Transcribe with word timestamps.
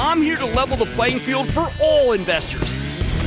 I'm 0.00 0.22
here 0.22 0.36
to 0.36 0.46
level 0.46 0.76
the 0.76 0.86
playing 0.94 1.18
field 1.18 1.52
for 1.52 1.72
all 1.82 2.12
investors. 2.12 2.72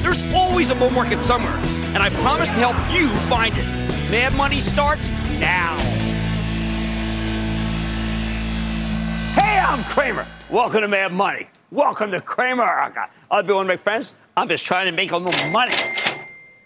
There's 0.03 0.23
always 0.33 0.69
a 0.69 0.75
bull 0.75 0.89
market 0.89 1.19
somewhere, 1.19 1.57
and 1.93 1.97
I 1.97 2.09
promise 2.21 2.47
to 2.47 2.55
help 2.55 2.77
you 2.93 3.09
find 3.27 3.53
it. 3.57 3.65
Mad 4.09 4.33
Money 4.35 4.61
starts 4.61 5.11
now. 5.37 5.77
Hey, 9.33 9.59
I'm 9.59 9.83
Cramer. 9.83 10.25
Welcome 10.49 10.79
to 10.79 10.87
Mad 10.87 11.11
Money. 11.11 11.49
Welcome 11.71 12.09
to 12.11 12.21
Cramer. 12.21 12.63
I'll 13.29 13.43
be 13.43 13.51
one 13.51 13.65
of 13.65 13.67
my 13.67 13.75
friends. 13.75 14.13
I'm 14.37 14.47
just 14.47 14.63
trying 14.63 14.85
to 14.85 14.93
make 14.93 15.11
a 15.11 15.17
little 15.17 15.51
money. 15.51 15.73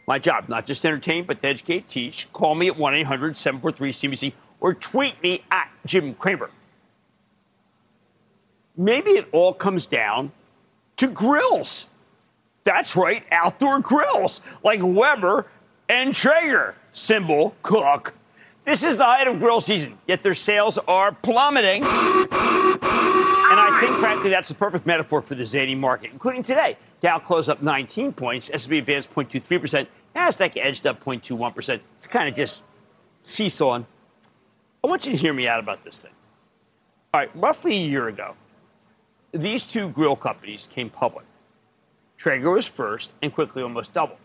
My 0.08 0.19
job, 0.19 0.47
not 0.50 0.67
just 0.67 0.84
to 0.84 0.90
entertain, 0.90 1.23
but 1.23 1.42
to 1.42 1.47
educate, 1.47 1.90
teach. 1.90 2.31
Call 2.31 2.53
me 2.53 2.67
at 2.67 2.78
1 2.78 2.94
800 2.94 3.36
743 3.36 3.92
CBC 3.92 4.34
or 4.59 4.75
tweet 4.75 5.16
me 5.23 5.44
at 5.50 5.67
Jim 5.84 6.14
Cramer 6.14 6.52
maybe 8.78 9.12
it 9.12 9.28
all 9.31 9.54
comes 9.54 9.86
down 9.86 10.31
to 10.98 11.08
grills. 11.08 11.88
That's 12.64 12.95
right, 12.95 13.23
outdoor 13.31 13.80
grills 13.80 14.42
like 14.64 14.80
Weber 14.81 15.48
and 15.90 16.14
Traeger. 16.14 16.76
Symbol 16.92 17.56
cook. 17.62 18.16
This 18.64 18.84
is 18.84 18.98
the 18.98 19.03
height 19.03 19.28
of 19.28 19.40
grill 19.40 19.62
season, 19.62 20.00
yet 20.08 20.23
their 20.23 20.34
sales 20.34 20.80
are 20.88 21.12
plummeting. 21.12 21.84
And 21.84 21.90
I 23.59 23.78
think, 23.80 23.96
frankly, 23.97 24.31
that's 24.31 24.47
the 24.47 24.56
perfect 24.56 24.88
metaphor 24.88 25.22
for 25.22 25.35
the 25.35 25.46
zany 25.46 25.75
market, 25.75 26.12
including 26.12 26.41
today. 26.41 26.78
Dow 27.00 27.19
closed 27.19 27.47
up 27.47 27.62
19 27.62 28.14
points, 28.14 28.50
S&P 28.52 28.80
advanced 28.80 29.14
0.23%, 29.14 29.85
Nasdaq 30.16 30.58
edged 30.58 30.88
up 30.88 31.03
0.21%. 31.03 31.80
It's 31.94 32.08
kind 32.08 32.28
of 32.28 32.34
just 32.34 32.64
seesawing. 33.22 33.85
I 34.84 34.88
want 34.88 35.06
you 35.06 35.12
to 35.12 35.18
hear 35.18 35.34
me 35.34 35.47
out 35.47 35.59
about 35.59 35.84
this 35.84 36.00
thing. 36.00 36.12
All 37.14 37.19
right, 37.19 37.30
roughly 37.35 37.74
a 37.74 37.85
year 37.85 38.08
ago, 38.08 38.35
these 39.35 39.66
two 39.66 39.90
grill 39.90 40.16
companies 40.16 40.68
came 40.72 40.90
public. 40.90 41.25
Traeger 42.18 42.51
was 42.51 42.66
first 42.66 43.13
and 43.22 43.34
quickly 43.34 43.62
almost 43.62 43.94
doubled. 43.94 44.19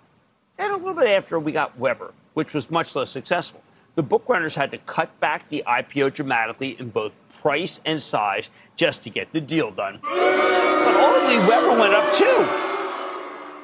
Then 0.56 0.70
a 0.70 0.76
little 0.76 0.94
bit 0.94 1.08
after, 1.08 1.38
we 1.38 1.52
got 1.52 1.76
Weber, 1.78 2.12
which 2.34 2.54
was 2.54 2.70
much 2.70 2.94
less 2.94 3.10
successful. 3.10 3.62
The 3.96 4.04
bookrunners 4.04 4.54
had 4.54 4.70
to 4.70 4.78
cut 4.78 5.18
back 5.18 5.48
the 5.48 5.64
IPO 5.66 6.14
dramatically 6.14 6.76
in 6.78 6.90
both 6.90 7.16
price 7.40 7.80
and 7.84 8.00
size 8.00 8.50
just 8.76 9.02
to 9.04 9.10
get 9.10 9.32
the 9.32 9.40
deal 9.40 9.72
done. 9.72 9.98
But 10.02 10.96
ultimately, 10.96 11.38
Weber 11.38 11.78
went 11.78 11.94
up 11.94 12.12
too. 12.14 12.46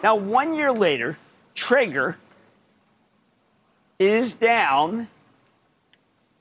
Now, 0.03 0.17
one 0.17 0.55
year 0.55 0.73
later, 0.73 1.17
Traeger 1.55 2.19
is 3.99 4.33
down 4.33 5.09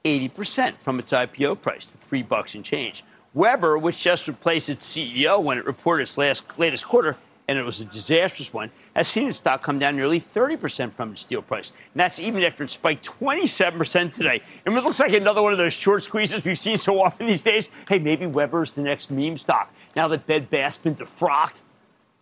80% 0.03 0.77
from 0.77 0.99
its 0.99 1.11
IPO 1.11 1.61
price 1.61 1.91
to 1.91 1.97
three 1.97 2.23
bucks 2.23 2.55
and 2.55 2.65
change. 2.65 3.03
Weber, 3.35 3.77
which 3.77 3.99
just 3.99 4.29
replaced 4.29 4.69
its 4.69 4.87
CEO 4.87 5.43
when 5.43 5.57
it 5.57 5.65
reported 5.65 6.03
its 6.03 6.17
last, 6.17 6.57
latest 6.57 6.85
quarter, 6.85 7.17
and 7.49 7.59
it 7.59 7.65
was 7.65 7.81
a 7.81 7.85
disastrous 7.85 8.53
one, 8.53 8.71
has 8.95 9.09
seen 9.09 9.27
its 9.27 9.37
stock 9.37 9.61
come 9.61 9.77
down 9.77 9.97
nearly 9.97 10.21
30% 10.21 10.93
from 10.93 11.11
its 11.11 11.25
deal 11.25 11.41
price. 11.41 11.71
And 11.93 11.99
that's 11.99 12.17
even 12.17 12.43
after 12.43 12.63
it 12.63 12.71
spiked 12.71 13.05
27% 13.05 14.13
today. 14.13 14.41
And 14.65 14.75
it 14.75 14.83
looks 14.83 15.01
like 15.01 15.11
another 15.11 15.41
one 15.41 15.51
of 15.51 15.57
those 15.57 15.73
short 15.73 16.03
squeezes 16.03 16.45
we've 16.45 16.57
seen 16.57 16.77
so 16.77 17.01
often 17.01 17.27
these 17.27 17.43
days. 17.43 17.69
Hey, 17.89 17.99
maybe 17.99 18.25
Weber's 18.25 18.71
the 18.71 18.81
next 18.81 19.11
meme 19.11 19.37
stock. 19.37 19.71
Now 19.97 20.07
that 20.07 20.25
Bed 20.25 20.49
Bath's 20.49 20.77
been 20.77 20.95
defrocked, 20.95 21.61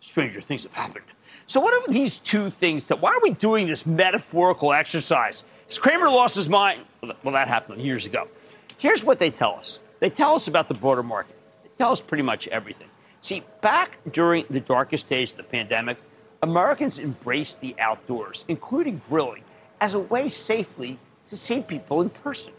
stranger 0.00 0.40
things 0.40 0.64
have 0.64 0.74
happened. 0.74 1.04
So, 1.46 1.60
what 1.60 1.74
are 1.74 1.92
these 1.92 2.18
two 2.18 2.50
things? 2.50 2.88
That, 2.88 3.00
why 3.00 3.10
are 3.10 3.20
we 3.22 3.30
doing 3.30 3.66
this 3.66 3.86
metaphorical 3.86 4.72
exercise? 4.72 5.44
Has 5.68 5.78
Cramer 5.78 6.08
lost 6.08 6.34
his 6.34 6.48
mind? 6.48 6.80
Well, 7.02 7.34
that 7.34 7.48
happened 7.48 7.82
years 7.82 8.06
ago. 8.06 8.28
Here's 8.78 9.04
what 9.04 9.18
they 9.18 9.30
tell 9.30 9.54
us 9.54 9.78
they 10.04 10.10
tell 10.10 10.34
us 10.34 10.48
about 10.48 10.68
the 10.68 10.74
broader 10.74 11.02
market. 11.02 11.34
They 11.62 11.70
tell 11.78 11.90
us 11.90 12.02
pretty 12.02 12.24
much 12.24 12.46
everything. 12.48 12.88
See, 13.22 13.42
back 13.62 13.96
during 14.12 14.44
the 14.50 14.60
darkest 14.60 15.08
days 15.08 15.30
of 15.30 15.38
the 15.38 15.44
pandemic, 15.44 15.96
Americans 16.42 16.98
embraced 16.98 17.62
the 17.62 17.74
outdoors, 17.78 18.44
including 18.46 19.00
grilling, 19.08 19.44
as 19.80 19.94
a 19.94 19.98
way 19.98 20.28
safely 20.28 20.98
to 21.24 21.38
see 21.38 21.62
people 21.62 22.02
in 22.02 22.10
person. 22.10 22.52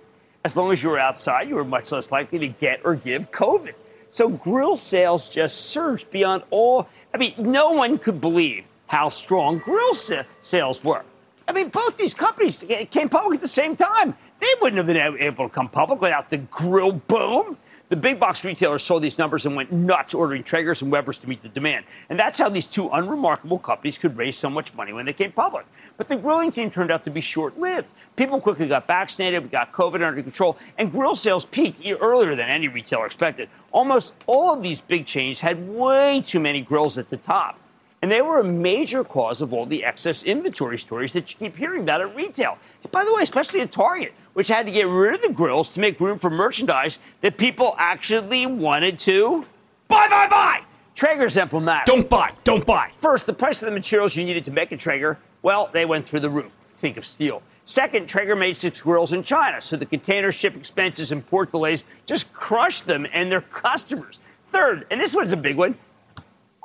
As 0.44 0.58
long 0.58 0.72
as 0.74 0.82
you 0.82 0.90
were 0.90 0.98
outside, 0.98 1.48
you 1.48 1.54
were 1.54 1.64
much 1.64 1.92
less 1.92 2.12
likely 2.12 2.40
to 2.40 2.48
get 2.48 2.82
or 2.84 2.96
give 2.96 3.30
COVID. 3.30 3.76
So 4.10 4.28
grill 4.28 4.76
sales 4.76 5.30
just 5.30 5.68
surged 5.68 6.10
beyond 6.10 6.42
all. 6.50 6.88
I 7.14 7.18
mean, 7.18 7.36
no 7.38 7.74
one 7.74 8.00
could 8.00 8.20
believe 8.20 8.64
how 8.88 9.10
strong 9.10 9.60
grill 9.60 9.94
sa- 9.94 10.24
sales 10.42 10.84
were. 10.84 11.04
I 11.48 11.52
mean, 11.52 11.70
both 11.70 11.96
these 11.98 12.14
companies 12.14 12.64
came 12.90 13.08
public 13.08 13.36
at 13.36 13.42
the 13.42 13.48
same 13.48 13.76
time. 13.76 14.16
They 14.40 14.52
wouldn't 14.62 14.78
have 14.78 14.88
been 14.88 15.18
able 15.20 15.48
to 15.48 15.54
come 15.54 15.70
public 15.70 16.02
without 16.02 16.30
the 16.30 16.38
grill 16.38 16.94
boom. 16.94 17.58
The 17.90 17.96
big 17.96 18.20
box 18.20 18.44
retailers 18.44 18.82
saw 18.82 19.00
these 19.00 19.20
numbers 19.20 19.46
and 19.46 19.56
went 19.56 19.72
nuts 19.72 20.16
ordering 20.16 20.44
Traegers 20.44 20.82
and 20.82 20.92
Webers 20.92 21.20
to 21.20 21.30
meet 21.30 21.44
the 21.44 21.50
demand. 21.50 21.86
And 22.10 22.18
that's 22.18 22.40
how 22.40 22.50
these 22.50 22.66
two 22.66 22.90
unremarkable 22.90 23.60
companies 23.60 24.00
could 24.00 24.18
raise 24.18 24.36
so 24.36 24.50
much 24.50 24.74
money 24.74 24.92
when 24.92 25.06
they 25.06 25.14
came 25.14 25.32
public. 25.32 25.68
But 25.98 26.08
the 26.08 26.16
grilling 26.16 26.52
team 26.52 26.72
turned 26.72 26.90
out 26.90 27.04
to 27.04 27.12
be 27.12 27.22
short 27.22 27.60
lived. 27.60 27.88
People 28.16 28.42
quickly 28.42 28.68
got 28.68 28.88
vaccinated, 28.88 29.44
we 29.44 29.50
got 29.50 29.72
COVID 29.72 30.06
under 30.06 30.24
control, 30.24 30.58
and 30.80 30.92
grill 30.92 31.14
sales 31.14 31.46
peaked 31.46 31.86
earlier 32.02 32.36
than 32.36 32.50
any 32.50 32.68
retailer 32.68 33.06
expected. 33.06 33.50
Almost 33.72 34.16
all 34.26 34.56
of 34.56 34.64
these 34.64 34.82
big 34.82 35.06
chains 35.06 35.42
had 35.42 35.70
way 35.70 36.22
too 36.22 36.40
many 36.40 36.62
grills 36.62 36.98
at 36.98 37.12
the 37.12 37.18
top. 37.18 37.60
And 38.06 38.12
they 38.12 38.22
were 38.22 38.40
a 38.40 38.44
major 38.44 39.04
cause 39.04 39.42
of 39.42 39.52
all 39.52 39.66
the 39.66 39.84
excess 39.84 40.22
inventory 40.22 40.78
stories 40.78 41.12
that 41.14 41.32
you 41.32 41.40
keep 41.40 41.58
hearing 41.58 41.82
about 41.82 42.02
at 42.02 42.16
retail. 42.16 42.60
And 42.84 42.92
by 42.92 43.04
the 43.04 43.12
way, 43.16 43.24
especially 43.24 43.62
at 43.62 43.72
Target, 43.72 44.14
which 44.34 44.48
had 44.48 44.68
to 44.68 44.72
get 44.72 44.88
rid 44.88 45.16
of 45.16 45.24
the 45.24 45.34
grills 45.34 45.72
to 45.72 45.80
make 45.80 46.00
room 46.00 46.20
for 46.20 46.30
merchandise 46.30 47.00
that 47.22 47.40
people 47.40 47.74
actually 47.80 48.46
wanted 48.46 49.00
to 49.00 49.48
buy, 49.88 50.08
buy, 50.08 50.28
buy. 50.28 50.62
Traeger's 50.94 51.36
emblematic. 51.36 51.88
Don't 51.88 52.08
buy, 52.08 52.30
don't 52.44 52.64
buy. 52.64 52.92
First, 52.96 53.26
the 53.26 53.34
price 53.34 53.60
of 53.64 53.66
the 53.66 53.72
materials 53.72 54.16
you 54.16 54.24
needed 54.24 54.46
to 54.46 54.52
make 54.52 54.72
a 54.72 54.78
Traeger, 54.78 55.18
well, 55.42 55.72
they 55.74 55.86
went 55.86 56.06
through 56.06 56.20
the 56.20 56.30
roof. 56.30 56.56
Think 56.76 56.98
of 56.98 57.08
steel. 57.08 57.42
Second, 57.66 58.08
Traeger 58.08 58.36
made 58.36 58.56
six 58.56 58.84
grills 58.84 59.14
in 59.14 59.24
China, 59.24 59.60
so 59.60 59.78
the 59.78 59.86
container 59.88 60.32
ship 60.32 60.56
expenses 60.56 61.12
and 61.12 61.26
port 61.26 61.52
delays 61.52 61.84
just 62.06 62.32
crushed 62.34 62.86
them 62.86 63.08
and 63.12 63.32
their 63.32 63.42
customers. 63.42 64.20
Third, 64.46 64.86
and 64.92 65.02
this 65.02 65.16
one's 65.16 65.34
a 65.34 65.38
big 65.38 65.58
one, 65.58 65.76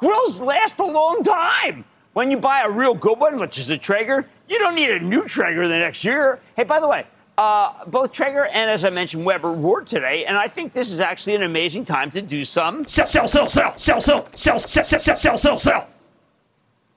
Grills 0.01 0.41
last 0.41 0.79
a 0.79 0.85
long 0.85 1.23
time. 1.23 1.85
When 2.15 2.31
you 2.31 2.39
buy 2.39 2.63
a 2.63 2.71
real 2.71 2.95
good 2.95 3.21
one, 3.21 3.39
which 3.39 3.59
is 3.59 3.69
a 3.69 3.77
Traeger, 3.77 4.27
you 4.49 4.59
don't 4.59 4.75
need 4.75 4.91
a 4.91 4.99
new 4.99 5.27
Traeger 5.29 5.69
the 5.69 5.79
next 5.79 6.05
year. 6.05 6.41
Hey, 6.57 6.65
by 6.65 6.81
the 6.81 6.89
way, 6.89 7.07
uh, 7.37 7.85
both 7.85 8.11
Traeger 8.11 8.47
and, 8.47 8.71
as 8.71 8.83
I 8.83 8.91
mentioned, 8.91 9.27
Weber 9.27 9.53
roared 9.53 9.87
today, 9.87 10.25
and 10.25 10.39
I 10.39 10.49
think 10.49 10.73
this 10.73 10.91
is 10.91 11.01
actually 11.01 11.35
an 11.35 11.43
amazing 11.43 11.85
time 11.85 12.11
to 12.13 12.23
do 12.23 12.47
some 12.47 12.87
sell, 12.87 13.07
sell, 13.07 13.29
sell, 13.29 13.47
sell, 13.47 13.79
sell, 13.79 14.01
sell, 14.01 14.27
sell, 14.35 14.59
sell, 14.59 14.85
sell, 14.85 15.17
sell, 15.17 15.39
sell, 15.39 15.59
sell. 15.59 15.89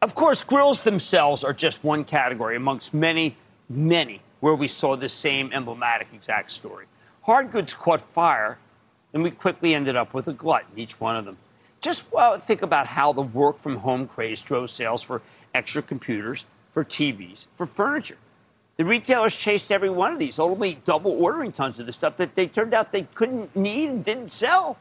Of 0.01 0.15
course, 0.15 0.41
grills 0.41 0.83
themselves 0.83 1.43
are 1.43 1.53
just 1.53 1.83
one 1.83 2.05
category 2.05 2.55
amongst 2.55 2.93
many, 2.93 3.35
many 3.69 4.21
where 4.39 4.55
we 4.55 4.69
saw 4.69 4.95
the 4.95 5.09
same 5.09 5.51
emblematic 5.53 6.07
exact 6.13 6.51
story. 6.51 6.85
Hard 7.21 7.51
goods 7.51 7.73
caught 7.73 8.01
fire, 8.01 8.59
and 9.13 9.23
we 9.23 9.31
quickly 9.31 9.75
ended 9.75 9.97
up 9.97 10.13
with 10.13 10.27
a 10.29 10.33
glut 10.33 10.63
in 10.73 10.79
each 10.79 10.99
one 10.99 11.17
of 11.17 11.25
them. 11.25 11.37
Just 11.83 12.05
think 12.39 12.61
about 12.61 12.87
how 12.87 13.11
the 13.11 13.21
work 13.21 13.59
from 13.59 13.75
home 13.75 14.07
craze 14.07 14.41
drove 14.41 14.69
sales 14.69 15.03
for 15.03 15.21
extra 15.53 15.81
computers, 15.81 16.45
for 16.71 16.85
TVs, 16.85 17.47
for 17.55 17.65
furniture. 17.65 18.15
The 18.77 18.85
retailers 18.85 19.35
chased 19.35 19.69
every 19.69 19.89
one 19.89 20.13
of 20.13 20.17
these, 20.17 20.39
ultimately 20.39 20.79
double 20.85 21.11
ordering 21.11 21.51
tons 21.51 21.81
of 21.81 21.85
the 21.85 21.91
stuff 21.91 22.15
that 22.17 22.35
they 22.35 22.47
turned 22.47 22.73
out 22.73 22.93
they 22.93 23.01
couldn't 23.01 23.53
need 23.53 23.89
and 23.89 24.01
didn't 24.01 24.31
sell. 24.31 24.77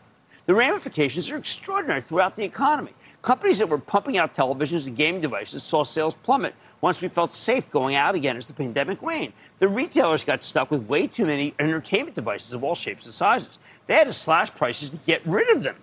The 0.47 0.55
ramifications 0.55 1.29
are 1.33 1.37
extraordinary 1.37 2.01
throughout 2.01 2.37
the 2.37 2.45
economy. 2.45 2.93
Companies 3.21 3.59
that 3.59 3.69
were 3.69 3.79
pumping 3.79 4.17
out 4.17 4.33
televisions 4.33 4.87
and 4.87 4.97
gaming 4.97 5.21
devices 5.21 5.65
saw 5.65 5.83
sales 5.83 6.15
plummet 6.15 6.55
once 6.81 7.03
we 7.03 7.09
felt 7.09 7.33
safe 7.33 7.69
going 7.69 7.97
out 7.97 8.15
again 8.15 8.37
as 8.37 8.47
the 8.47 8.55
pandemic 8.55 9.03
waned. 9.03 9.33
The 9.59 9.67
retailers 9.69 10.23
got 10.23 10.45
stuck 10.45 10.71
with 10.71 10.87
way 10.87 11.09
too 11.09 11.27
many 11.27 11.53
entertainment 11.59 12.15
devices 12.15 12.53
of 12.53 12.63
all 12.63 12.77
shapes 12.77 13.07
and 13.07 13.15
sizes. 13.15 13.59
They 13.89 13.95
had 13.95 14.07
to 14.07 14.13
slash 14.13 14.55
prices 14.55 14.91
to 14.91 14.99
get 14.99 15.27
rid 15.27 15.51
of 15.57 15.65
them. 15.65 15.75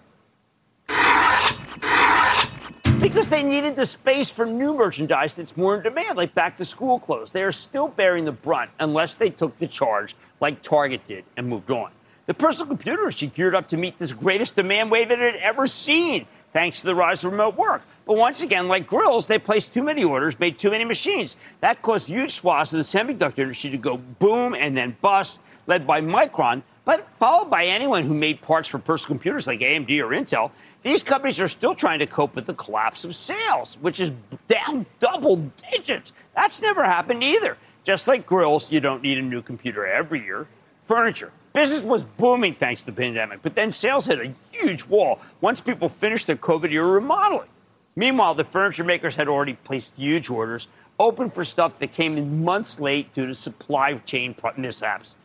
Because 3.00 3.28
they 3.28 3.44
needed 3.44 3.76
the 3.76 3.86
space 3.86 4.30
for 4.30 4.46
new 4.46 4.74
merchandise 4.74 5.36
that's 5.38 5.56
more 5.56 5.78
in 5.78 5.84
demand, 5.84 6.18
like 6.18 6.36
back 6.36 6.58
to 6.58 6.66
school 6.66 7.00
clothes. 7.00 7.32
They 7.32 7.44
are 7.44 7.52
still 7.52 7.88
bearing 7.88 8.26
the 8.26 8.32
brunt 8.32 8.72
unless 8.80 9.14
they 9.14 9.30
took 9.30 9.56
the 9.58 9.68
charge 9.68 10.16
like 10.42 10.62
Target 10.62 11.06
did 11.06 11.24
and 11.38 11.48
moved 11.48 11.72
on. 11.72 11.92
The 12.26 12.34
personal 12.34 12.68
computer 12.68 13.02
industry 13.02 13.30
geared 13.30 13.56
up 13.56 13.70
to 13.70 13.78
meet 13.78 13.98
this 13.98 14.14
greatest 14.14 14.56
demand 14.56 14.92
wave 14.92 15.10
it 15.12 15.20
had 15.20 15.38
ever 15.38 15.66
seen 15.66 16.28
thanks 16.54 16.82
to 16.82 16.88
the 16.88 16.94
rise 16.94 17.24
of 17.24 17.32
remote 17.32 17.56
work. 17.56 17.84
But 18.06 18.18
once 18.18 18.42
again, 18.42 18.68
like 18.68 18.86
grills, 18.86 19.28
they 19.28 19.40
placed 19.40 19.74
too 19.74 19.84
many 19.84 20.04
orders, 20.04 20.40
made 20.40 20.60
too 20.60 20.72
many 20.72 20.86
machines. 20.86 21.38
That 21.62 21.82
caused 21.82 22.08
huge 22.08 22.32
swaths 22.34 22.74
of 22.74 22.78
the 22.78 22.84
semiconductor 22.84 23.40
industry 23.40 23.70
to 23.72 23.78
go 23.78 23.98
boom 23.98 24.54
and 24.54 24.76
then 24.76 24.98
bust, 25.02 25.42
led 25.68 25.88
by 25.88 26.02
Micron, 26.02 26.64
but 26.86 27.08
followed 27.08 27.50
by 27.50 27.66
anyone 27.66 28.04
who 28.04 28.14
made 28.14 28.42
parts 28.42 28.68
for 28.68 28.80
personal 28.80 29.16
computers 29.16 29.48
like 29.48 29.60
AMD 29.60 29.90
or 30.00 30.10
Intel. 30.10 30.52
These 30.82 31.04
companies 31.04 31.40
are 31.40 31.48
still 31.48 31.76
trying 31.76 32.00
to 32.00 32.08
cope 32.08 32.36
with 32.36 32.46
the 32.46 32.54
collapse 32.54 33.06
of 33.06 33.16
sales, 33.16 33.78
which 33.82 34.00
is 34.00 34.12
down 34.48 34.86
double 35.00 35.52
digits. 35.72 36.14
That's 36.36 36.62
never 36.62 36.84
happened 36.84 37.24
either. 37.24 37.58
Just 37.84 38.08
like 38.08 38.26
grills, 38.26 38.72
you 38.72 38.80
don't 38.80 39.02
need 39.02 39.18
a 39.18 39.22
new 39.22 39.42
computer 39.42 39.86
every 39.86 40.24
year. 40.24 40.48
Furniture, 40.86 41.32
Business 41.54 41.84
was 41.84 42.04
booming 42.04 42.54
thanks 42.54 42.82
to 42.82 42.86
the 42.88 42.92
pandemic, 42.92 43.42
but 43.42 43.56
then 43.56 43.72
sales 43.72 44.06
hit 44.06 44.20
a 44.20 44.34
huge 44.52 44.86
wall 44.86 45.20
once 45.42 45.62
people 45.62 45.90
finished 45.90 46.28
their 46.28 46.36
COVID 46.36 46.72
era 46.72 46.88
remodeling. 46.88 47.50
Meanwhile, 47.96 48.36
the 48.36 48.44
furniture 48.44 48.84
makers 48.84 49.16
had 49.16 49.28
already 49.28 49.54
placed 49.54 49.98
huge 49.98 50.30
orders, 50.30 50.68
open 51.00 51.30
for 51.30 51.44
stuff 51.44 51.80
that 51.80 51.92
came 51.92 52.18
in 52.18 52.44
months 52.44 52.80
late 52.80 53.12
due 53.14 53.26
to 53.26 53.34
supply 53.34 53.96
chain 53.96 54.36
mishaps. 54.58 55.16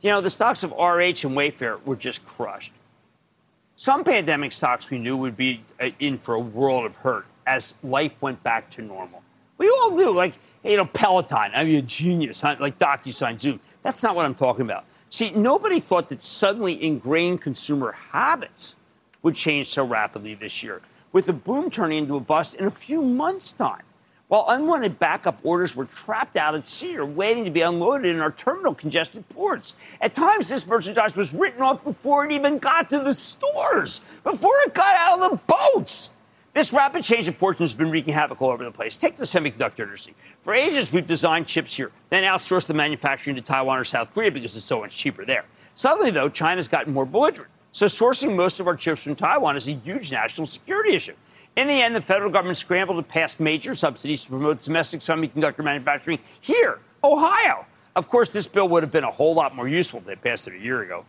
You 0.00 0.10
know, 0.10 0.20
the 0.20 0.30
stocks 0.30 0.62
of 0.62 0.70
RH 0.72 1.24
and 1.24 1.36
Wayfair 1.36 1.82
were 1.84 1.96
just 1.96 2.24
crushed. 2.26 2.72
Some 3.76 4.04
pandemic 4.04 4.52
stocks 4.52 4.90
we 4.90 4.98
knew 4.98 5.16
would 5.16 5.36
be 5.36 5.62
uh, 5.80 5.90
in 5.98 6.18
for 6.18 6.34
a 6.34 6.40
world 6.40 6.84
of 6.84 6.96
hurt 6.96 7.26
as 7.46 7.74
life 7.82 8.14
went 8.20 8.42
back 8.42 8.70
to 8.70 8.82
normal. 8.82 9.22
We 9.58 9.68
all 9.68 9.92
knew, 9.92 10.12
like, 10.12 10.34
you 10.62 10.76
know, 10.76 10.84
Peloton, 10.86 11.50
I 11.54 11.64
mean, 11.64 11.76
a 11.76 11.82
genius, 11.82 12.40
huh? 12.40 12.56
like 12.58 12.78
DocuSign, 12.78 13.38
Zoom. 13.38 13.60
That's 13.82 14.02
not 14.02 14.16
what 14.16 14.24
I'm 14.24 14.34
talking 14.34 14.62
about. 14.62 14.84
See, 15.08 15.30
nobody 15.30 15.80
thought 15.80 16.08
that 16.08 16.22
suddenly 16.22 16.82
ingrained 16.82 17.40
consumer 17.40 17.92
habits 17.92 18.76
would 19.22 19.34
change 19.34 19.68
so 19.68 19.84
rapidly 19.84 20.34
this 20.34 20.62
year, 20.62 20.80
with 21.12 21.26
the 21.26 21.32
boom 21.32 21.70
turning 21.70 21.98
into 21.98 22.16
a 22.16 22.20
bust 22.20 22.54
in 22.54 22.66
a 22.66 22.70
few 22.70 23.02
months' 23.02 23.52
time. 23.52 23.82
While 24.28 24.46
unwanted 24.48 24.98
backup 24.98 25.38
orders 25.42 25.76
were 25.76 25.84
trapped 25.84 26.36
out 26.36 26.54
at 26.54 26.66
sea 26.66 26.96
or 26.96 27.04
waiting 27.04 27.44
to 27.44 27.50
be 27.50 27.60
unloaded 27.60 28.14
in 28.14 28.20
our 28.20 28.32
terminal 28.32 28.74
congested 28.74 29.28
ports. 29.28 29.74
At 30.00 30.14
times, 30.14 30.48
this 30.48 30.66
merchandise 30.66 31.16
was 31.16 31.34
written 31.34 31.60
off 31.60 31.84
before 31.84 32.24
it 32.24 32.32
even 32.32 32.58
got 32.58 32.88
to 32.90 33.00
the 33.00 33.12
stores, 33.12 34.00
before 34.22 34.54
it 34.64 34.72
got 34.72 34.96
out 34.96 35.20
of 35.20 35.30
the 35.30 35.36
boats. 35.46 36.10
This 36.54 36.72
rapid 36.72 37.02
change 37.02 37.28
of 37.28 37.36
fortune 37.36 37.64
has 37.64 37.74
been 37.74 37.90
wreaking 37.90 38.14
havoc 38.14 38.40
all 38.40 38.50
over 38.50 38.64
the 38.64 38.70
place. 38.70 38.96
Take 38.96 39.16
the 39.16 39.24
semiconductor 39.24 39.80
industry. 39.80 40.14
For 40.42 40.54
ages, 40.54 40.92
we've 40.92 41.04
designed 41.04 41.46
chips 41.46 41.74
here, 41.74 41.90
then 42.08 42.22
outsourced 42.22 42.66
the 42.66 42.74
manufacturing 42.74 43.36
to 43.36 43.42
Taiwan 43.42 43.78
or 43.78 43.84
South 43.84 44.14
Korea 44.14 44.30
because 44.30 44.56
it's 44.56 44.64
so 44.64 44.80
much 44.80 44.96
cheaper 44.96 45.24
there. 45.24 45.44
Suddenly, 45.74 46.12
though, 46.12 46.28
China's 46.28 46.68
gotten 46.68 46.94
more 46.94 47.04
belligerent. 47.04 47.50
So 47.72 47.86
sourcing 47.86 48.36
most 48.36 48.60
of 48.60 48.68
our 48.68 48.76
chips 48.76 49.02
from 49.02 49.16
Taiwan 49.16 49.56
is 49.56 49.66
a 49.66 49.72
huge 49.72 50.12
national 50.12 50.46
security 50.46 50.94
issue. 50.94 51.14
In 51.56 51.68
the 51.68 51.74
end, 51.74 51.94
the 51.94 52.00
federal 52.00 52.32
government 52.32 52.58
scrambled 52.58 52.96
to 52.98 53.02
pass 53.08 53.38
major 53.38 53.74
subsidies 53.76 54.24
to 54.24 54.30
promote 54.30 54.60
domestic 54.60 55.00
semiconductor 55.00 55.62
manufacturing 55.62 56.18
here, 56.40 56.80
Ohio. 57.02 57.66
Of 57.94 58.08
course, 58.08 58.30
this 58.30 58.48
bill 58.48 58.68
would 58.70 58.82
have 58.82 58.90
been 58.90 59.04
a 59.04 59.10
whole 59.10 59.34
lot 59.34 59.54
more 59.54 59.68
useful 59.68 60.00
if 60.00 60.06
they 60.06 60.16
passed 60.16 60.48
it 60.48 60.54
a 60.54 60.58
year 60.58 60.82
ago. 60.82 61.04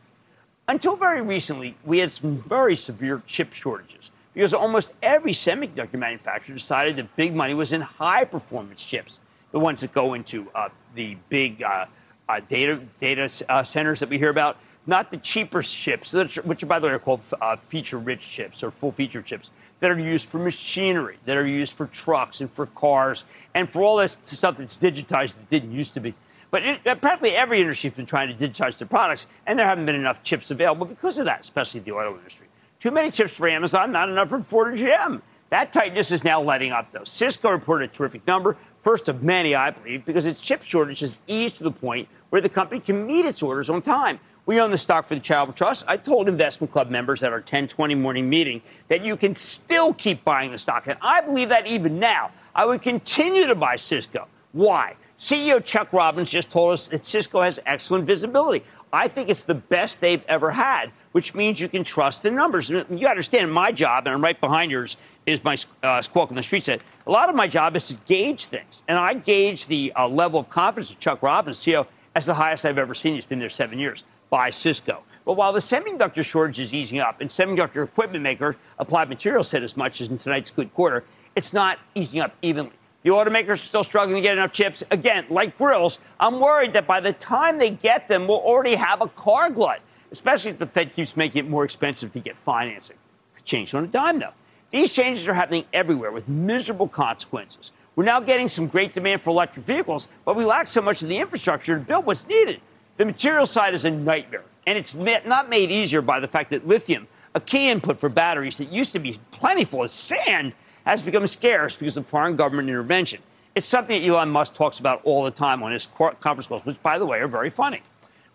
Until 0.67 0.95
very 0.95 1.21
recently, 1.21 1.75
we 1.83 1.97
had 1.97 2.11
some 2.11 2.43
very 2.47 2.75
severe 2.75 3.23
chip 3.25 3.53
shortages 3.53 4.11
because 4.33 4.53
almost 4.53 4.93
every 5.01 5.31
semiconductor 5.31 5.97
manufacturer 5.97 6.55
decided 6.55 6.95
that 6.97 7.15
big 7.15 7.33
money 7.33 7.55
was 7.55 7.73
in 7.73 7.81
high 7.81 8.23
performance 8.23 8.85
chips, 8.85 9.21
the 9.51 9.59
ones 9.59 9.81
that 9.81 9.93
go 9.93 10.13
into 10.13 10.47
uh, 10.53 10.69
the 10.93 11.17
big 11.29 11.63
uh, 11.63 11.85
uh, 12.29 12.39
data 12.47 12.81
data 12.99 13.29
uh, 13.49 13.63
centers 13.63 13.99
that 13.99 14.09
we 14.09 14.17
hear 14.17 14.29
about, 14.29 14.57
not 14.85 15.09
the 15.09 15.17
cheaper 15.17 15.61
chips, 15.61 16.13
which 16.43 16.67
by 16.67 16.77
the 16.79 16.87
way 16.87 16.93
are 16.93 16.99
called 16.99 17.21
uh, 17.41 17.55
feature 17.55 17.97
rich 17.97 18.27
chips 18.29 18.63
or 18.63 18.69
full 18.69 18.91
feature 18.91 19.21
chips 19.21 19.49
that 19.79 19.91
are 19.91 19.99
used 19.99 20.27
for 20.27 20.39
machinery, 20.39 21.17
that 21.25 21.37
are 21.37 21.45
used 21.45 21.73
for 21.73 21.87
trucks 21.87 22.41
and 22.41 22.51
for 22.51 22.65
cars, 22.67 23.25
and 23.53 23.69
for 23.69 23.83
all 23.83 23.97
this 23.97 24.17
stuff 24.23 24.57
that's 24.57 24.77
digitized 24.77 25.35
that 25.35 25.49
didn't 25.49 25.71
used 25.71 25.93
to 25.93 25.99
be. 25.99 26.13
But 26.51 26.63
it, 26.65 26.83
practically 27.01 27.35
every 27.35 27.59
industry 27.59 27.89
has 27.89 27.97
been 27.97 28.05
trying 28.05 28.35
to 28.35 28.47
digitize 28.47 28.77
their 28.77 28.87
products, 28.87 29.27
and 29.45 29.59
there 29.59 29.67
haven't 29.67 29.85
been 29.85 29.95
enough 29.95 30.23
chips 30.23 30.51
available 30.51 30.85
because 30.85 31.19
of 31.19 31.25
that, 31.25 31.41
especially 31.41 31.81
the 31.81 31.91
oil 31.91 32.15
industry. 32.15 32.47
Too 32.79 32.91
many 32.91 33.11
chips 33.11 33.33
for 33.33 33.47
Amazon, 33.47 33.91
not 33.91 34.09
enough 34.09 34.29
for 34.29 34.39
Ford 34.41 34.73
or 34.73 34.77
GM. 34.77 35.21
That 35.49 35.71
tightness 35.71 36.11
is 36.11 36.23
now 36.23 36.41
letting 36.41 36.71
up, 36.71 36.91
though. 36.91 37.03
Cisco 37.03 37.49
reported 37.49 37.89
a 37.89 37.93
terrific 37.93 38.25
number, 38.25 38.57
first 38.81 39.09
of 39.09 39.23
many, 39.23 39.53
I 39.53 39.71
believe, 39.71 40.05
because 40.05 40.25
its 40.25 40.41
chip 40.41 40.63
shortage 40.63 41.01
has 41.01 41.19
eased 41.27 41.57
to 41.57 41.63
the 41.63 41.71
point 41.71 42.07
where 42.29 42.41
the 42.41 42.49
company 42.49 42.81
can 42.81 43.05
meet 43.05 43.25
its 43.25 43.43
orders 43.43 43.69
on 43.69 43.81
time. 43.81 44.19
We 44.45 44.59
own 44.59 44.69
the 44.69 44.77
stock 44.77 45.07
for 45.07 45.15
the 45.15 45.21
Charitable 45.21 45.53
Trust. 45.53 45.85
I 45.87 45.97
told 45.97 46.29
Investment 46.29 46.71
Club 46.71 46.91
members 46.91 47.23
at 47.23 47.31
our 47.31 47.39
1020 47.39 47.95
morning 47.95 48.29
meeting 48.29 48.61
that 48.89 49.03
you 49.03 49.17
can 49.17 49.33
still 49.33 49.91
keep 49.91 50.23
buying 50.23 50.51
the 50.51 50.57
stock. 50.59 50.85
And 50.85 50.99
I 51.01 51.21
believe 51.21 51.49
that 51.49 51.65
even 51.65 51.97
now, 51.97 52.31
I 52.53 52.65
would 52.65 52.83
continue 52.83 53.47
to 53.47 53.55
buy 53.55 53.75
Cisco. 53.75 54.27
Why? 54.51 54.97
CEO 55.17 55.63
Chuck 55.63 55.91
Robbins 55.91 56.29
just 56.29 56.51
told 56.51 56.73
us 56.73 56.89
that 56.89 57.07
Cisco 57.07 57.41
has 57.41 57.59
excellent 57.65 58.05
visibility. 58.05 58.63
I 58.93 59.07
think 59.07 59.29
it's 59.29 59.43
the 59.43 59.55
best 59.55 59.99
they've 59.99 60.23
ever 60.27 60.51
had, 60.51 60.91
which 61.11 61.33
means 61.33 61.59
you 61.59 61.67
can 61.67 61.83
trust 61.83 62.21
the 62.21 62.29
numbers. 62.29 62.69
You 62.69 63.07
understand 63.07 63.51
my 63.51 63.71
job, 63.71 64.05
and 64.05 64.13
I'm 64.13 64.23
right 64.23 64.39
behind 64.39 64.71
yours, 64.71 64.95
is 65.25 65.43
my 65.43 65.57
uh, 65.81 66.01
squawk 66.01 66.29
on 66.29 66.35
the 66.35 66.43
street 66.43 66.65
set. 66.65 66.81
A 67.07 67.11
lot 67.11 67.29
of 67.29 67.35
my 67.35 67.47
job 67.47 67.75
is 67.75 67.87
to 67.87 67.95
gauge 68.05 68.45
things, 68.45 68.83
and 68.87 68.97
I 68.97 69.15
gauge 69.15 69.65
the 69.65 69.91
uh, 69.95 70.07
level 70.07 70.39
of 70.39 70.49
confidence 70.49 70.91
of 70.91 70.99
Chuck 70.99 71.23
Robbins, 71.23 71.57
CEO, 71.57 71.87
as 72.13 72.25
the 72.25 72.35
highest 72.35 72.63
I've 72.63 72.77
ever 72.77 72.93
seen. 72.93 73.15
He's 73.15 73.25
been 73.25 73.39
there 73.39 73.49
seven 73.49 73.79
years 73.79 74.03
by 74.29 74.49
Cisco. 74.49 75.03
But 75.25 75.33
while 75.33 75.53
the 75.53 75.59
semiconductor 75.59 76.23
shortage 76.23 76.59
is 76.59 76.73
easing 76.73 76.99
up, 76.99 77.19
and 77.21 77.29
semiconductor 77.29 77.83
equipment 77.83 78.23
makers, 78.23 78.55
Applied 78.77 79.09
Materials 79.09 79.47
said 79.47 79.63
as 79.63 79.75
much 79.75 80.01
as 80.01 80.09
in 80.09 80.17
tonight's 80.17 80.51
good 80.51 80.73
quarter, 80.73 81.03
it's 81.35 81.51
not 81.51 81.79
easing 81.95 82.21
up 82.21 82.35
evenly. 82.41 82.73
The 83.03 83.09
automakers 83.11 83.49
are 83.49 83.57
still 83.57 83.83
struggling 83.83 84.15
to 84.15 84.21
get 84.21 84.37
enough 84.37 84.51
chips. 84.51 84.83
Again, 84.89 85.25
like 85.29 85.57
grills, 85.57 85.99
I'm 86.19 86.39
worried 86.39 86.73
that 86.73 86.87
by 86.87 86.99
the 86.99 87.13
time 87.13 87.59
they 87.59 87.69
get 87.69 88.07
them, 88.07 88.27
we'll 88.27 88.37
already 88.37 88.75
have 88.75 89.01
a 89.01 89.07
car 89.07 89.49
glut, 89.49 89.81
especially 90.11 90.51
if 90.51 90.57
the 90.57 90.65
Fed 90.65 90.93
keeps 90.93 91.15
making 91.15 91.45
it 91.45 91.49
more 91.49 91.63
expensive 91.63 92.11
to 92.13 92.19
get 92.19 92.35
financing. 92.37 92.97
Could 93.35 93.45
change 93.45 93.73
on 93.75 93.83
a 93.83 93.87
dime, 93.87 94.19
though. 94.19 94.33
These 94.71 94.93
changes 94.93 95.27
are 95.27 95.33
happening 95.33 95.65
everywhere 95.71 96.11
with 96.11 96.27
miserable 96.27 96.87
consequences. 96.87 97.71
We're 97.95 98.05
now 98.05 98.19
getting 98.19 98.47
some 98.47 98.67
great 98.67 98.93
demand 98.93 99.21
for 99.21 99.29
electric 99.29 99.65
vehicles, 99.65 100.07
but 100.25 100.35
we 100.35 100.43
lack 100.43 100.67
so 100.67 100.81
much 100.81 101.01
of 101.03 101.09
the 101.09 101.17
infrastructure 101.17 101.77
to 101.77 101.83
build 101.83 102.05
what's 102.05 102.27
needed. 102.27 102.59
The 102.97 103.05
material 103.05 103.45
side 103.45 103.73
is 103.73 103.83
a 103.83 103.91
nightmare, 103.91 104.45
and 104.65 104.77
it's 104.77 104.95
not 104.95 105.49
made 105.49 105.69
easier 105.69 106.01
by 106.01 106.21
the 106.21 106.29
fact 106.29 106.49
that 106.51 106.65
lithium, 106.65 107.07
a 107.33 107.41
key 107.41 107.69
input 107.69 107.99
for 107.99 108.07
batteries 108.07 108.57
that 108.57 108.71
used 108.71 108.93
to 108.93 108.99
be 108.99 109.17
plentiful 109.31 109.83
as 109.83 109.91
sand, 109.91 110.53
has 110.85 111.01
become 111.01 111.27
scarce 111.27 111.75
because 111.75 111.97
of 111.97 112.07
foreign 112.07 112.37
government 112.37 112.69
intervention. 112.69 113.19
It's 113.53 113.67
something 113.67 114.01
that 114.01 114.07
Elon 114.07 114.29
Musk 114.29 114.53
talks 114.53 114.79
about 114.79 115.01
all 115.03 115.25
the 115.25 115.31
time 115.31 115.61
on 115.61 115.73
his 115.73 115.87
conference 115.87 116.47
calls, 116.47 116.63
which, 116.63 116.81
by 116.81 116.97
the 116.97 117.05
way, 117.05 117.19
are 117.19 117.27
very 117.27 117.49
funny. 117.49 117.81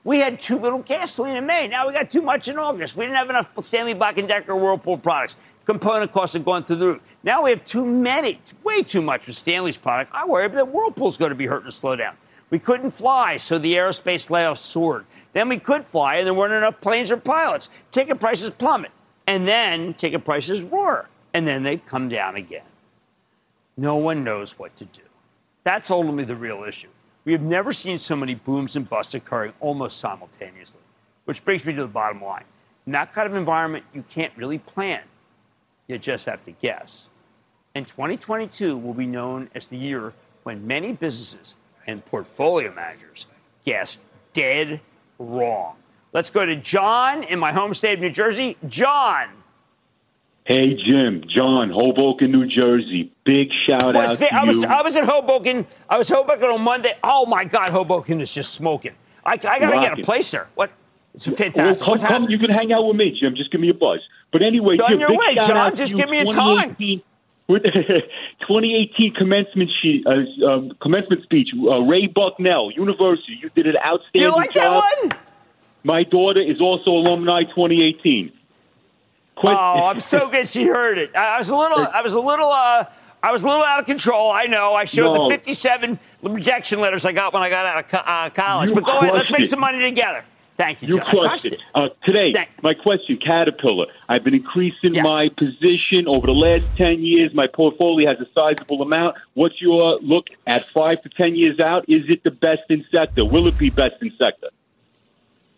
We 0.04 0.18
had 0.18 0.40
too 0.40 0.58
little 0.58 0.80
gasoline 0.80 1.36
in 1.36 1.46
May. 1.46 1.66
Now 1.66 1.86
we 1.86 1.92
got 1.94 2.10
too 2.10 2.22
much 2.22 2.48
in 2.48 2.58
August. 2.58 2.96
We 2.96 3.04
didn't 3.04 3.16
have 3.16 3.30
enough 3.30 3.48
Stanley 3.60 3.94
Black 3.94 4.14
& 4.14 4.16
Decker 4.16 4.56
Whirlpool 4.56 4.98
products. 4.98 5.36
Component 5.64 6.12
costs 6.12 6.34
have 6.34 6.44
gone 6.44 6.64
through 6.64 6.76
the 6.76 6.86
roof. 6.86 7.02
Now 7.22 7.44
we 7.44 7.50
have 7.50 7.64
too 7.64 7.84
many, 7.84 8.40
way 8.64 8.82
too 8.82 9.02
much 9.02 9.26
with 9.26 9.36
Stanley's 9.36 9.78
product. 9.78 10.10
I 10.14 10.26
worry 10.26 10.48
that 10.48 10.68
Whirlpool's 10.68 11.16
going 11.16 11.30
to 11.30 11.34
be 11.34 11.46
hurt 11.46 11.64
and 11.64 11.72
slow 11.72 11.96
down. 11.96 12.16
We 12.50 12.58
couldn't 12.58 12.90
fly, 12.90 13.36
so 13.36 13.58
the 13.58 13.74
aerospace 13.74 14.28
layoffs 14.28 14.58
soared. 14.58 15.06
Then 15.32 15.48
we 15.48 15.58
could 15.58 15.84
fly, 15.84 16.16
and 16.16 16.26
there 16.26 16.34
weren't 16.34 16.52
enough 16.52 16.80
planes 16.80 17.10
or 17.12 17.16
pilots. 17.16 17.70
Ticket 17.92 18.18
prices 18.18 18.50
plummet. 18.50 18.90
And 19.26 19.46
then 19.46 19.94
ticket 19.94 20.24
prices 20.24 20.62
roar 20.62 21.08
and 21.32 21.46
then 21.46 21.62
they 21.62 21.76
come 21.76 22.08
down 22.08 22.36
again. 22.36 22.64
no 23.76 23.96
one 23.96 24.24
knows 24.24 24.58
what 24.58 24.76
to 24.76 24.84
do. 24.84 25.02
That's 25.64 25.90
ultimately 25.90 26.24
the 26.24 26.36
real 26.36 26.64
issue. 26.64 26.88
We 27.24 27.32
have 27.32 27.42
never 27.42 27.72
seen 27.72 27.96
so 27.96 28.16
many 28.16 28.34
booms 28.34 28.76
and 28.76 28.88
busts 28.88 29.14
occurring 29.14 29.52
almost 29.60 29.98
simultaneously, 29.98 30.82
which 31.24 31.44
brings 31.44 31.64
me 31.64 31.72
to 31.74 31.82
the 31.82 31.88
bottom 31.88 32.22
line. 32.22 32.44
In 32.86 32.92
that 32.92 33.12
kind 33.12 33.26
of 33.26 33.34
environment, 33.34 33.84
you 33.94 34.04
can't 34.08 34.32
really 34.36 34.58
plan. 34.58 35.02
You 35.86 35.98
just 35.98 36.26
have 36.26 36.42
to 36.42 36.50
guess. 36.50 37.08
And 37.74 37.86
2022 37.86 38.76
will 38.76 38.94
be 38.94 39.06
known 39.06 39.48
as 39.54 39.68
the 39.68 39.76
year 39.76 40.12
when 40.42 40.66
many 40.66 40.92
businesses 40.92 41.56
and 41.90 42.04
portfolio 42.04 42.72
managers 42.72 43.26
guessed 43.64 44.00
dead 44.32 44.80
wrong. 45.18 45.76
Let's 46.12 46.30
go 46.30 46.46
to 46.46 46.56
John 46.56 47.22
in 47.22 47.38
my 47.38 47.52
home 47.52 47.74
state 47.74 47.94
of 47.94 48.00
New 48.00 48.10
Jersey. 48.10 48.56
John. 48.66 49.28
Hey, 50.44 50.74
Jim. 50.74 51.22
John, 51.32 51.70
Hoboken, 51.70 52.32
New 52.32 52.46
Jersey. 52.46 53.12
Big 53.24 53.48
shout 53.66 53.82
out 53.82 53.92
to 53.92 54.34
I 54.34 54.44
was, 54.44 54.62
you. 54.62 54.68
I 54.68 54.82
was 54.82 54.96
in 54.96 55.04
Hoboken. 55.04 55.66
I 55.88 55.98
was 55.98 56.08
Hoboken 56.08 56.48
on 56.48 56.62
Monday. 56.62 56.94
Oh, 57.04 57.26
my 57.26 57.44
God, 57.44 57.68
Hoboken 57.70 58.20
is 58.20 58.32
just 58.32 58.54
smoking. 58.54 58.94
I, 59.24 59.32
I 59.32 59.36
got 59.36 59.70
to 59.70 59.80
get 59.80 59.98
a 59.98 60.02
place 60.02 60.30
there. 60.30 60.48
What? 60.54 60.72
It's 61.14 61.26
fantastic. 61.26 61.86
Well, 61.86 61.98
come, 61.98 62.06
come, 62.06 62.30
you 62.30 62.38
can 62.38 62.50
hang 62.50 62.72
out 62.72 62.86
with 62.86 62.96
me, 62.96 63.16
Jim. 63.20 63.34
Just 63.36 63.52
give 63.52 63.60
me 63.60 63.68
a 63.68 63.74
buzz. 63.74 64.00
But 64.32 64.42
anyway, 64.42 64.76
Done 64.76 64.92
Jim, 64.92 65.00
your 65.00 65.08
big 65.10 65.18
way, 65.18 65.34
John. 65.34 65.76
Just 65.76 65.94
give 65.94 66.08
me 66.08 66.20
a 66.20 66.24
2018 66.24 67.02
with 67.50 67.62
2018 68.40 69.14
commencement 69.14 69.70
sheet, 69.82 70.06
uh, 70.06 70.46
um, 70.46 70.72
commencement 70.80 71.22
speech. 71.24 71.48
Uh, 71.54 71.80
Ray 71.80 72.06
Bucknell, 72.06 72.70
University. 72.70 73.38
You 73.42 73.50
did 73.54 73.66
an 73.66 73.76
outstanding 73.84 74.22
You 74.22 74.32
like 74.32 74.52
job. 74.54 74.84
that 74.84 74.98
one? 75.02 75.20
My 75.84 76.02
daughter 76.04 76.40
is 76.40 76.60
also 76.60 76.90
alumni 76.90 77.42
2018. 77.44 78.32
Quest- 79.36 79.58
Oh, 79.58 79.86
I'm 79.90 80.00
so 80.00 80.28
good 80.30 80.48
she 80.48 80.64
heard 80.64 80.98
it. 80.98 81.14
I 81.16 81.38
was 81.38 81.48
a 81.50 81.56
little, 81.56 81.78
I 81.92 82.02
was 82.02 82.12
a 82.12 82.20
little, 82.20 82.50
uh, 82.50 82.84
I 83.22 83.32
was 83.32 83.42
a 83.42 83.46
little 83.46 83.62
out 83.64 83.80
of 83.80 83.86
control. 83.86 84.30
I 84.30 84.46
know. 84.46 84.74
I 84.74 84.84
showed 84.84 85.12
No. 85.14 85.28
the 85.28 85.34
57 85.34 85.98
rejection 86.22 86.80
letters 86.80 87.04
I 87.04 87.12
got 87.12 87.32
when 87.34 87.42
I 87.42 87.50
got 87.50 87.66
out 87.66 87.84
of 87.84 87.90
co- 87.90 87.98
uh, 87.98 88.30
college. 88.30 88.70
You 88.70 88.76
but 88.76 88.84
go 88.84 89.00
ahead, 89.00 89.12
let's 89.14 89.30
make 89.30 89.42
it. 89.42 89.46
some 89.48 89.60
money 89.60 89.78
together. 89.80 90.24
Thank 90.60 90.82
you, 90.82 90.88
John. 90.88 91.00
Crushed 91.00 91.46
it. 91.46 91.58
Uh, 91.74 91.88
today, 92.04 92.32
Thank- 92.34 92.62
my 92.62 92.74
question, 92.74 93.16
Caterpillar. 93.16 93.86
I've 94.10 94.22
been 94.22 94.34
increasing 94.34 94.92
Yeah. 94.94 95.02
my 95.02 95.30
position 95.30 96.06
over 96.06 96.26
the 96.26 96.34
last 96.34 96.64
10 96.76 97.02
years. 97.02 97.32
My 97.32 97.46
portfolio 97.46 98.06
has 98.10 98.20
a 98.20 98.26
sizable 98.34 98.82
amount. 98.82 99.16
What's 99.32 99.58
your 99.62 99.98
look 100.02 100.28
at 100.46 100.66
five 100.74 101.00
to 101.02 101.08
10 101.08 101.34
years 101.34 101.60
out? 101.60 101.86
Is 101.88 102.02
it 102.10 102.24
the 102.24 102.30
best 102.30 102.64
in 102.68 102.84
sector? 102.90 103.24
Will 103.24 103.46
it 103.46 103.56
be 103.56 103.70
best 103.70 103.94
in 104.02 104.12
sector? 104.18 104.48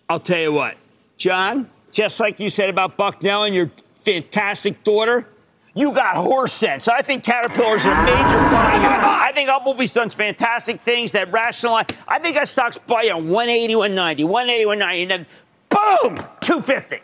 I'll 0.08 0.20
tell 0.20 0.38
you 0.40 0.52
what, 0.52 0.76
John. 1.16 1.68
Just 1.90 2.20
like 2.20 2.38
you 2.38 2.48
said 2.48 2.70
about 2.70 2.96
Bucknell 2.96 3.42
and 3.44 3.54
your 3.54 3.70
fantastic 4.00 4.84
daughter, 4.84 5.26
you 5.74 5.92
got 5.94 6.16
horse 6.16 6.52
sense. 6.52 6.88
I 6.88 7.02
think 7.02 7.24
Caterpillar's 7.24 7.84
a 7.86 7.94
major 7.94 8.38
buying. 8.50 8.84
I 8.84 9.32
think 9.34 9.48
Umpleby's 9.48 9.92
done 9.92 10.10
fantastic 10.10 10.80
things 10.80 11.12
that 11.12 11.32
rationalize. 11.32 11.86
I 12.06 12.18
think 12.18 12.36
our 12.36 12.46
stock's 12.46 12.78
buy 12.78 13.10
on 13.10 13.28
180, 13.28 13.74
190, 13.76 14.24
180, 14.24 14.66
190, 14.66 15.02
and 15.02 15.10
then 15.10 15.26
boom, 15.70 16.16
250. 16.42 16.98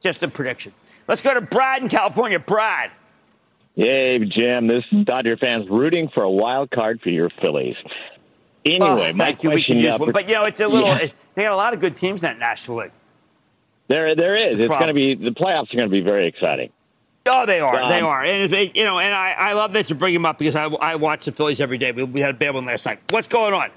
Just 0.00 0.22
a 0.22 0.28
prediction. 0.28 0.72
Let's 1.06 1.22
go 1.22 1.32
to 1.34 1.40
Brad 1.40 1.82
in 1.82 1.88
California. 1.88 2.38
Brad. 2.38 2.90
Hey, 3.74 4.18
Jim. 4.24 4.66
This 4.66 4.84
is 4.92 5.04
Dodger 5.04 5.36
fans 5.36 5.66
rooting 5.70 6.08
for 6.12 6.22
a 6.22 6.30
wild 6.30 6.70
card 6.70 7.00
for 7.00 7.08
your 7.10 7.30
Phillies. 7.30 7.76
Oh, 7.84 7.90
anyway, 8.70 9.10
Oh, 9.10 9.16
my 9.16 9.28
you. 9.28 9.36
We 9.50 9.56
question. 9.56 9.76
can 9.76 9.84
use 9.84 9.98
one, 9.98 10.12
but 10.12 10.28
you 10.28 10.34
know 10.34 10.44
it's 10.44 10.60
a 10.60 10.68
little. 10.68 10.88
Yeah. 10.88 11.06
They 11.34 11.44
got 11.44 11.52
a 11.52 11.56
lot 11.56 11.72
of 11.72 11.80
good 11.80 11.96
teams 11.96 12.22
in 12.22 12.28
that 12.28 12.38
National 12.38 12.78
League. 12.78 12.90
there, 13.88 14.14
there 14.14 14.36
is. 14.36 14.54
It's 14.54 14.62
It's 14.62 14.68
going 14.68 14.88
to 14.88 14.92
be 14.94 15.14
the 15.14 15.30
playoffs 15.30 15.72
are 15.72 15.76
going 15.76 15.88
to 15.88 15.92
be 15.92 16.00
very 16.02 16.26
exciting. 16.26 16.70
Oh, 17.28 17.46
they 17.46 17.60
are. 17.60 17.88
they 17.88 18.00
Um, 18.00 18.06
are. 18.06 18.24
And 18.24 18.52
if, 18.52 18.76
you 18.76 18.84
know, 18.84 18.98
and 18.98 19.14
I, 19.14 19.32
I 19.32 19.52
love 19.52 19.72
that 19.74 19.88
you 19.90 19.96
bring 19.96 20.14
them 20.14 20.24
up 20.26 20.38
because 20.38 20.56
I, 20.56 20.64
I 20.64 20.96
watch 20.96 21.24
the 21.26 21.32
Phillies 21.32 21.60
every 21.60 21.78
day. 21.78 21.92
We, 21.92 22.02
we 22.04 22.20
had 22.20 22.30
a 22.30 22.34
bad 22.34 22.54
one 22.54 22.64
last 22.64 22.86
night. 22.86 23.00
What's 23.10 23.28
going 23.28 23.54
on? 23.54 23.70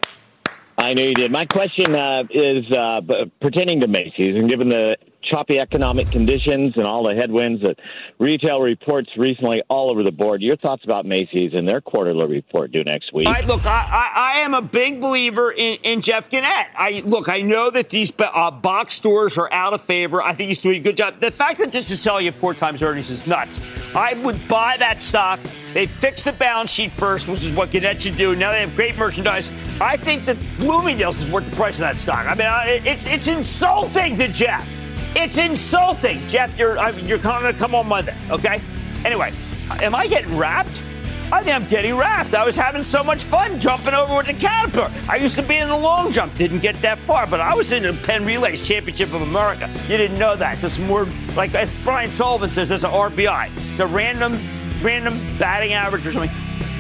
I 0.78 0.94
know 0.94 1.04
you 1.04 1.14
did. 1.14 1.32
My 1.32 1.46
question 1.46 1.94
uh, 1.94 2.24
is 2.32 2.72
uh, 2.72 3.02
pertaining 3.40 3.82
to 3.82 3.88
Macy's, 3.88 4.36
and 4.36 4.50
given 4.50 4.70
the 4.70 4.98
choppy 5.24 5.60
economic 5.60 6.10
conditions 6.12 6.74
and 6.76 6.86
all 6.86 7.04
the 7.08 7.16
headwinds 7.16 7.62
that 7.62 7.78
retail 8.20 8.60
reports 8.62 9.10
recently 9.18 9.62
all 9.70 9.90
over 9.90 10.04
the 10.04 10.12
board, 10.12 10.42
your 10.42 10.58
thoughts 10.58 10.84
about 10.84 11.06
Macy's 11.06 11.54
and 11.54 11.68
their 11.68 11.82
quarterly 11.82 12.26
report 12.28 12.72
due 12.72 12.84
next 12.84 13.14
week? 13.14 13.28
Right, 13.28 13.46
look, 13.46 13.66
I, 13.66 13.88
I, 13.92 14.12
I 14.36 14.40
am 14.40 14.54
a 14.54 14.62
big 14.62 15.00
believer 15.02 15.52
in, 15.52 15.78
in 15.84 16.02
Jeff 16.02 16.30
Gennette. 16.30 16.72
I 16.76 17.04
look, 17.06 17.30
I 17.30 17.42
know 17.42 17.70
that 17.70 17.90
these 17.90 18.12
uh, 18.20 18.52
box 18.52 18.94
stores 18.94 19.38
are 19.38 19.52
out 19.52 19.74
of 19.74 19.82
favor. 19.82 20.22
I 20.22 20.34
think 20.34 20.48
he's 20.50 20.60
doing 20.60 20.78
a 20.78 20.84
good 20.84 20.98
job. 20.98 21.20
The 21.20 21.32
fact 21.32 21.60
that 21.60 21.72
this 21.72 21.92
is 21.92 22.02
selling 22.02 22.28
at 22.28 22.36
four 22.36 22.54
times 22.54 22.82
earnings 22.82 23.10
is 23.10 23.28
nuts. 23.28 23.60
I 23.96 24.14
would 24.16 24.48
buy 24.48 24.78
that 24.78 25.02
stock. 25.04 25.40
They 25.74 25.86
fixed 25.88 26.26
the 26.26 26.34
balance 26.34 26.70
sheet 26.72 26.92
first, 26.92 27.28
which 27.28 27.44
is 27.44 27.54
what 27.56 27.70
Gennette 27.70 28.02
should 28.02 28.18
do. 28.18 28.36
Now 28.36 28.52
they 28.52 28.62
have 28.62 28.76
great 28.76 28.98
merchandise. 28.98 29.52
I 29.80 29.98
think 29.98 30.26
that 30.26 30.38
Bloomingdale's 30.58 31.20
is 31.20 31.30
worth 31.30 31.50
the 31.50 31.56
price 31.56 31.76
of 31.76 31.82
that 31.82 31.98
stock. 31.98 32.26
I 32.26 32.36
mean, 32.36 32.48
I- 32.48 32.82
it's 32.84 33.06
it's 33.06 33.28
insulting 33.28 34.18
to 34.18 34.28
Jeff. 34.28 34.68
It's 35.16 35.38
insulting, 35.38 36.26
Jeff. 36.28 36.58
You're 36.58 36.80
I 36.80 36.92
mean, 36.92 37.08
you're 37.08 37.18
going 37.18 37.44
to 37.44 37.54
come 37.54 37.76
on 37.76 37.88
Monday, 37.88 38.16
okay? 38.30 38.62
Anyway, 39.04 39.34
am 39.82 39.94
I 39.94 40.08
getting 40.08 40.38
wrapped? 40.38 40.82
I 41.34 41.42
think 41.42 41.56
I'm 41.56 41.68
getting 41.68 41.96
wrapped. 41.96 42.34
I 42.34 42.46
was 42.46 42.58
having 42.58 42.84
so 42.84 43.04
much 43.04 43.24
fun 43.24 43.58
jumping 43.60 43.94
over 43.94 44.18
with 44.18 44.26
the 44.26 44.34
Caterpillar. 44.34 44.92
I 45.08 45.16
used 45.16 45.36
to 45.36 45.42
be 45.42 45.56
in 45.56 45.70
the 45.70 45.78
long 45.78 46.12
jump, 46.12 46.36
didn't 46.36 46.60
get 46.60 46.76
that 46.82 46.98
far, 46.98 47.26
but 47.26 47.40
I 47.40 47.54
was 47.54 47.72
in 47.72 47.84
the 47.84 47.94
Penn 47.94 48.26
Relays 48.26 48.62
Championship 48.62 49.14
of 49.14 49.22
America. 49.22 49.70
You 49.88 49.96
didn't 49.96 50.20
know 50.20 50.36
that. 50.36 50.60
That's 50.60 50.78
more 50.78 51.08
like 51.38 51.56
as 51.56 51.72
Brian 51.84 52.12
Sullivan 52.12 52.52
says, 52.52 52.68
there's 52.68 52.84
an 52.84 52.92
RBI. 52.92 53.50
It's 53.72 53.80
a 53.80 53.88
random, 53.88 54.38
random 54.82 55.20
batting 55.38 55.72
average 55.72 56.06
or 56.06 56.12
something. 56.12 56.32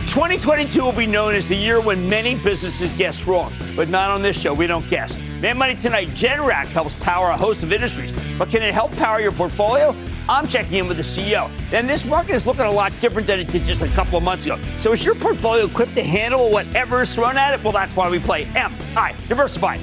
2022 0.07 0.81
will 0.81 0.91
be 0.91 1.07
known 1.07 1.33
as 1.33 1.47
the 1.47 1.55
year 1.55 1.79
when 1.79 2.09
many 2.09 2.35
businesses 2.35 2.91
guessed 2.97 3.25
wrong, 3.27 3.53
but 3.77 3.88
not 3.88 4.11
on 4.11 4.21
this 4.21 4.38
show. 4.38 4.53
We 4.53 4.67
don't 4.67 4.88
guess. 4.89 5.17
Mad 5.41 5.57
Money 5.57 5.74
Tonight, 5.74 6.10
Generac 6.10 6.67
helps 6.67 6.93
power 7.00 7.29
a 7.29 7.36
host 7.36 7.63
of 7.63 7.74
industries, 7.74 8.13
but 8.38 8.50
can 8.50 8.62
it 8.62 8.75
help 8.75 8.91
power 8.91 9.19
your 9.19 9.31
portfolio? 9.31 9.95
I'm 10.29 10.48
checking 10.48 10.74
in 10.74 10.88
with 10.88 10.98
the 10.98 11.03
CEO. 11.03 11.50
And 11.74 11.89
this 11.89 12.05
market 12.05 12.36
is 12.36 12.45
looking 12.45 12.65
a 12.65 12.71
lot 12.71 12.93
different 13.00 13.25
than 13.25 13.39
it 13.39 13.48
did 13.48 13.63
just 13.63 13.81
a 13.81 13.88
couple 13.88 14.19
of 14.19 14.24
months 14.24 14.45
ago. 14.45 14.60
So 14.81 14.91
is 14.91 15.03
your 15.03 15.15
portfolio 15.15 15.65
equipped 15.65 15.95
to 15.95 16.03
handle 16.03 16.51
whatever 16.51 17.01
is 17.01 17.15
thrown 17.15 17.38
at 17.38 17.55
it? 17.55 17.63
Well, 17.63 17.74
that's 17.74 17.95
why 17.95 18.07
we 18.07 18.19
play 18.19 18.45
Am 18.53 18.75
I, 18.95 19.15
diversified. 19.27 19.79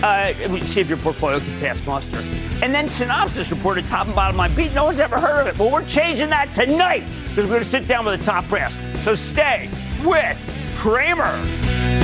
Uh, 0.00 0.32
see 0.60 0.80
if 0.80 0.88
your 0.88 0.98
portfolio 0.98 1.40
can 1.40 1.58
pass 1.58 1.84
muster. 1.84 2.18
And 2.62 2.72
then 2.72 2.86
Synopsys 2.86 3.50
reported 3.50 3.88
top 3.88 4.06
and 4.06 4.14
bottom 4.14 4.36
line 4.36 4.54
beat. 4.54 4.74
No 4.74 4.84
one's 4.84 5.00
ever 5.00 5.18
heard 5.18 5.40
of 5.40 5.48
it. 5.48 5.58
Well, 5.58 5.72
we're 5.72 5.88
changing 5.88 6.30
that 6.30 6.54
tonight 6.54 7.04
because 7.30 7.46
we're 7.46 7.54
going 7.56 7.64
to 7.64 7.68
sit 7.68 7.88
down 7.88 8.04
with 8.04 8.20
the 8.20 8.24
top 8.24 8.48
brass. 8.48 8.78
So 9.02 9.16
stay 9.16 9.70
with 10.04 10.38
Cramer. 10.76 12.03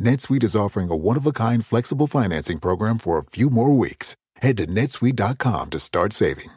NetSuite 0.00 0.44
is 0.44 0.56
offering 0.56 0.88
a 0.88 0.96
one-of-a-kind 0.96 1.66
flexible 1.66 2.06
financing 2.06 2.58
program 2.58 2.96
for 2.96 3.18
a 3.18 3.22
few 3.22 3.50
more 3.50 3.76
weeks. 3.76 4.16
Head 4.36 4.56
to 4.56 4.66
netsuite.com 4.66 5.68
to 5.68 5.78
start 5.78 6.14
saving. 6.14 6.48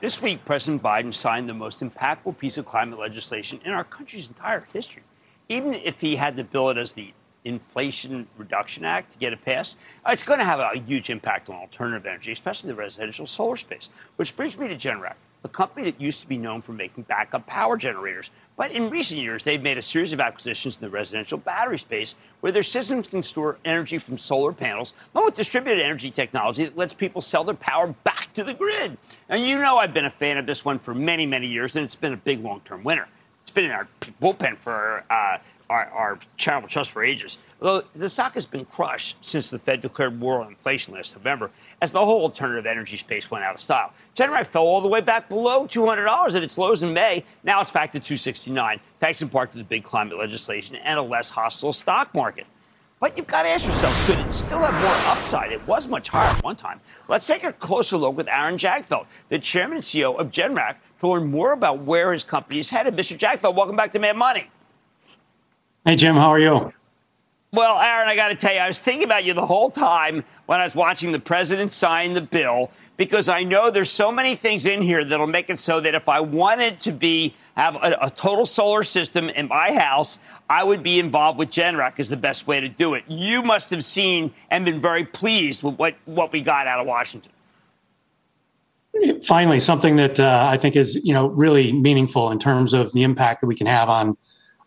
This 0.00 0.20
week, 0.20 0.44
President 0.44 0.82
Biden 0.82 1.14
signed 1.14 1.48
the 1.48 1.54
most 1.54 1.78
impactful 1.78 2.38
piece 2.38 2.58
of 2.58 2.64
climate 2.64 2.98
legislation 2.98 3.60
in 3.64 3.72
our 3.72 3.84
country's 3.84 4.28
entire 4.28 4.66
history. 4.72 5.04
Even 5.48 5.74
if 5.74 6.00
he 6.00 6.16
had 6.16 6.36
to 6.38 6.44
bill 6.44 6.70
it 6.70 6.78
as 6.78 6.94
the 6.94 7.12
Inflation 7.44 8.26
Reduction 8.36 8.84
Act 8.84 9.12
to 9.12 9.18
get 9.18 9.32
it 9.32 9.44
passed, 9.44 9.76
uh, 10.04 10.10
it's 10.10 10.24
going 10.24 10.40
to 10.40 10.44
have 10.44 10.58
a 10.58 10.78
huge 10.78 11.08
impact 11.08 11.48
on 11.48 11.54
alternative 11.54 12.04
energy, 12.04 12.32
especially 12.32 12.68
the 12.68 12.74
residential 12.74 13.26
solar 13.26 13.56
space. 13.56 13.90
Which 14.16 14.34
brings 14.34 14.58
me 14.58 14.66
to 14.66 14.74
Generac, 14.74 15.14
a 15.44 15.48
company 15.48 15.84
that 15.90 16.00
used 16.00 16.20
to 16.20 16.28
be 16.28 16.36
known 16.36 16.60
for 16.60 16.72
making 16.72 17.04
backup 17.04 17.46
power 17.46 17.76
generators. 17.76 18.30
But 18.56 18.72
in 18.72 18.90
recent 18.90 19.20
years, 19.20 19.44
they've 19.44 19.62
made 19.62 19.78
a 19.78 19.82
series 19.82 20.12
of 20.12 20.20
acquisitions 20.20 20.78
in 20.78 20.82
the 20.82 20.90
residential 20.90 21.38
battery 21.38 21.78
space 21.78 22.16
where 22.40 22.52
their 22.52 22.62
systems 22.62 23.08
can 23.08 23.22
store 23.22 23.58
energy 23.64 23.98
from 23.98 24.18
solar 24.18 24.52
panels, 24.52 24.94
along 25.14 25.26
with 25.26 25.34
distributed 25.34 25.82
energy 25.82 26.10
technology 26.10 26.64
that 26.64 26.76
lets 26.76 26.92
people 26.92 27.20
sell 27.20 27.44
their 27.44 27.54
power 27.54 27.88
back 28.04 28.32
to 28.32 28.42
the 28.42 28.54
grid. 28.54 28.98
And 29.28 29.44
you 29.44 29.58
know 29.58 29.78
I've 29.78 29.94
been 29.94 30.06
a 30.06 30.10
fan 30.10 30.38
of 30.38 30.46
this 30.46 30.64
one 30.64 30.78
for 30.78 30.94
many, 30.94 31.26
many 31.26 31.46
years, 31.46 31.76
and 31.76 31.84
it's 31.84 31.96
been 31.96 32.12
a 32.12 32.16
big 32.16 32.42
long 32.42 32.60
term 32.64 32.82
winner. 32.82 33.06
It's 33.42 33.50
been 33.50 33.64
in 33.64 33.70
our 33.70 33.88
bullpen 34.20 34.58
for 34.58 35.04
uh, 35.08 35.38
our, 35.70 35.86
our 35.86 36.18
charitable 36.36 36.68
trust 36.68 36.90
for 36.90 37.04
ages. 37.04 37.38
Although 37.60 37.86
the 37.94 38.08
stock 38.08 38.34
has 38.34 38.46
been 38.46 38.64
crushed 38.64 39.16
since 39.20 39.50
the 39.50 39.58
Fed 39.58 39.80
declared 39.80 40.18
war 40.20 40.40
on 40.40 40.48
inflation 40.48 40.94
last 40.94 41.14
November, 41.14 41.50
as 41.82 41.92
the 41.92 42.04
whole 42.04 42.22
alternative 42.22 42.66
energy 42.66 42.96
space 42.96 43.30
went 43.30 43.44
out 43.44 43.54
of 43.54 43.60
style. 43.60 43.92
Generac 44.14 44.46
fell 44.46 44.62
all 44.62 44.80
the 44.80 44.88
way 44.88 45.00
back 45.00 45.28
below 45.28 45.66
$200 45.66 46.36
at 46.36 46.42
its 46.42 46.56
lows 46.58 46.82
in 46.82 46.92
May. 46.92 47.24
Now 47.44 47.60
it's 47.60 47.70
back 47.70 47.92
to 47.92 48.00
269, 48.00 48.80
thanks 49.00 49.22
in 49.22 49.28
part 49.28 49.52
to 49.52 49.58
the 49.58 49.64
big 49.64 49.84
climate 49.84 50.18
legislation 50.18 50.76
and 50.76 50.98
a 50.98 51.02
less 51.02 51.30
hostile 51.30 51.72
stock 51.72 52.14
market. 52.14 52.46
But 53.00 53.16
you've 53.16 53.28
got 53.28 53.44
to 53.44 53.48
ask 53.48 53.64
yourself, 53.64 54.06
could 54.08 54.18
it 54.18 54.32
still 54.32 54.58
have 54.58 54.74
more 54.74 55.12
upside? 55.12 55.52
It 55.52 55.64
was 55.68 55.86
much 55.86 56.08
higher 56.08 56.34
at 56.34 56.42
one 56.42 56.56
time. 56.56 56.80
Let's 57.06 57.26
take 57.28 57.44
a 57.44 57.52
closer 57.52 57.96
look 57.96 58.16
with 58.16 58.26
Aaron 58.26 58.56
Jagdfeld, 58.56 59.06
the 59.28 59.38
chairman 59.38 59.76
and 59.76 59.84
CEO 59.84 60.18
of 60.18 60.32
Generac, 60.32 60.76
to 60.98 61.08
learn 61.08 61.30
more 61.30 61.52
about 61.52 61.82
where 61.82 62.12
his 62.12 62.24
company 62.24 62.58
is 62.58 62.70
headed. 62.70 62.96
Mr. 62.96 63.16
Jagdfeld, 63.16 63.54
welcome 63.54 63.76
back 63.76 63.92
to 63.92 64.00
Mad 64.00 64.16
Money. 64.16 64.50
Hey, 65.88 65.96
Jim, 65.96 66.16
how 66.16 66.28
are 66.28 66.38
you? 66.38 66.70
Well, 67.50 67.80
Aaron, 67.80 68.10
I 68.10 68.14
got 68.14 68.28
to 68.28 68.34
tell 68.34 68.52
you, 68.52 68.58
I 68.58 68.66
was 68.66 68.78
thinking 68.78 69.04
about 69.04 69.24
you 69.24 69.32
the 69.32 69.46
whole 69.46 69.70
time 69.70 70.22
when 70.44 70.60
I 70.60 70.64
was 70.64 70.74
watching 70.74 71.12
the 71.12 71.18
president 71.18 71.70
sign 71.70 72.12
the 72.12 72.20
bill 72.20 72.70
because 72.98 73.30
I 73.30 73.42
know 73.42 73.70
there's 73.70 73.88
so 73.88 74.12
many 74.12 74.34
things 74.34 74.66
in 74.66 74.82
here 74.82 75.02
that'll 75.02 75.26
make 75.26 75.48
it 75.48 75.58
so 75.58 75.80
that 75.80 75.94
if 75.94 76.06
I 76.06 76.20
wanted 76.20 76.76
to 76.80 76.92
be 76.92 77.34
have 77.56 77.76
a, 77.76 77.96
a 78.02 78.10
total 78.10 78.44
solar 78.44 78.82
system 78.82 79.30
in 79.30 79.48
my 79.48 79.72
house, 79.72 80.18
I 80.50 80.62
would 80.62 80.82
be 80.82 80.98
involved 80.98 81.38
with 81.38 81.48
Generac 81.48 81.98
is 81.98 82.10
the 82.10 82.18
best 82.18 82.46
way 82.46 82.60
to 82.60 82.68
do 82.68 82.92
it. 82.92 83.04
You 83.08 83.42
must 83.42 83.70
have 83.70 83.82
seen 83.82 84.30
and 84.50 84.66
been 84.66 84.82
very 84.82 85.04
pleased 85.04 85.62
with 85.62 85.76
what, 85.76 85.94
what 86.04 86.32
we 86.32 86.42
got 86.42 86.66
out 86.66 86.80
of 86.80 86.86
Washington. 86.86 87.32
Finally, 89.22 89.60
something 89.60 89.96
that 89.96 90.20
uh, 90.20 90.46
I 90.50 90.58
think 90.58 90.76
is 90.76 90.96
you 90.96 91.14
know 91.14 91.28
really 91.28 91.72
meaningful 91.72 92.30
in 92.30 92.38
terms 92.38 92.74
of 92.74 92.92
the 92.92 93.04
impact 93.04 93.40
that 93.40 93.46
we 93.46 93.56
can 93.56 93.66
have 93.66 93.88
on 93.88 94.18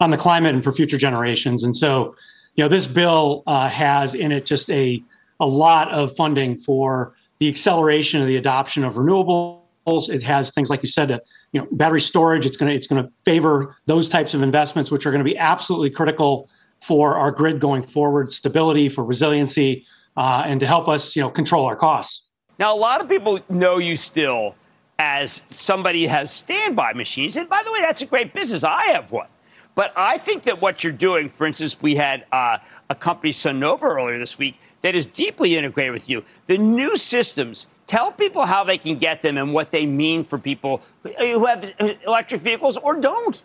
on 0.02 0.10
the 0.10 0.18
climate 0.18 0.54
and 0.54 0.64
for 0.64 0.72
future 0.72 0.98
generations. 0.98 1.64
And 1.64 1.76
so, 1.76 2.16
you 2.56 2.64
know, 2.64 2.68
this 2.68 2.88
bill 2.88 3.44
uh, 3.48 3.70
has 3.70 4.14
in 4.16 4.32
it 4.32 4.46
just 4.46 4.70
a 4.70 5.02
a 5.40 5.48
lot 5.48 5.92
of 5.92 6.16
funding 6.16 6.56
for 6.56 7.16
the 7.40 7.48
acceleration 7.48 8.22
of 8.22 8.28
the 8.28 8.36
adoption 8.36 8.84
of 8.84 8.96
renewables. 8.96 10.10
It 10.10 10.22
has 10.22 10.52
things 10.52 10.70
like 10.70 10.84
you 10.84 10.90
said, 10.90 11.12
uh, 11.12 11.20
you 11.54 11.62
know, 11.62 11.68
battery 11.72 12.02
storage. 12.02 12.46
It's 12.46 12.58
to 12.58 12.68
it's 12.68 12.88
to 12.88 13.10
favor 13.26 13.78
those 13.86 14.10
types 14.10 14.34
of 14.34 14.42
investments, 14.42 14.92
which 14.92 15.06
are 15.06 15.12
going 15.12 15.24
to 15.24 15.30
be 15.30 15.38
absolutely 15.38 15.92
critical 15.92 16.50
for 16.82 17.16
our 17.16 17.32
grid 17.32 17.60
going 17.60 17.84
forward, 17.84 18.32
stability, 18.32 18.90
for 18.90 19.04
resiliency, 19.04 19.86
uh, 20.18 20.44
and 20.46 20.60
to 20.60 20.66
help 20.66 20.88
us, 20.88 21.16
you 21.16 21.22
know, 21.22 21.30
control 21.30 21.66
our 21.66 21.76
costs. 21.76 22.28
Now, 22.58 22.76
a 22.76 22.78
lot 22.78 23.02
of 23.02 23.10
people 23.10 23.40
know 23.50 23.78
you 23.78 23.98
still 23.98 24.56
as 24.98 25.42
somebody 25.48 26.06
has 26.08 26.32
standby 26.32 26.94
machines, 26.94 27.36
and 27.38 27.48
by 27.50 27.62
the 27.64 27.72
way, 27.72 27.82
that's 27.82 28.02
a 28.02 28.06
great 28.06 28.34
business. 28.34 28.64
I 28.64 28.86
have 28.88 29.12
one. 29.12 29.28
But 29.74 29.94
I 29.96 30.18
think 30.18 30.44
that 30.44 30.62
what 30.62 30.84
you're 30.84 30.92
doing, 30.92 31.30
for 31.30 31.48
instance, 31.48 31.82
we 31.82 31.96
had 31.96 32.26
uh, 32.32 32.58
a 32.90 32.96
company, 32.96 33.32
Sunnova, 33.32 33.84
earlier 33.84 34.20
this 34.20 34.38
week 34.38 34.60
that 34.82 34.96
is 34.96 35.06
deeply 35.06 35.56
integrated 35.56 35.94
with 35.94 36.10
you. 36.10 36.24
The 36.48 36.58
new 36.58 36.98
systems, 36.98 37.68
tell 37.88 38.12
people 38.12 38.46
how 38.46 38.64
they 38.64 38.78
can 38.78 38.98
get 38.98 39.22
them 39.22 39.38
and 39.38 39.54
what 39.54 39.72
they 39.72 39.86
mean 39.86 40.24
for 40.24 40.38
people 40.38 40.82
who 41.04 41.46
have 41.46 41.74
electric 42.06 42.42
vehicles 42.42 42.78
or 42.78 43.00
don't. 43.00 43.42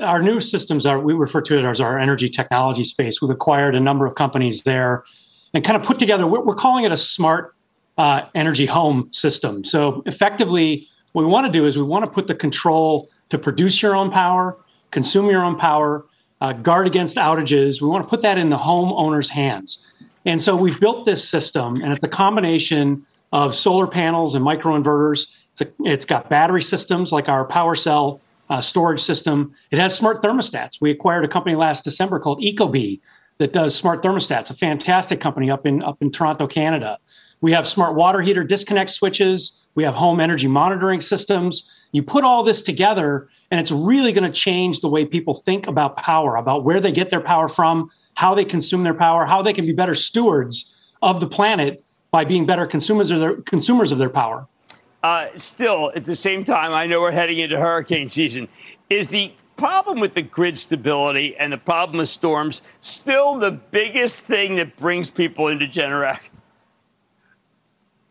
Our 0.00 0.22
new 0.22 0.40
systems 0.40 0.86
are, 0.86 1.00
we 1.00 1.14
refer 1.14 1.40
to 1.42 1.58
it 1.58 1.64
as 1.64 1.80
our 1.80 1.98
energy 1.98 2.28
technology 2.28 2.84
space. 2.84 3.20
We've 3.20 3.30
acquired 3.30 3.74
a 3.74 3.80
number 3.80 4.06
of 4.06 4.14
companies 4.14 4.62
there 4.62 5.02
and 5.54 5.64
kind 5.64 5.76
of 5.76 5.82
put 5.82 5.98
together, 5.98 6.26
we're, 6.26 6.44
we're 6.44 6.54
calling 6.54 6.84
it 6.84 6.92
a 6.92 6.96
smart 6.96 7.56
uh, 7.96 8.22
energy 8.36 8.66
home 8.66 9.08
system. 9.12 9.64
So 9.64 10.04
effectively, 10.06 10.86
what 11.12 11.22
we 11.22 11.28
want 11.28 11.46
to 11.46 11.52
do 11.52 11.66
is 11.66 11.76
we 11.76 11.82
want 11.82 12.04
to 12.04 12.10
put 12.10 12.28
the 12.28 12.34
control 12.34 13.08
to 13.28 13.38
produce 13.38 13.82
your 13.82 13.94
own 13.94 14.10
power, 14.10 14.56
consume 14.90 15.30
your 15.30 15.44
own 15.44 15.56
power, 15.56 16.04
uh, 16.40 16.52
guard 16.52 16.86
against 16.86 17.16
outages. 17.16 17.80
We 17.80 17.88
want 17.88 18.04
to 18.04 18.08
put 18.08 18.22
that 18.22 18.38
in 18.38 18.50
the 18.50 18.56
homeowner's 18.56 19.28
hands. 19.28 19.86
And 20.24 20.40
so 20.40 20.54
we've 20.56 20.78
built 20.78 21.04
this 21.04 21.26
system, 21.26 21.76
and 21.82 21.92
it's 21.92 22.04
a 22.04 22.08
combination 22.08 23.04
of 23.32 23.54
solar 23.54 23.86
panels 23.86 24.34
and 24.34 24.44
microinverters. 24.44 25.26
It's, 25.52 25.60
a, 25.62 25.68
it's 25.84 26.04
got 26.04 26.28
battery 26.28 26.62
systems 26.62 27.12
like 27.12 27.28
our 27.28 27.46
PWRcell 27.46 28.20
uh, 28.50 28.60
storage 28.60 29.00
system. 29.00 29.54
It 29.70 29.78
has 29.78 29.94
smart 29.94 30.22
thermostats. 30.22 30.80
We 30.80 30.90
acquired 30.90 31.24
a 31.24 31.28
company 31.28 31.54
last 31.56 31.84
December 31.84 32.18
called 32.18 32.40
Ecobee 32.40 33.00
that 33.38 33.52
does 33.52 33.74
smart 33.74 34.02
thermostats, 34.02 34.50
a 34.50 34.54
fantastic 34.54 35.20
company 35.20 35.50
up 35.50 35.66
in 35.66 35.82
up 35.82 35.98
in 36.00 36.10
Toronto, 36.10 36.46
Canada. 36.46 36.98
We 37.40 37.52
have 37.52 37.68
smart 37.68 37.94
water 37.94 38.20
heater 38.20 38.42
disconnect 38.42 38.90
switches. 38.90 39.52
We 39.74 39.84
have 39.84 39.94
home 39.94 40.20
energy 40.20 40.48
monitoring 40.48 41.00
systems. 41.00 41.70
You 41.92 42.02
put 42.02 42.24
all 42.24 42.42
this 42.42 42.62
together, 42.62 43.28
and 43.50 43.60
it's 43.60 43.70
really 43.70 44.12
going 44.12 44.30
to 44.30 44.40
change 44.40 44.80
the 44.80 44.88
way 44.88 45.04
people 45.04 45.34
think 45.34 45.66
about 45.66 45.96
power, 45.96 46.36
about 46.36 46.64
where 46.64 46.80
they 46.80 46.92
get 46.92 47.10
their 47.10 47.20
power 47.20 47.48
from, 47.48 47.90
how 48.14 48.34
they 48.34 48.44
consume 48.44 48.82
their 48.82 48.94
power, 48.94 49.24
how 49.24 49.40
they 49.40 49.52
can 49.52 49.64
be 49.64 49.72
better 49.72 49.94
stewards 49.94 50.76
of 51.02 51.20
the 51.20 51.28
planet 51.28 51.84
by 52.10 52.24
being 52.24 52.46
better 52.46 52.66
consumers 52.66 53.10
of 53.10 53.20
their 53.20 53.36
consumers 53.42 53.92
of 53.92 53.98
their 53.98 54.10
power. 54.10 54.46
Uh, 55.02 55.28
still, 55.36 55.92
at 55.94 56.04
the 56.04 56.16
same 56.16 56.42
time, 56.42 56.72
I 56.72 56.86
know 56.86 57.00
we're 57.00 57.12
heading 57.12 57.38
into 57.38 57.56
hurricane 57.56 58.08
season. 58.08 58.48
Is 58.90 59.08
the 59.08 59.32
problem 59.56 60.00
with 60.00 60.14
the 60.14 60.22
grid 60.22 60.58
stability 60.58 61.36
and 61.36 61.52
the 61.52 61.58
problem 61.58 61.98
with 61.98 62.08
storms 62.08 62.62
still 62.80 63.36
the 63.36 63.52
biggest 63.52 64.26
thing 64.26 64.56
that 64.56 64.76
brings 64.76 65.10
people 65.10 65.48
into 65.48 65.66
Generac? 65.66 66.20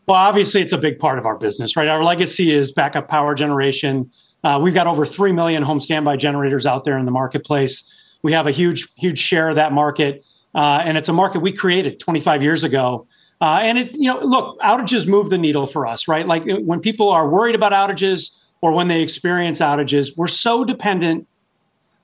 Well, 0.07 0.15
obviously, 0.15 0.61
it's 0.61 0.71
a 0.71 0.77
big 0.77 0.99
part 0.99 1.19
of 1.19 1.25
our 1.25 1.37
business, 1.37 1.75
right? 1.75 1.89
Our 1.89 2.01
legacy 2.01 2.55
is 2.55 2.71
backup 2.71 3.09
power 3.09 3.35
generation. 3.35 4.09
Uh, 4.41 4.57
we've 4.61 4.73
got 4.73 4.87
over 4.87 5.05
3 5.05 5.33
million 5.33 5.63
home 5.63 5.81
standby 5.81 6.15
generators 6.15 6.65
out 6.65 6.85
there 6.85 6.97
in 6.97 7.05
the 7.05 7.11
marketplace. 7.11 7.83
We 8.23 8.31
have 8.31 8.47
a 8.47 8.51
huge, 8.51 8.87
huge 8.95 9.19
share 9.19 9.49
of 9.49 9.57
that 9.57 9.73
market. 9.73 10.25
Uh, 10.55 10.81
and 10.85 10.97
it's 10.97 11.09
a 11.09 11.13
market 11.13 11.39
we 11.41 11.51
created 11.51 11.99
25 11.99 12.41
years 12.41 12.63
ago. 12.63 13.05
Uh, 13.41 13.59
and 13.61 13.77
it, 13.77 13.95
you 13.95 14.05
know, 14.05 14.21
look, 14.21 14.57
outages 14.61 15.07
move 15.07 15.29
the 15.29 15.37
needle 15.37 15.67
for 15.67 15.85
us, 15.85 16.07
right? 16.07 16.25
Like 16.25 16.43
when 16.45 16.79
people 16.79 17.09
are 17.09 17.27
worried 17.27 17.53
about 17.53 17.73
outages 17.73 18.31
or 18.61 18.71
when 18.71 18.87
they 18.87 19.01
experience 19.01 19.59
outages, 19.59 20.15
we're 20.15 20.29
so 20.29 20.63
dependent 20.63 21.27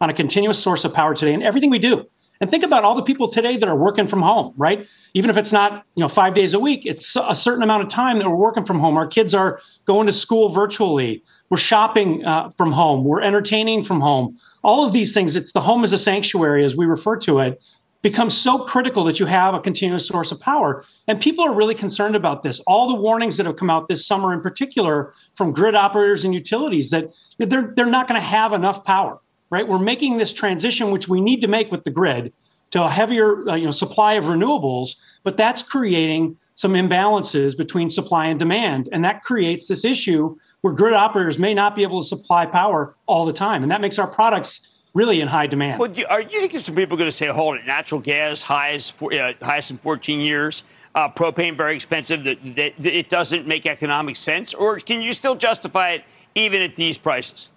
on 0.01 0.09
a 0.09 0.13
continuous 0.13 0.59
source 0.61 0.83
of 0.83 0.93
power 0.93 1.15
today 1.15 1.33
in 1.33 1.41
everything 1.41 1.69
we 1.69 1.79
do. 1.79 2.05
And 2.43 2.51
think 2.51 2.65
about 2.65 2.83
all 2.83 2.93
the 2.93 3.03
people 3.03 3.29
today 3.29 3.55
that 3.55 3.69
are 3.69 3.77
working 3.77 4.05
from 4.05 4.21
home, 4.21 4.53
right? 4.57 4.85
Even 5.13 5.29
if 5.29 5.37
it's 5.37 5.53
not, 5.53 5.85
you 5.95 6.01
know, 6.01 6.09
five 6.09 6.33
days 6.33 6.53
a 6.53 6.59
week, 6.59 6.85
it's 6.85 7.15
a 7.15 7.33
certain 7.33 7.63
amount 7.63 7.83
of 7.83 7.87
time 7.87 8.19
that 8.19 8.27
we're 8.29 8.35
working 8.35 8.65
from 8.65 8.79
home. 8.81 8.97
Our 8.97 9.07
kids 9.07 9.33
are 9.33 9.61
going 9.85 10.07
to 10.07 10.11
school 10.11 10.49
virtually. 10.49 11.23
We're 11.49 11.55
shopping 11.55 12.25
uh, 12.25 12.49
from 12.57 12.73
home. 12.73 13.05
We're 13.05 13.21
entertaining 13.21 13.85
from 13.85 14.01
home. 14.01 14.37
All 14.61 14.85
of 14.85 14.91
these 14.91 15.13
things, 15.13 15.37
it's 15.37 15.53
the 15.53 15.61
home 15.61 15.85
as 15.85 15.93
a 15.93 15.97
sanctuary, 15.97 16.65
as 16.65 16.75
we 16.75 16.85
refer 16.85 17.15
to 17.19 17.39
it. 17.39 17.61
becomes 18.03 18.37
so 18.37 18.59
critical 18.65 19.05
that 19.05 19.19
you 19.19 19.25
have 19.25 19.55
a 19.55 19.59
continuous 19.59 20.05
source 20.05 20.31
of 20.31 20.39
power. 20.39 20.83
And 21.07 21.19
people 21.19 21.45
are 21.45 21.53
really 21.53 21.73
concerned 21.73 22.15
about 22.15 22.43
this. 22.43 22.59
All 22.67 22.89
the 22.89 23.01
warnings 23.01 23.37
that 23.37 23.45
have 23.45 23.55
come 23.55 23.69
out 23.69 23.87
this 23.87 24.05
summer, 24.05 24.33
in 24.33 24.41
particular, 24.41 25.13
from 25.35 25.53
grid 25.53 25.73
operators 25.73 26.25
and 26.25 26.33
utilities, 26.33 26.91
that 26.91 27.11
they're, 27.39 27.73
they're 27.75 27.85
not 27.85 28.07
going 28.07 28.19
to 28.19 28.27
have 28.27 28.51
enough 28.53 28.83
power, 28.83 29.19
right? 29.53 29.67
We're 29.67 29.79
making 29.79 30.17
this 30.17 30.33
transition, 30.33 30.91
which 30.91 31.07
we 31.07 31.21
need 31.21 31.41
to 31.41 31.47
make 31.47 31.71
with 31.71 31.83
the 31.83 31.91
grid, 31.91 32.33
to 32.71 32.83
a 32.83 32.89
heavier 32.89 33.47
uh, 33.47 33.55
you 33.55 33.65
know, 33.65 33.71
supply 33.71 34.13
of 34.13 34.25
renewables, 34.25 34.95
but 35.23 35.37
that's 35.37 35.61
creating 35.61 36.35
some 36.55 36.73
imbalances 36.73 37.55
between 37.55 37.87
supply 37.87 38.25
and 38.25 38.39
demand. 38.39 38.89
And 38.91 39.05
that 39.05 39.21
creates 39.21 39.67
this 39.67 39.85
issue 39.85 40.35
where 40.61 40.73
grid 40.73 40.93
operators 40.93 41.37
may 41.37 41.53
not 41.53 41.75
be 41.75 41.83
able 41.83 42.01
to 42.01 42.07
supply 42.07 42.47
power 42.47 42.95
all 43.05 43.25
the 43.25 43.33
time. 43.33 43.61
And 43.61 43.71
that 43.71 43.79
makes 43.79 43.99
our 43.99 44.07
products 44.07 44.61
really 44.95 45.21
in 45.21 45.27
high 45.27 45.45
demand. 45.45 45.79
Well, 45.79 45.91
do, 45.91 46.03
are 46.09 46.21
you 46.21 46.47
think 46.47 46.59
some 46.59 46.73
people 46.73 46.95
are 46.95 46.97
going 46.97 47.07
to 47.07 47.11
say, 47.11 47.27
hold 47.27 47.57
it, 47.57 47.65
natural 47.67 48.01
gas 48.01 48.41
highest, 48.41 48.93
for, 48.93 49.13
uh, 49.13 49.33
highest 49.41 49.69
in 49.69 49.77
14 49.77 50.19
years, 50.19 50.63
uh, 50.95 51.09
propane 51.09 51.55
very 51.55 51.75
expensive, 51.75 52.23
that, 52.23 52.37
that, 52.55 52.73
that 52.77 52.97
it 52.97 53.07
doesn't 53.07 53.47
make 53.47 53.67
economic 53.67 54.15
sense? 54.15 54.53
Or 54.53 54.77
can 54.77 55.01
you 55.01 55.13
still 55.13 55.35
justify 55.35 55.91
it 55.91 56.05
even 56.33 56.61
at 56.63 56.75
these 56.75 56.97
prices? 56.97 57.49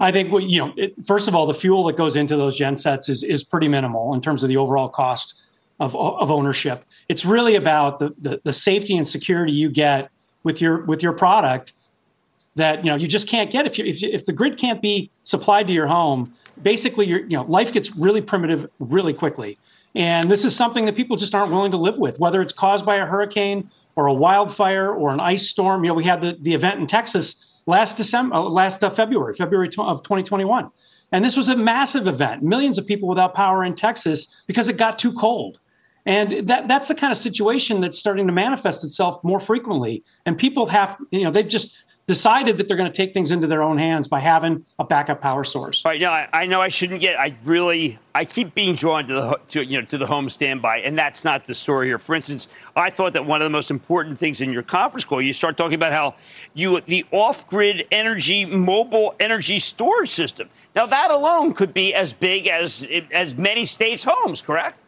I 0.00 0.12
think 0.12 0.30
you 0.48 0.58
know. 0.60 0.72
It, 0.76 0.94
first 1.04 1.28
of 1.28 1.34
all, 1.34 1.46
the 1.46 1.54
fuel 1.54 1.84
that 1.84 1.96
goes 1.96 2.14
into 2.14 2.36
those 2.36 2.56
gen 2.56 2.76
sets 2.76 3.08
is 3.08 3.22
is 3.22 3.42
pretty 3.42 3.68
minimal 3.68 4.14
in 4.14 4.20
terms 4.20 4.42
of 4.42 4.48
the 4.48 4.56
overall 4.56 4.88
cost 4.88 5.42
of 5.80 5.96
of 5.96 6.30
ownership. 6.30 6.84
It's 7.08 7.24
really 7.24 7.56
about 7.56 7.98
the 7.98 8.14
the, 8.18 8.40
the 8.44 8.52
safety 8.52 8.96
and 8.96 9.06
security 9.08 9.52
you 9.52 9.70
get 9.70 10.10
with 10.44 10.60
your 10.60 10.84
with 10.84 11.02
your 11.02 11.12
product 11.12 11.72
that 12.58 12.84
you 12.84 12.90
know 12.90 12.96
you 12.96 13.08
just 13.08 13.26
can't 13.26 13.50
get 13.50 13.66
if 13.66 13.78
you, 13.78 13.84
if, 13.86 14.02
if 14.02 14.24
the 14.26 14.32
grid 14.32 14.58
can't 14.58 14.82
be 14.82 15.10
supplied 15.22 15.66
to 15.68 15.72
your 15.72 15.86
home 15.86 16.32
basically 16.62 17.08
your 17.08 17.20
you 17.20 17.36
know 17.36 17.44
life 17.44 17.72
gets 17.72 17.96
really 17.96 18.20
primitive 18.20 18.68
really 18.78 19.14
quickly 19.14 19.58
and 19.94 20.30
this 20.30 20.44
is 20.44 20.54
something 20.54 20.84
that 20.84 20.94
people 20.94 21.16
just 21.16 21.34
aren't 21.34 21.50
willing 21.50 21.70
to 21.70 21.76
live 21.78 21.98
with 21.98 22.18
whether 22.20 22.42
it's 22.42 22.52
caused 22.52 22.84
by 22.84 22.96
a 22.96 23.06
hurricane 23.06 23.68
or 23.96 24.06
a 24.06 24.12
wildfire 24.12 24.92
or 24.92 25.12
an 25.12 25.20
ice 25.20 25.48
storm 25.48 25.84
you 25.84 25.88
know 25.88 25.94
we 25.94 26.04
had 26.04 26.20
the, 26.20 26.36
the 26.40 26.52
event 26.52 26.78
in 26.80 26.86
texas 26.86 27.47
last 27.68 27.96
december 27.96 28.34
uh, 28.34 28.40
last 28.40 28.82
uh, 28.82 28.90
february 28.90 29.34
february 29.34 29.68
of 29.78 30.02
2021 30.02 30.70
and 31.12 31.24
this 31.24 31.36
was 31.36 31.48
a 31.48 31.56
massive 31.56 32.06
event 32.06 32.42
millions 32.42 32.78
of 32.78 32.86
people 32.86 33.08
without 33.08 33.34
power 33.34 33.64
in 33.64 33.74
texas 33.74 34.26
because 34.46 34.68
it 34.68 34.76
got 34.76 34.98
too 34.98 35.12
cold. 35.12 35.58
And 36.06 36.48
that 36.48 36.68
that's 36.68 36.88
the 36.88 36.94
kind 36.94 37.12
of 37.12 37.18
situation 37.18 37.82
that's 37.82 37.98
starting 37.98 38.26
to 38.26 38.32
manifest 38.32 38.82
itself 38.82 39.22
more 39.22 39.38
frequently. 39.38 40.02
And 40.24 40.38
people 40.38 40.64
have 40.66 40.96
you 41.10 41.22
know 41.22 41.30
they've 41.30 41.46
just 41.46 41.72
decided 42.08 42.56
that 42.56 42.66
they're 42.66 42.76
going 42.76 42.90
to 42.90 42.96
take 42.96 43.12
things 43.12 43.30
into 43.30 43.46
their 43.46 43.62
own 43.62 43.76
hands 43.76 44.08
by 44.08 44.18
having 44.18 44.64
a 44.78 44.84
backup 44.84 45.20
power 45.20 45.44
source. 45.44 45.84
Right 45.84 46.00
now, 46.00 46.10
I, 46.10 46.26
I, 46.32 46.46
know 46.46 46.60
I 46.60 46.68
shouldn't 46.68 47.02
get. 47.02 47.20
I 47.20 47.36
really, 47.44 47.98
I 48.14 48.24
keep 48.24 48.54
being 48.54 48.74
drawn 48.74 49.06
to 49.06 49.12
the 49.12 49.40
to, 49.48 49.62
you 49.62 49.78
know 49.78 49.86
to 49.86 49.98
the 49.98 50.06
home 50.06 50.30
standby, 50.30 50.78
and 50.78 50.96
that's 50.96 51.22
not 51.22 51.44
the 51.44 51.54
story 51.54 51.86
here. 51.86 51.98
For 51.98 52.14
instance, 52.14 52.48
I 52.74 52.88
thought 52.88 53.12
that 53.12 53.26
one 53.26 53.42
of 53.42 53.46
the 53.46 53.50
most 53.50 53.70
important 53.70 54.16
things 54.18 54.40
in 54.40 54.52
your 54.52 54.62
conference 54.62 55.04
call, 55.04 55.20
you 55.20 55.34
start 55.34 55.58
talking 55.58 55.74
about 55.74 55.92
how 55.92 56.14
you 56.54 56.80
the 56.80 57.04
off-grid 57.12 57.86
energy 57.92 58.46
mobile 58.46 59.14
energy 59.20 59.58
storage 59.58 60.08
system. 60.08 60.48
Now 60.74 60.86
that 60.86 61.10
alone 61.10 61.52
could 61.52 61.74
be 61.74 61.94
as 61.94 62.14
big 62.14 62.48
as 62.48 62.88
as 63.12 63.36
many 63.36 63.66
states' 63.66 64.02
homes, 64.02 64.40
correct? 64.40 64.80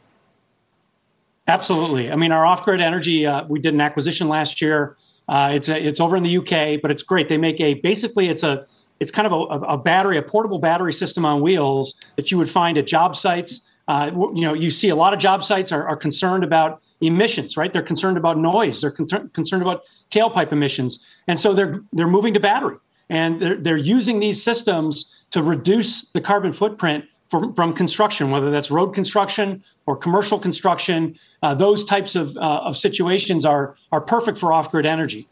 Absolutely. 1.46 2.10
I 2.10 2.16
mean, 2.16 2.32
our 2.32 2.46
off-grid 2.46 2.80
energy. 2.80 3.26
Uh, 3.26 3.44
we 3.46 3.58
did 3.58 3.74
an 3.74 3.80
acquisition 3.82 4.26
last 4.26 4.62
year 4.62 4.96
uh, 5.30 5.50
it's 5.52 5.68
a, 5.68 5.80
it's 5.80 6.00
over 6.00 6.16
in 6.16 6.24
the 6.24 6.36
UK, 6.38 6.82
but 6.82 6.90
it's 6.90 7.04
great. 7.04 7.28
They 7.28 7.38
make 7.38 7.60
a 7.60 7.74
basically 7.74 8.28
it's 8.28 8.42
a 8.42 8.66
it's 8.98 9.12
kind 9.12 9.26
of 9.26 9.32
a, 9.32 9.64
a 9.64 9.78
battery, 9.78 10.18
a 10.18 10.22
portable 10.22 10.58
battery 10.58 10.92
system 10.92 11.24
on 11.24 11.40
wheels 11.40 11.94
that 12.16 12.30
you 12.30 12.36
would 12.36 12.50
find 12.50 12.76
at 12.76 12.86
job 12.86 13.16
sites. 13.16 13.62
Uh, 13.88 14.10
you 14.34 14.42
know, 14.42 14.52
you 14.52 14.70
see 14.70 14.88
a 14.88 14.96
lot 14.96 15.14
of 15.14 15.20
job 15.20 15.42
sites 15.42 15.72
are, 15.72 15.86
are 15.86 15.96
concerned 15.96 16.44
about 16.44 16.82
emissions, 17.00 17.56
right? 17.56 17.72
They're 17.72 17.80
concerned 17.80 18.18
about 18.18 18.38
noise. 18.38 18.82
They're 18.82 18.90
con- 18.90 19.30
concerned 19.32 19.62
about 19.62 19.84
tailpipe 20.10 20.52
emissions, 20.52 20.98
and 21.28 21.38
so 21.38 21.52
they're 21.52 21.80
they're 21.92 22.08
moving 22.08 22.34
to 22.34 22.40
battery, 22.40 22.76
and 23.08 23.40
they're 23.40 23.56
they're 23.56 23.76
using 23.76 24.18
these 24.18 24.42
systems 24.42 25.06
to 25.30 25.44
reduce 25.44 26.10
the 26.10 26.20
carbon 26.20 26.52
footprint 26.52 27.04
from, 27.30 27.54
from 27.54 27.72
construction, 27.72 28.30
whether 28.30 28.50
that's 28.50 28.70
road 28.70 28.92
construction 28.94 29.62
or 29.86 29.96
commercial 29.96 30.38
construction. 30.38 31.16
Uh, 31.42 31.54
those 31.54 31.84
types 31.84 32.16
of, 32.16 32.36
uh, 32.36 32.60
of 32.64 32.76
situations 32.76 33.44
are, 33.44 33.76
are 33.92 34.00
perfect 34.00 34.36
for 34.36 34.52
off 34.52 34.70
grid 34.70 34.84
energy. 34.84 35.28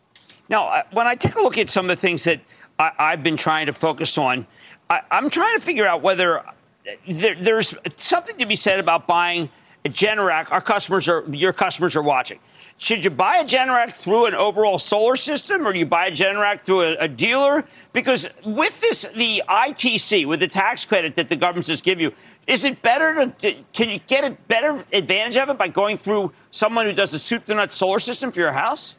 Now, 0.49 0.69
uh, 0.69 0.83
when 0.93 1.07
I 1.07 1.17
take 1.17 1.35
a 1.35 1.43
look 1.43 1.59
at 1.59 1.69
some 1.69 1.87
of 1.87 1.89
the 1.91 2.01
things 2.01 2.25
that 2.25 2.41
I, 2.79 3.11
have 3.11 3.25
been 3.25 3.37
trying 3.37 3.67
to 3.67 3.73
focus 3.73 4.17
on, 4.17 4.47
I, 4.89 5.03
am 5.11 5.29
trying 5.29 5.57
to 5.57 5.61
figure 5.61 5.87
out 5.87 6.01
whether 6.01 6.45
there, 7.09 7.35
there's 7.35 7.75
something 7.97 8.37
to 8.39 8.47
be 8.47 8.57
said 8.57 8.79
about 8.79 9.09
buying 9.09 9.51
a 9.85 9.89
Generac. 9.89 10.53
Our 10.53 10.61
customers 10.61 11.09
are, 11.09 11.25
your 11.29 11.53
customers 11.53 11.97
are 11.97 12.03
watching 12.03 12.39
should 12.81 13.05
you 13.05 13.11
buy 13.11 13.39
a 13.39 13.45
Generac 13.45 13.93
through 13.93 14.27
an 14.27 14.35
overall 14.37 14.79
solar 14.79 15.17
system 15.17 15.67
or 15.67 15.73
do 15.73 15.81
you 15.81 15.87
buy 15.87 16.07
a 16.07 16.13
Generac 16.13 16.61
through 16.61 16.83
a, 16.83 16.95
a, 16.99 17.09
dealer? 17.09 17.65
Because 17.93 18.29
with 18.45 18.81
this, 18.81 19.03
the 19.17 19.43
ITC, 19.49 20.27
with 20.27 20.39
the 20.39 20.47
tax 20.47 20.85
credit 20.85 21.17
that 21.17 21.29
the 21.29 21.35
government 21.35 21.67
just 21.67 21.83
give 21.83 22.01
you, 22.01 22.13
is 22.47 22.63
it 22.63 22.81
better 22.81 23.33
to, 23.41 23.55
can 23.73 23.91
you 23.91 23.99
get 24.07 24.25
a 24.25 24.31
better 24.47 24.85
advantage 24.93 25.37
of 25.37 25.49
it 25.49 25.59
by 25.59 25.67
going 25.67 25.97
through 25.97 26.33
someone 26.53 26.87
who 26.87 26.93
does 26.93 27.13
a 27.13 27.19
soup 27.19 27.47
to 27.47 27.69
solar 27.69 27.99
system 27.99 28.31
for 28.31 28.39
your 28.39 28.53
house? 28.53 28.97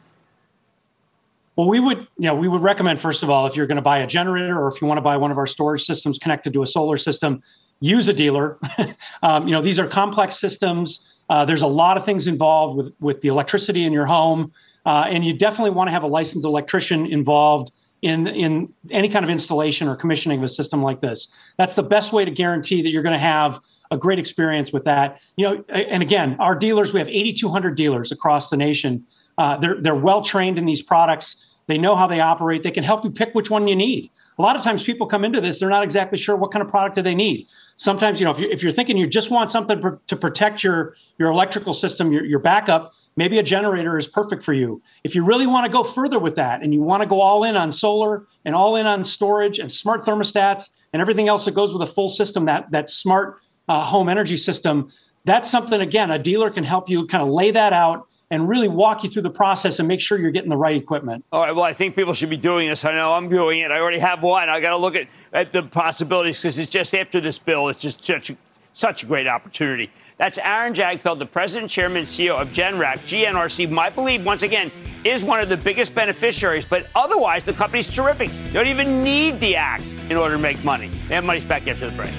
Well, 1.56 1.68
we 1.68 1.80
would, 1.80 2.06
you 2.18 2.26
know, 2.26 2.34
we 2.34 2.48
would 2.48 2.62
recommend 2.62 3.00
first 3.00 3.22
of 3.22 3.30
all, 3.30 3.46
if 3.46 3.56
you're 3.56 3.66
going 3.66 3.76
to 3.76 3.82
buy 3.82 3.98
a 3.98 4.06
generator 4.06 4.58
or 4.60 4.68
if 4.68 4.80
you 4.82 4.88
want 4.88 4.98
to 4.98 5.02
buy 5.02 5.16
one 5.16 5.30
of 5.30 5.38
our 5.38 5.46
storage 5.46 5.82
systems 5.82 6.18
connected 6.18 6.52
to 6.52 6.62
a 6.62 6.66
solar 6.66 6.98
system, 6.98 7.42
use 7.80 8.08
a 8.08 8.12
dealer. 8.12 8.58
um, 9.22 9.48
you 9.48 9.52
know, 9.52 9.62
these 9.62 9.78
are 9.78 9.86
complex 9.86 10.36
systems. 10.36 11.16
Uh, 11.30 11.44
there's 11.44 11.62
a 11.62 11.66
lot 11.66 11.96
of 11.96 12.04
things 12.04 12.26
involved 12.26 12.76
with, 12.76 12.92
with 13.00 13.20
the 13.22 13.28
electricity 13.28 13.84
in 13.84 13.92
your 13.92 14.04
home, 14.04 14.52
uh, 14.84 15.06
and 15.08 15.24
you 15.24 15.32
definitely 15.32 15.70
want 15.70 15.88
to 15.88 15.92
have 15.92 16.02
a 16.02 16.06
licensed 16.06 16.44
electrician 16.44 17.06
involved 17.06 17.72
in 18.02 18.26
in 18.26 18.72
any 18.90 19.08
kind 19.08 19.24
of 19.24 19.30
installation 19.30 19.86
or 19.88 19.94
commissioning 19.94 20.38
of 20.38 20.44
a 20.44 20.48
system 20.48 20.82
like 20.82 21.00
this. 21.00 21.28
That's 21.56 21.74
the 21.74 21.82
best 21.82 22.12
way 22.12 22.24
to 22.24 22.30
guarantee 22.30 22.82
that 22.82 22.90
you're 22.90 23.02
going 23.02 23.14
to 23.14 23.18
have 23.18 23.60
a 23.90 23.96
great 23.96 24.18
experience 24.18 24.72
with 24.72 24.84
that. 24.84 25.20
You 25.36 25.48
know, 25.48 25.64
and 25.68 26.02
again, 26.02 26.36
our 26.38 26.54
dealers, 26.54 26.92
we 26.92 27.00
have 27.00 27.08
8,200 27.08 27.76
dealers 27.76 28.12
across 28.12 28.50
the 28.50 28.56
nation. 28.56 29.04
Uh, 29.38 29.56
they're 29.56 29.80
they're 29.80 29.94
well 29.94 30.22
trained 30.22 30.58
in 30.58 30.66
these 30.66 30.82
products. 30.82 31.36
They 31.70 31.78
know 31.78 31.94
how 31.94 32.08
they 32.08 32.18
operate. 32.18 32.64
They 32.64 32.72
can 32.72 32.82
help 32.82 33.04
you 33.04 33.12
pick 33.12 33.32
which 33.32 33.48
one 33.48 33.68
you 33.68 33.76
need. 33.76 34.10
A 34.40 34.42
lot 34.42 34.56
of 34.56 34.62
times 34.62 34.82
people 34.82 35.06
come 35.06 35.24
into 35.24 35.40
this 35.40 35.60
they're 35.60 35.68
not 35.68 35.84
exactly 35.84 36.18
sure 36.18 36.34
what 36.34 36.50
kind 36.50 36.62
of 36.64 36.68
product 36.68 36.96
do 36.96 37.02
they 37.02 37.14
need. 37.14 37.46
Sometimes 37.76 38.18
you 38.18 38.24
know 38.24 38.32
if 38.32 38.40
you're, 38.40 38.50
if 38.50 38.60
you're 38.60 38.72
thinking 38.72 38.96
you 38.96 39.06
just 39.06 39.30
want 39.30 39.52
something 39.52 39.80
to 40.04 40.16
protect 40.16 40.64
your 40.64 40.96
your 41.18 41.30
electrical 41.30 41.72
system 41.72 42.10
your, 42.10 42.24
your 42.24 42.40
backup 42.40 42.92
maybe 43.16 43.38
a 43.38 43.42
generator 43.44 43.96
is 43.96 44.08
perfect 44.08 44.42
for 44.42 44.52
you. 44.52 44.82
If 45.04 45.14
you 45.14 45.24
really 45.24 45.46
want 45.46 45.64
to 45.64 45.70
go 45.70 45.84
further 45.84 46.18
with 46.18 46.34
that 46.34 46.60
and 46.60 46.74
you 46.74 46.82
want 46.82 47.02
to 47.02 47.06
go 47.06 47.20
all 47.20 47.44
in 47.44 47.56
on 47.56 47.70
solar 47.70 48.26
and 48.44 48.52
all 48.52 48.74
in 48.74 48.88
on 48.88 49.04
storage 49.04 49.60
and 49.60 49.70
smart 49.70 50.00
thermostats 50.00 50.70
and 50.92 51.00
everything 51.00 51.28
else 51.28 51.44
that 51.44 51.52
goes 51.52 51.72
with 51.72 51.88
a 51.88 51.92
full 51.92 52.08
system 52.08 52.46
that 52.46 52.68
that 52.72 52.90
smart 52.90 53.38
uh, 53.68 53.84
home 53.84 54.08
energy 54.08 54.36
system 54.36 54.90
that's 55.24 55.48
something 55.48 55.80
again 55.80 56.10
a 56.10 56.18
dealer 56.18 56.50
can 56.50 56.64
help 56.64 56.90
you 56.90 57.06
kind 57.06 57.22
of 57.22 57.28
lay 57.28 57.52
that 57.52 57.72
out 57.72 58.08
and 58.30 58.48
really 58.48 58.68
walk 58.68 59.02
you 59.02 59.10
through 59.10 59.22
the 59.22 59.30
process 59.30 59.80
and 59.80 59.88
make 59.88 60.00
sure 60.00 60.18
you're 60.18 60.30
getting 60.30 60.50
the 60.50 60.56
right 60.56 60.76
equipment. 60.76 61.24
All 61.32 61.42
right. 61.42 61.54
Well, 61.54 61.64
I 61.64 61.72
think 61.72 61.96
people 61.96 62.14
should 62.14 62.30
be 62.30 62.36
doing 62.36 62.68
this. 62.68 62.84
I 62.84 62.94
know 62.94 63.12
I'm 63.12 63.28
doing 63.28 63.60
it. 63.60 63.70
I 63.70 63.80
already 63.80 63.98
have 63.98 64.22
one. 64.22 64.48
I 64.48 64.60
got 64.60 64.70
to 64.70 64.76
look 64.76 64.94
at, 64.94 65.08
at 65.32 65.52
the 65.52 65.62
possibilities 65.64 66.38
because 66.38 66.58
it's 66.58 66.70
just 66.70 66.94
after 66.94 67.20
this 67.20 67.38
bill. 67.38 67.68
It's 67.68 67.80
just 67.80 68.04
such 68.04 68.30
a, 68.30 68.36
such 68.72 69.02
a 69.02 69.06
great 69.06 69.26
opportunity. 69.26 69.90
That's 70.16 70.38
Aaron 70.38 70.74
Jagdfeld, 70.74 71.18
the 71.18 71.26
president, 71.26 71.70
chairman, 71.70 72.04
CEO 72.04 72.40
of 72.40 72.50
Generac. 72.50 72.98
GNRC, 73.00 73.76
I 73.76 73.90
believe, 73.90 74.24
once 74.24 74.44
again, 74.44 74.70
is 75.02 75.24
one 75.24 75.40
of 75.40 75.48
the 75.48 75.56
biggest 75.56 75.94
beneficiaries, 75.94 76.64
but 76.64 76.86
otherwise, 76.94 77.44
the 77.44 77.54
company's 77.54 77.92
terrific. 77.92 78.30
They 78.30 78.52
don't 78.52 78.68
even 78.68 79.02
need 79.02 79.40
the 79.40 79.56
act 79.56 79.82
in 80.08 80.16
order 80.16 80.36
to 80.36 80.40
make 80.40 80.62
money. 80.62 80.88
They 81.08 81.14
have 81.14 81.24
money's 81.24 81.44
back 81.44 81.66
after 81.66 81.90
the 81.90 81.96
break. 81.96 82.12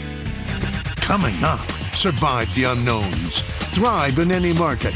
Coming 0.98 1.36
up, 1.44 1.66
survive 1.94 2.54
the 2.56 2.66
unknowns, 2.66 3.42
thrive 3.72 4.20
in 4.20 4.32
any 4.32 4.52
market 4.54 4.96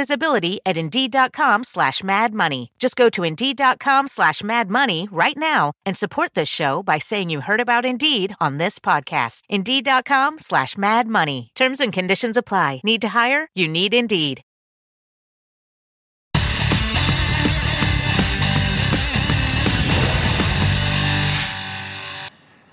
visibility 0.00 0.60
at 0.64 0.78
Indeed.com 0.78 1.64
slash 1.64 2.02
Mad 2.02 2.32
Money. 2.32 2.72
Just 2.78 2.96
go 2.96 3.10
to 3.10 3.22
Indeed.com 3.22 4.08
slash 4.08 4.42
Mad 4.42 4.70
Money 4.70 5.08
right 5.12 5.36
now 5.36 5.72
and 5.84 5.94
support 5.94 6.30
this 6.34 6.48
show 6.48 6.82
by 6.82 6.98
saying 6.98 7.28
you 7.28 7.40
heard 7.42 7.60
about 7.60 7.84
Indeed 7.84 8.34
on 8.40 8.56
this 8.56 8.78
podcast. 8.78 9.42
Indeed.com 9.50 10.38
slash 10.38 10.78
Mad 10.78 11.06
Money. 11.06 11.50
Terms 11.54 11.80
and 11.80 11.92
conditions 11.92 12.38
apply. 12.38 12.80
Need 12.82 13.02
to 13.02 13.10
hire? 13.10 13.48
You 13.54 13.68
need 13.68 13.92
Indeed. 13.92 14.40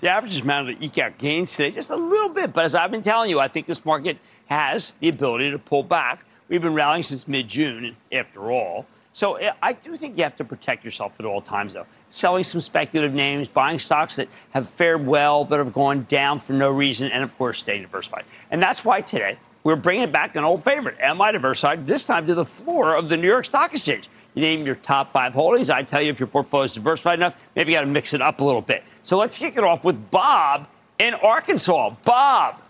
The 0.00 0.08
averages 0.08 0.44
managed 0.44 0.78
to 0.78 0.86
eke 0.86 0.98
out 0.98 1.18
gains 1.18 1.54
today 1.54 1.72
just 1.72 1.90
a 1.90 1.96
little 1.96 2.28
bit, 2.28 2.52
but 2.52 2.64
as 2.64 2.74
I've 2.74 2.90
been 2.92 3.02
telling 3.02 3.28
you, 3.30 3.40
I 3.40 3.48
think 3.48 3.66
this 3.66 3.84
market 3.84 4.16
has 4.46 4.94
the 5.00 5.08
ability 5.08 5.50
to 5.50 5.58
pull 5.58 5.82
back. 5.82 6.24
We've 6.48 6.62
been 6.62 6.74
rallying 6.74 7.02
since 7.02 7.28
mid 7.28 7.48
June, 7.48 7.96
after 8.12 8.50
all. 8.50 8.86
So 9.12 9.34
eh, 9.34 9.52
I 9.62 9.72
do 9.72 9.96
think 9.96 10.16
you 10.16 10.24
have 10.24 10.36
to 10.36 10.44
protect 10.44 10.84
yourself 10.84 11.18
at 11.18 11.26
all 11.26 11.40
times, 11.40 11.74
though. 11.74 11.86
Selling 12.08 12.44
some 12.44 12.60
speculative 12.60 13.14
names, 13.14 13.48
buying 13.48 13.78
stocks 13.78 14.16
that 14.16 14.28
have 14.50 14.68
fared 14.68 15.06
well 15.06 15.44
but 15.44 15.58
have 15.58 15.72
gone 15.72 16.06
down 16.08 16.38
for 16.38 16.52
no 16.52 16.70
reason, 16.70 17.10
and 17.10 17.22
of 17.22 17.36
course, 17.36 17.58
staying 17.58 17.82
diversified. 17.82 18.24
And 18.50 18.62
that's 18.62 18.84
why 18.84 19.00
today 19.00 19.38
we're 19.64 19.76
bringing 19.76 20.10
back 20.10 20.36
an 20.36 20.44
old 20.44 20.62
favorite, 20.62 20.96
Am 21.00 21.20
I 21.20 21.32
Diversified, 21.32 21.86
this 21.86 22.04
time 22.04 22.26
to 22.26 22.34
the 22.34 22.44
floor 22.44 22.96
of 22.96 23.08
the 23.08 23.16
New 23.16 23.26
York 23.26 23.44
Stock 23.44 23.74
Exchange. 23.74 24.08
You 24.34 24.42
name 24.42 24.64
your 24.64 24.76
top 24.76 25.10
five 25.10 25.34
holdings. 25.34 25.68
I 25.68 25.82
tell 25.82 26.00
you 26.00 26.10
if 26.10 26.20
your 26.20 26.28
portfolio 26.28 26.64
is 26.64 26.74
diversified 26.74 27.18
enough, 27.18 27.48
maybe 27.56 27.72
you 27.72 27.78
got 27.78 27.82
to 27.82 27.88
mix 27.88 28.14
it 28.14 28.22
up 28.22 28.40
a 28.40 28.44
little 28.44 28.62
bit. 28.62 28.84
So 29.02 29.18
let's 29.18 29.38
kick 29.38 29.56
it 29.56 29.64
off 29.64 29.84
with 29.84 30.10
Bob 30.10 30.68
in 30.98 31.14
Arkansas. 31.14 31.90
Bob. 32.04 32.60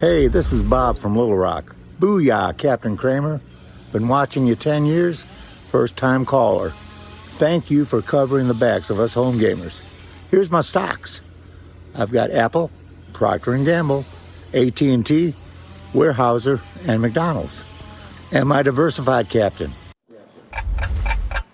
Hey, 0.00 0.26
this 0.26 0.52
is 0.52 0.62
Bob 0.62 0.98
from 0.98 1.16
Little 1.16 1.36
Rock. 1.36 1.76
Booyah, 2.02 2.58
Captain 2.58 2.96
Cramer. 2.96 3.40
Been 3.92 4.08
watching 4.08 4.44
you 4.44 4.56
10 4.56 4.86
years. 4.86 5.22
First 5.70 5.96
time 5.96 6.26
caller. 6.26 6.74
Thank 7.38 7.70
you 7.70 7.84
for 7.84 8.02
covering 8.02 8.48
the 8.48 8.54
backs 8.54 8.90
of 8.90 8.98
us 8.98 9.12
home 9.12 9.38
gamers. 9.38 9.74
Here's 10.28 10.50
my 10.50 10.62
stocks. 10.62 11.20
I've 11.94 12.10
got 12.10 12.32
Apple, 12.32 12.72
Procter 13.12 13.56
& 13.58 13.64
Gamble, 13.64 14.04
AT&T, 14.52 15.34
Weyerhaeuser, 15.92 16.60
and 16.86 17.00
McDonald's. 17.00 17.54
Am 18.32 18.50
I 18.50 18.64
diversified, 18.64 19.28
Captain? 19.28 19.72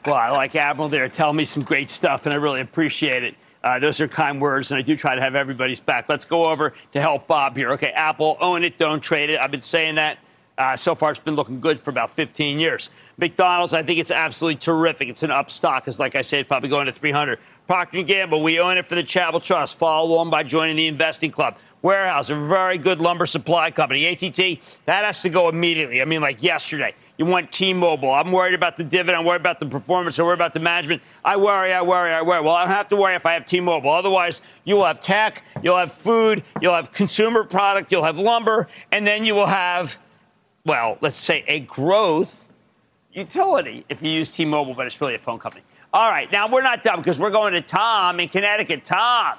Well, 0.06 0.14
I 0.14 0.30
like 0.30 0.56
Admiral 0.56 0.88
there 0.88 1.10
telling 1.10 1.36
me 1.36 1.44
some 1.44 1.62
great 1.62 1.90
stuff, 1.90 2.24
and 2.24 2.32
I 2.32 2.36
really 2.38 2.62
appreciate 2.62 3.22
it. 3.22 3.34
Uh, 3.62 3.80
those 3.80 4.00
are 4.00 4.08
kind 4.08 4.40
words, 4.40 4.70
and 4.70 4.78
I 4.78 4.82
do 4.82 4.96
try 4.96 5.14
to 5.14 5.20
have 5.20 5.34
everybody's 5.34 5.80
back. 5.80 6.08
Let's 6.08 6.24
go 6.24 6.50
over 6.50 6.72
to 6.92 7.00
help 7.02 7.26
Bob 7.26 7.54
here. 7.54 7.70
Okay, 7.72 7.90
Apple, 7.90 8.38
own 8.40 8.64
it, 8.64 8.78
don't 8.78 9.00
trade 9.00 9.28
it. 9.28 9.38
I've 9.42 9.50
been 9.50 9.60
saying 9.60 9.96
that. 9.96 10.16
Uh, 10.58 10.76
so 10.76 10.92
far, 10.92 11.10
it's 11.10 11.20
been 11.20 11.36
looking 11.36 11.60
good 11.60 11.78
for 11.78 11.90
about 11.90 12.10
15 12.10 12.58
years. 12.58 12.90
McDonald's, 13.16 13.72
I 13.72 13.84
think 13.84 14.00
it's 14.00 14.10
absolutely 14.10 14.58
terrific. 14.58 15.08
It's 15.08 15.22
an 15.22 15.30
up 15.30 15.52
stock. 15.52 15.86
It's 15.86 16.00
like 16.00 16.16
I 16.16 16.20
said, 16.20 16.48
probably 16.48 16.68
going 16.68 16.86
to 16.86 16.92
300. 16.92 17.38
Procter 17.68 18.02
& 18.02 18.04
Gamble, 18.04 18.42
we 18.42 18.58
own 18.58 18.76
it 18.76 18.84
for 18.84 18.96
the 18.96 19.02
Charitable 19.02 19.40
Trust. 19.40 19.76
Follow 19.76 20.14
along 20.14 20.30
by 20.30 20.42
joining 20.42 20.74
the 20.74 20.86
investing 20.88 21.30
club. 21.30 21.58
Warehouse, 21.82 22.30
a 22.30 22.34
very 22.34 22.76
good 22.76 23.00
lumber 23.00 23.24
supply 23.24 23.70
company. 23.70 24.06
ATT, 24.06 24.80
that 24.86 25.04
has 25.04 25.22
to 25.22 25.28
go 25.28 25.48
immediately. 25.48 26.02
I 26.02 26.06
mean, 26.06 26.22
like 26.22 26.42
yesterday. 26.42 26.94
You 27.18 27.26
want 27.26 27.52
T-Mobile. 27.52 28.10
I'm 28.10 28.32
worried 28.32 28.54
about 28.54 28.76
the 28.76 28.84
dividend. 28.84 29.18
I'm 29.18 29.24
worried 29.24 29.42
about 29.42 29.60
the 29.60 29.66
performance. 29.66 30.18
I'm 30.18 30.24
worried 30.24 30.36
about 30.36 30.54
the 30.54 30.60
management. 30.60 31.02
I 31.24 31.36
worry, 31.36 31.72
I 31.72 31.82
worry, 31.82 32.12
I 32.12 32.22
worry. 32.22 32.40
Well, 32.40 32.54
I 32.54 32.64
don't 32.64 32.74
have 32.74 32.88
to 32.88 32.96
worry 32.96 33.14
if 33.14 33.26
I 33.26 33.34
have 33.34 33.44
T-Mobile. 33.44 33.90
Otherwise, 33.90 34.40
you 34.64 34.76
will 34.76 34.86
have 34.86 35.00
tech, 35.00 35.44
you'll 35.62 35.76
have 35.76 35.92
food, 35.92 36.42
you'll 36.60 36.74
have 36.74 36.90
consumer 36.90 37.44
product, 37.44 37.92
you'll 37.92 38.04
have 38.04 38.18
lumber, 38.18 38.66
and 38.90 39.06
then 39.06 39.24
you 39.24 39.34
will 39.34 39.46
have, 39.46 39.98
well, 40.68 40.98
let's 41.00 41.18
say 41.18 41.44
a 41.48 41.60
growth 41.60 42.46
utility 43.12 43.84
if 43.88 44.02
you 44.02 44.10
use 44.10 44.30
T-Mobile, 44.30 44.74
but 44.74 44.86
it's 44.86 45.00
really 45.00 45.14
a 45.14 45.18
phone 45.18 45.38
company. 45.38 45.64
All 45.92 46.10
right, 46.10 46.30
now 46.30 46.46
we're 46.48 46.62
not 46.62 46.82
done 46.82 46.98
because 46.98 47.18
we're 47.18 47.30
going 47.30 47.54
to 47.54 47.62
Tom 47.62 48.20
in 48.20 48.28
Connecticut. 48.28 48.84
Tom. 48.84 49.38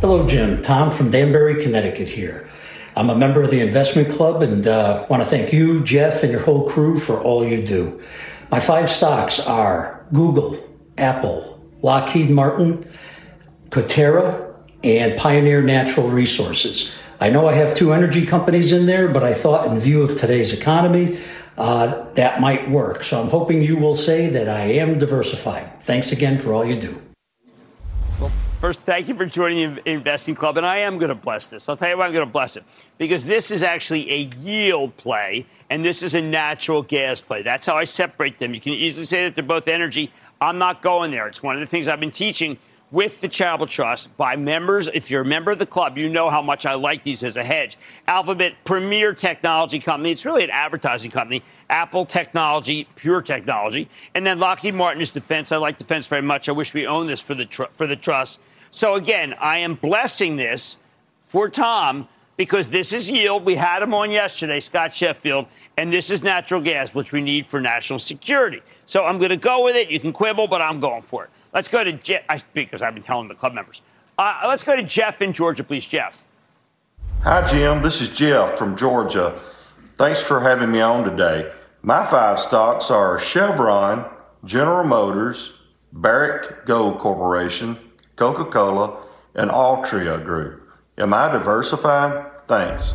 Hello, 0.00 0.28
Jim. 0.28 0.60
Tom 0.60 0.90
from 0.90 1.10
Danbury, 1.10 1.62
Connecticut 1.62 2.08
here. 2.08 2.48
I'm 2.94 3.08
a 3.08 3.16
member 3.16 3.42
of 3.42 3.50
the 3.50 3.60
investment 3.60 4.10
club 4.10 4.42
and 4.42 4.66
uh, 4.66 5.06
want 5.08 5.22
to 5.22 5.28
thank 5.28 5.52
you, 5.52 5.82
Jeff, 5.82 6.22
and 6.22 6.30
your 6.30 6.42
whole 6.42 6.68
crew 6.68 6.98
for 6.98 7.20
all 7.20 7.46
you 7.46 7.64
do. 7.64 8.02
My 8.50 8.60
five 8.60 8.90
stocks 8.90 9.40
are 9.40 10.06
Google, 10.12 10.62
Apple, 10.98 11.60
Lockheed 11.82 12.30
Martin, 12.30 12.88
Coterra, 13.70 14.54
and 14.84 15.18
Pioneer 15.18 15.62
Natural 15.62 16.08
Resources. 16.08 16.92
I 17.20 17.30
know 17.30 17.48
I 17.48 17.54
have 17.54 17.74
two 17.74 17.92
energy 17.92 18.26
companies 18.26 18.72
in 18.72 18.86
there, 18.86 19.08
but 19.08 19.22
I 19.22 19.32
thought 19.32 19.66
in 19.66 19.78
view 19.80 20.02
of 20.02 20.16
today's 20.16 20.52
economy, 20.52 21.18
uh, 21.56 22.04
that 22.12 22.40
might 22.40 22.68
work. 22.70 23.02
So 23.02 23.20
I'm 23.20 23.28
hoping 23.28 23.62
you 23.62 23.76
will 23.76 23.94
say 23.94 24.28
that 24.28 24.48
I 24.48 24.64
am 24.64 24.98
diversified. 24.98 25.82
Thanks 25.82 26.12
again 26.12 26.36
for 26.36 26.52
all 26.52 26.64
you 26.64 26.78
do. 26.78 27.00
Well, 28.20 28.30
First, 28.60 28.82
thank 28.82 29.08
you 29.08 29.14
for 29.14 29.24
joining 29.24 29.76
the 29.76 29.90
Investing 29.90 30.34
Club. 30.34 30.58
And 30.58 30.66
I 30.66 30.78
am 30.78 30.98
going 30.98 31.08
to 31.08 31.14
bless 31.14 31.48
this. 31.48 31.68
I'll 31.68 31.76
tell 31.76 31.88
you 31.88 31.96
why 31.96 32.06
I'm 32.06 32.12
going 32.12 32.26
to 32.26 32.30
bless 32.30 32.56
it. 32.56 32.64
Because 32.98 33.24
this 33.24 33.50
is 33.50 33.62
actually 33.62 34.10
a 34.10 34.18
yield 34.38 34.96
play, 34.98 35.46
and 35.70 35.84
this 35.84 36.02
is 36.02 36.14
a 36.14 36.20
natural 36.20 36.82
gas 36.82 37.20
play. 37.20 37.42
That's 37.42 37.64
how 37.64 37.76
I 37.76 37.84
separate 37.84 38.38
them. 38.38 38.54
You 38.54 38.60
can 38.60 38.74
easily 38.74 39.06
say 39.06 39.24
that 39.24 39.34
they're 39.34 39.44
both 39.44 39.68
energy. 39.68 40.10
I'm 40.40 40.58
not 40.58 40.82
going 40.82 41.10
there. 41.10 41.26
It's 41.26 41.42
one 41.42 41.54
of 41.54 41.60
the 41.60 41.66
things 41.66 41.88
I've 41.88 42.00
been 42.00 42.10
teaching 42.10 42.58
with 42.96 43.20
the 43.20 43.28
Charitable 43.28 43.66
Trust 43.66 44.16
by 44.16 44.36
members. 44.36 44.88
If 44.88 45.10
you're 45.10 45.20
a 45.20 45.24
member 45.26 45.50
of 45.50 45.58
the 45.58 45.66
club, 45.66 45.98
you 45.98 46.08
know 46.08 46.30
how 46.30 46.40
much 46.40 46.64
I 46.64 46.72
like 46.72 47.02
these 47.02 47.22
as 47.22 47.36
a 47.36 47.44
hedge. 47.44 47.76
Alphabet, 48.08 48.54
premier 48.64 49.12
technology 49.12 49.78
company. 49.78 50.12
It's 50.12 50.24
really 50.24 50.44
an 50.44 50.48
advertising 50.48 51.10
company. 51.10 51.42
Apple 51.68 52.06
technology, 52.06 52.88
pure 52.94 53.20
technology. 53.20 53.90
And 54.14 54.24
then 54.24 54.38
Lockheed 54.38 54.72
Martin 54.72 55.02
is 55.02 55.10
defense. 55.10 55.52
I 55.52 55.58
like 55.58 55.76
defense 55.76 56.06
very 56.06 56.22
much. 56.22 56.48
I 56.48 56.52
wish 56.52 56.72
we 56.72 56.86
owned 56.86 57.10
this 57.10 57.20
for 57.20 57.34
the, 57.34 57.44
tr- 57.44 57.64
for 57.74 57.86
the 57.86 57.96
trust. 57.96 58.40
So 58.70 58.94
again, 58.94 59.34
I 59.34 59.58
am 59.58 59.74
blessing 59.74 60.36
this 60.36 60.78
for 61.20 61.50
Tom 61.50 62.08
because 62.38 62.70
this 62.70 62.94
is 62.94 63.10
yield. 63.10 63.44
We 63.44 63.56
had 63.56 63.82
him 63.82 63.92
on 63.92 64.10
yesterday, 64.10 64.60
Scott 64.60 64.94
Sheffield, 64.94 65.46
and 65.76 65.92
this 65.92 66.10
is 66.10 66.22
natural 66.22 66.62
gas, 66.62 66.94
which 66.94 67.12
we 67.12 67.20
need 67.20 67.44
for 67.46 67.60
national 67.60 67.98
security. 67.98 68.62
So 68.84 69.04
I'm 69.04 69.18
going 69.18 69.30
to 69.30 69.36
go 69.36 69.64
with 69.64 69.76
it. 69.76 69.90
You 69.90 70.00
can 70.00 70.12
quibble, 70.12 70.48
but 70.48 70.62
I'm 70.62 70.80
going 70.80 71.02
for 71.02 71.24
it. 71.24 71.30
Let's 71.56 71.68
go 71.68 71.82
to 71.82 71.92
Jeff, 71.92 72.44
because 72.52 72.82
I've 72.82 72.92
been 72.92 73.02
telling 73.02 73.28
the 73.28 73.34
club 73.34 73.54
members. 73.54 73.80
Uh, 74.18 74.42
let's 74.46 74.62
go 74.62 74.76
to 74.76 74.82
Jeff 74.82 75.22
in 75.22 75.32
Georgia, 75.32 75.64
please. 75.64 75.86
Jeff. 75.86 76.22
Hi, 77.22 77.48
Jim. 77.48 77.80
This 77.80 78.02
is 78.02 78.14
Jeff 78.14 78.58
from 78.58 78.76
Georgia. 78.76 79.40
Thanks 79.94 80.22
for 80.22 80.40
having 80.40 80.70
me 80.70 80.82
on 80.82 81.02
today. 81.02 81.50
My 81.80 82.04
five 82.04 82.38
stocks 82.40 82.90
are 82.90 83.18
Chevron, 83.18 84.04
General 84.44 84.84
Motors, 84.84 85.54
Barrick 85.94 86.66
Gold 86.66 86.98
Corporation, 86.98 87.78
Coca 88.16 88.44
Cola, 88.44 88.94
and 89.34 89.50
Altria 89.50 90.22
Group. 90.22 90.60
Am 90.98 91.14
I 91.14 91.32
diversified? 91.32 92.26
Thanks. 92.46 92.92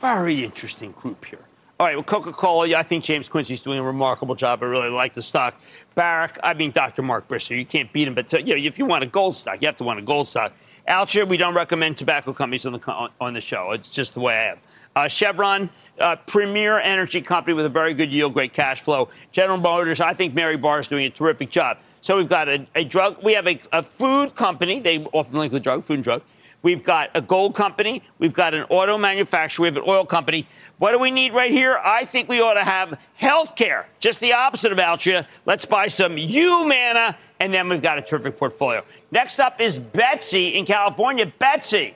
Very 0.00 0.44
interesting 0.44 0.92
group 0.92 1.24
here. 1.24 1.46
All 1.80 1.86
right, 1.86 1.96
well, 1.96 2.04
Coca 2.04 2.30
Cola, 2.30 2.76
I 2.76 2.82
think 2.82 3.02
James 3.02 3.26
Quincey's 3.26 3.62
doing 3.62 3.78
a 3.78 3.82
remarkable 3.82 4.34
job. 4.34 4.62
I 4.62 4.66
really 4.66 4.90
like 4.90 5.14
the 5.14 5.22
stock. 5.22 5.58
Barrick, 5.94 6.38
I 6.44 6.52
mean, 6.52 6.72
Dr. 6.72 7.00
Mark 7.00 7.26
Bristow, 7.26 7.54
you 7.54 7.64
can't 7.64 7.90
beat 7.90 8.06
him, 8.06 8.12
but 8.12 8.30
you 8.34 8.54
know, 8.54 8.62
if 8.62 8.78
you 8.78 8.84
want 8.84 9.02
a 9.02 9.06
gold 9.06 9.34
stock, 9.34 9.62
you 9.62 9.66
have 9.66 9.78
to 9.78 9.84
want 9.84 9.98
a 9.98 10.02
gold 10.02 10.28
stock. 10.28 10.52
Altria, 10.86 11.26
we 11.26 11.38
don't 11.38 11.54
recommend 11.54 11.96
tobacco 11.96 12.34
companies 12.34 12.66
on 12.66 12.74
the, 12.74 13.10
on 13.18 13.32
the 13.32 13.40
show. 13.40 13.70
It's 13.70 13.90
just 13.90 14.12
the 14.12 14.20
way 14.20 14.34
I 14.34 14.44
am. 14.50 14.58
Uh, 14.94 15.08
Chevron, 15.08 15.70
uh, 15.98 16.16
premier 16.26 16.78
energy 16.80 17.22
company 17.22 17.54
with 17.54 17.64
a 17.64 17.70
very 17.70 17.94
good 17.94 18.12
yield, 18.12 18.34
great 18.34 18.52
cash 18.52 18.82
flow. 18.82 19.08
General 19.32 19.56
Motors, 19.56 20.02
I 20.02 20.12
think 20.12 20.34
Mary 20.34 20.58
Barra 20.58 20.80
is 20.80 20.88
doing 20.88 21.06
a 21.06 21.10
terrific 21.10 21.48
job. 21.48 21.78
So 22.02 22.18
we've 22.18 22.28
got 22.28 22.46
a, 22.50 22.66
a 22.74 22.84
drug, 22.84 23.24
we 23.24 23.32
have 23.32 23.46
a, 23.46 23.58
a, 23.72 23.82
food 23.82 24.34
company, 24.34 24.80
they 24.80 25.02
often 25.14 25.38
link 25.38 25.50
with 25.50 25.62
drug, 25.62 25.82
food 25.82 25.94
and 25.94 26.04
drug. 26.04 26.20
We've 26.62 26.82
got 26.82 27.10
a 27.14 27.22
gold 27.22 27.54
company. 27.54 28.02
We've 28.18 28.34
got 28.34 28.52
an 28.52 28.64
auto 28.68 28.98
manufacturer. 28.98 29.62
We 29.62 29.68
have 29.68 29.76
an 29.78 29.84
oil 29.86 30.04
company. 30.04 30.46
What 30.78 30.92
do 30.92 30.98
we 30.98 31.10
need 31.10 31.32
right 31.32 31.50
here? 31.50 31.80
I 31.82 32.04
think 32.04 32.28
we 32.28 32.40
ought 32.40 32.54
to 32.54 32.64
have 32.64 33.00
health 33.14 33.56
care. 33.56 33.88
Just 33.98 34.20
the 34.20 34.34
opposite 34.34 34.70
of 34.70 34.78
Altria. 34.78 35.26
Let's 35.46 35.64
buy 35.64 35.86
some 35.88 36.16
Humana, 36.16 37.16
and 37.40 37.52
then 37.54 37.68
we've 37.68 37.80
got 37.80 37.96
a 37.96 38.02
terrific 38.02 38.36
portfolio. 38.36 38.84
Next 39.10 39.38
up 39.38 39.60
is 39.60 39.78
Betsy 39.78 40.48
in 40.48 40.66
California. 40.66 41.32
Betsy. 41.38 41.94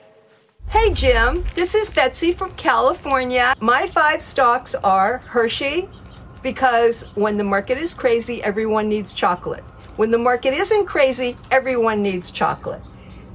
Hey, 0.69 0.91
Jim. 0.93 1.45
This 1.53 1.75
is 1.75 1.91
Betsy 1.91 2.31
from 2.31 2.51
California. 2.53 3.53
My 3.59 3.87
five 3.89 4.19
stocks 4.19 4.73
are 4.73 5.19
Hershey, 5.19 5.87
because 6.41 7.03
when 7.13 7.37
the 7.37 7.43
market 7.43 7.77
is 7.77 7.93
crazy, 7.93 8.43
everyone 8.43 8.89
needs 8.89 9.13
chocolate. 9.13 9.63
When 9.95 10.09
the 10.09 10.17
market 10.17 10.55
isn't 10.55 10.87
crazy, 10.87 11.37
everyone 11.51 12.01
needs 12.01 12.31
chocolate. 12.31 12.81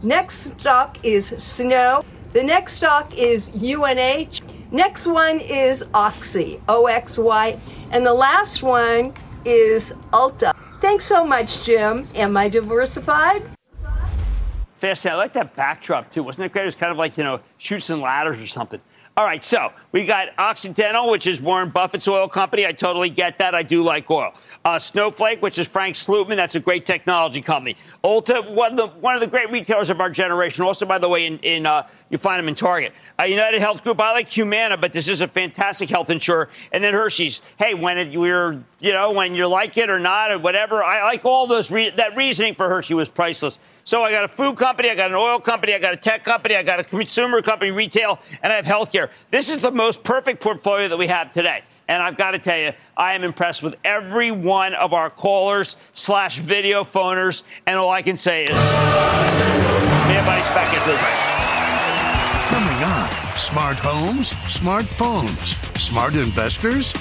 Next 0.02 0.58
stock 0.58 0.96
is 1.02 1.26
Snow. 1.26 2.02
The 2.32 2.42
next 2.42 2.74
stock 2.74 3.18
is 3.18 3.50
UNH. 3.50 4.40
Next 4.72 5.06
one 5.06 5.40
is 5.40 5.84
Oxy, 5.92 6.58
O 6.68 6.86
X 6.86 7.18
Y. 7.18 7.60
And 7.90 8.06
the 8.06 8.14
last 8.14 8.62
one 8.62 9.12
is 9.44 9.92
Ulta. 10.12 10.54
Thanks 10.80 11.04
so 11.04 11.22
much, 11.22 11.62
Jim. 11.62 12.08
Am 12.14 12.34
I 12.34 12.48
diversified? 12.48 13.42
Fascinating. 14.78 15.16
I 15.16 15.18
like 15.18 15.34
that 15.34 15.54
backdrop, 15.54 16.10
too. 16.10 16.22
Wasn't 16.22 16.46
it 16.46 16.52
great? 16.52 16.62
It 16.62 16.66
was 16.66 16.76
kind 16.76 16.90
of 16.90 16.96
like, 16.96 17.18
you 17.18 17.24
know, 17.24 17.40
Chutes 17.58 17.90
and 17.90 18.00
ladders 18.00 18.40
or 18.40 18.46
something. 18.46 18.80
All 19.18 19.26
right, 19.26 19.42
so 19.42 19.70
we 19.92 20.06
got 20.06 20.28
Occidental, 20.38 21.10
which 21.10 21.26
is 21.26 21.40
Warren 21.40 21.70
Buffett's 21.70 22.06
oil 22.06 22.28
company. 22.28 22.66
I 22.66 22.72
totally 22.72 23.10
get 23.10 23.38
that. 23.38 23.54
I 23.54 23.62
do 23.62 23.82
like 23.82 24.10
oil. 24.10 24.32
Uh, 24.64 24.78
Snowflake, 24.78 25.42
which 25.42 25.58
is 25.58 25.66
Frank 25.66 25.96
Slootman. 25.96 26.36
That's 26.36 26.54
a 26.54 26.60
great 26.60 26.86
technology 26.86 27.42
company. 27.42 27.76
Ulta, 28.04 28.54
one 28.54 28.72
of 28.72 28.76
the, 28.76 28.86
one 29.00 29.14
of 29.14 29.20
the 29.20 29.26
great 29.26 29.50
retailers 29.50 29.90
of 29.90 30.00
our 30.00 30.10
generation. 30.10 30.64
Also, 30.64 30.86
by 30.86 30.98
the 30.98 31.08
way, 31.08 31.26
in, 31.26 31.38
in 31.38 31.66
uh, 31.66 31.88
you 32.08 32.18
find 32.18 32.38
them 32.38 32.48
in 32.48 32.54
Target. 32.54 32.92
Uh, 33.18 33.24
United 33.24 33.60
Health 33.60 33.82
Group, 33.82 34.00
I 34.00 34.12
like 34.12 34.28
Humana, 34.28 34.76
but 34.76 34.92
this 34.92 35.08
is 35.08 35.20
a 35.22 35.26
fantastic 35.26 35.90
health 35.90 36.10
insurer. 36.10 36.48
And 36.72 36.84
then 36.84 36.94
Hershey's. 36.94 37.40
Hey, 37.58 37.74
when 37.74 37.98
it, 37.98 38.12
you're, 38.12 38.62
you 38.78 38.92
know, 38.92 39.12
when 39.12 39.34
you 39.34 39.46
like 39.48 39.76
it 39.76 39.90
or 39.90 39.98
not 39.98 40.30
or 40.30 40.38
whatever, 40.38 40.84
I 40.84 41.02
like 41.02 41.24
all 41.24 41.46
those. 41.46 41.70
Re- 41.70 41.90
that 41.90 42.16
reasoning 42.16 42.54
for 42.54 42.68
Hershey 42.68 42.94
was 42.94 43.08
priceless. 43.08 43.58
So 43.84 44.04
I 44.04 44.12
got 44.12 44.24
a 44.24 44.28
food 44.28 44.56
company, 44.56 44.90
I 44.90 44.94
got 44.94 45.10
an 45.10 45.16
oil 45.16 45.40
company, 45.40 45.74
I 45.74 45.78
got 45.78 45.94
a 45.94 45.96
tech 45.96 46.22
company, 46.22 46.54
I 46.54 46.62
got 46.62 46.78
a 46.78 46.84
consumer 46.84 47.42
company, 47.42 47.70
retail, 47.70 48.20
and 48.42 48.52
I 48.52 48.56
have 48.56 48.66
healthcare. 48.66 49.10
This 49.30 49.50
is 49.50 49.58
the 49.58 49.70
most 49.80 50.02
perfect 50.02 50.42
portfolio 50.42 50.88
that 50.88 50.98
we 50.98 51.06
have 51.06 51.30
today. 51.30 51.62
And 51.88 52.02
I've 52.02 52.16
got 52.16 52.32
to 52.32 52.38
tell 52.38 52.58
you, 52.58 52.72
I 52.96 53.14
am 53.14 53.24
impressed 53.24 53.62
with 53.62 53.74
every 53.82 54.30
one 54.30 54.74
of 54.74 54.92
our 54.92 55.10
callers 55.10 55.76
slash 55.92 56.38
video 56.38 56.84
phoners. 56.84 57.42
And 57.66 57.78
all 57.78 57.90
I 57.90 58.02
can 58.02 58.16
say 58.16 58.44
is, 58.44 58.50
everybody's 60.10 60.48
back 60.50 60.72
into 60.74 60.90
the 60.90 60.96
Coming 62.50 62.82
on, 62.84 63.36
smart 63.36 63.78
homes, 63.78 64.32
smartphones, 64.32 65.78
smart 65.78 66.14
investors. 66.14 66.92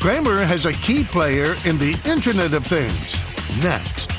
Cramer 0.00 0.44
has 0.44 0.64
a 0.66 0.72
key 0.74 1.02
player 1.02 1.56
in 1.64 1.76
the 1.78 1.98
Internet 2.04 2.54
of 2.54 2.64
Things. 2.64 3.20
Next. 3.62 4.17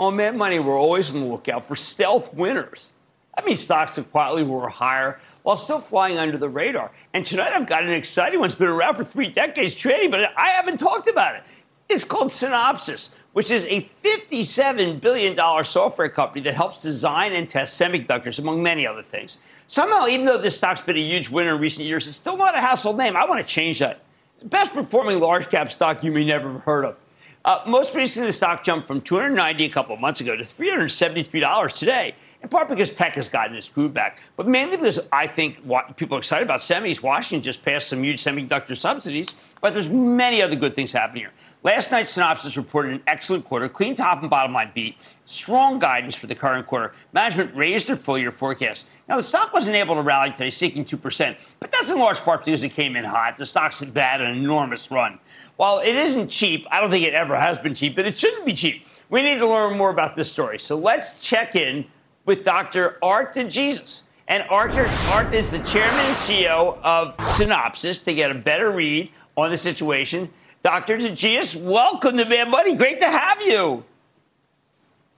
On 0.00 0.16
Mad 0.16 0.34
Money, 0.34 0.58
we're 0.58 0.80
always 0.80 1.12
on 1.12 1.20
the 1.20 1.26
lookout 1.26 1.62
for 1.62 1.76
stealth 1.76 2.32
winners. 2.32 2.94
That 3.36 3.44
means 3.44 3.60
stocks 3.60 3.96
that 3.96 4.10
quietly 4.10 4.42
were 4.42 4.66
higher 4.66 5.20
while 5.42 5.58
still 5.58 5.78
flying 5.78 6.16
under 6.16 6.38
the 6.38 6.48
radar. 6.48 6.90
And 7.12 7.26
tonight 7.26 7.52
I've 7.52 7.66
got 7.66 7.84
an 7.84 7.90
exciting 7.90 8.40
one. 8.40 8.46
It's 8.46 8.54
been 8.54 8.68
around 8.68 8.94
for 8.94 9.04
three 9.04 9.28
decades 9.28 9.74
trading, 9.74 10.10
but 10.10 10.20
I 10.38 10.48
haven't 10.48 10.78
talked 10.78 11.10
about 11.10 11.34
it. 11.34 11.42
It's 11.90 12.06
called 12.06 12.28
Synopsys, 12.28 13.10
which 13.34 13.50
is 13.50 13.66
a 13.66 13.82
$57 13.82 15.02
billion 15.02 15.36
software 15.64 16.08
company 16.08 16.40
that 16.44 16.54
helps 16.54 16.80
design 16.80 17.34
and 17.34 17.46
test 17.46 17.78
semiconductors, 17.78 18.38
among 18.38 18.62
many 18.62 18.86
other 18.86 19.02
things. 19.02 19.36
Somehow, 19.66 20.06
even 20.06 20.24
though 20.24 20.38
this 20.38 20.56
stock's 20.56 20.80
been 20.80 20.96
a 20.96 21.00
huge 21.00 21.28
winner 21.28 21.56
in 21.56 21.60
recent 21.60 21.86
years, 21.86 22.06
it's 22.06 22.16
still 22.16 22.38
not 22.38 22.56
a 22.56 22.62
household 22.62 22.96
name. 22.96 23.16
I 23.16 23.26
want 23.26 23.46
to 23.46 23.46
change 23.46 23.80
that. 23.80 24.00
The 24.38 24.46
best 24.46 24.72
performing 24.72 25.20
large 25.20 25.50
cap 25.50 25.70
stock 25.70 26.02
you 26.02 26.10
may 26.10 26.24
never 26.24 26.54
have 26.54 26.62
heard 26.62 26.86
of. 26.86 26.96
Uh, 27.42 27.62
most 27.66 27.94
recently, 27.94 28.26
the 28.26 28.32
stock 28.34 28.62
jumped 28.62 28.86
from 28.86 29.00
290 29.00 29.64
a 29.64 29.68
couple 29.70 29.96
months 29.96 30.20
ago 30.20 30.36
to 30.36 30.42
$373 30.42 31.72
today, 31.72 32.14
in 32.42 32.50
part 32.50 32.68
because 32.68 32.92
tech 32.92 33.14
has 33.14 33.30
gotten 33.30 33.56
its 33.56 33.66
groove 33.66 33.94
back, 33.94 34.20
but 34.36 34.46
mainly 34.46 34.76
because 34.76 35.08
I 35.10 35.26
think 35.26 35.56
what 35.58 35.96
people 35.96 36.16
are 36.16 36.18
excited 36.18 36.44
about 36.44 36.60
semis. 36.60 37.02
Washington 37.02 37.42
just 37.42 37.64
passed 37.64 37.88
some 37.88 38.04
huge 38.04 38.22
semiconductor 38.22 38.76
subsidies, 38.76 39.54
but 39.62 39.72
there's 39.72 39.88
many 39.88 40.42
other 40.42 40.54
good 40.54 40.74
things 40.74 40.92
happening 40.92 41.22
here. 41.22 41.32
Last 41.62 41.90
night, 41.90 42.06
Synopsys 42.06 42.58
reported 42.58 42.92
an 42.92 43.02
excellent 43.06 43.46
quarter, 43.46 43.70
clean 43.70 43.94
top 43.94 44.20
and 44.20 44.28
bottom 44.28 44.52
line 44.52 44.70
beat, 44.74 45.16
strong 45.24 45.78
guidance 45.78 46.14
for 46.14 46.26
the 46.26 46.34
current 46.34 46.66
quarter. 46.66 46.92
Management 47.14 47.54
raised 47.56 47.88
their 47.88 47.96
full 47.96 48.18
year 48.18 48.32
forecast. 48.32 48.86
Now, 49.10 49.16
the 49.16 49.24
stock 49.24 49.52
wasn't 49.52 49.76
able 49.76 49.96
to 49.96 50.02
rally 50.02 50.30
today, 50.30 50.50
seeking 50.50 50.84
2%, 50.84 51.54
but 51.58 51.72
that's 51.72 51.90
in 51.90 51.98
large 51.98 52.20
part 52.20 52.44
because 52.44 52.62
it 52.62 52.68
came 52.68 52.94
in 52.94 53.04
hot. 53.04 53.36
The 53.36 53.44
stock's 53.44 53.80
had 53.80 54.20
an 54.20 54.36
enormous 54.36 54.88
run. 54.88 55.18
While 55.56 55.80
it 55.80 55.96
isn't 55.96 56.28
cheap, 56.28 56.64
I 56.70 56.80
don't 56.80 56.90
think 56.90 57.04
it 57.04 57.12
ever 57.12 57.34
has 57.34 57.58
been 57.58 57.74
cheap, 57.74 57.96
but 57.96 58.06
it 58.06 58.16
shouldn't 58.16 58.46
be 58.46 58.52
cheap. 58.52 58.86
We 59.08 59.22
need 59.22 59.40
to 59.40 59.48
learn 59.48 59.76
more 59.76 59.90
about 59.90 60.14
this 60.14 60.30
story. 60.30 60.60
So 60.60 60.78
let's 60.78 61.20
check 61.20 61.56
in 61.56 61.86
with 62.24 62.44
Dr. 62.44 62.98
Art 63.02 63.32
de 63.32 63.46
Geus. 63.46 64.04
And 64.28 64.44
Arthur, 64.48 64.86
Art 65.12 65.34
is 65.34 65.50
the 65.50 65.58
chairman 65.58 65.98
and 66.06 66.16
CEO 66.16 66.80
of 66.80 67.16
Synopsys 67.16 68.04
to 68.04 68.14
get 68.14 68.30
a 68.30 68.34
better 68.34 68.70
read 68.70 69.10
on 69.36 69.50
the 69.50 69.58
situation. 69.58 70.30
Dr. 70.62 70.98
de 70.98 71.10
Geus, 71.10 71.60
welcome 71.60 72.16
to 72.16 72.24
Mad 72.24 72.48
Money. 72.48 72.76
Great 72.76 73.00
to 73.00 73.10
have 73.10 73.42
you. 73.42 73.82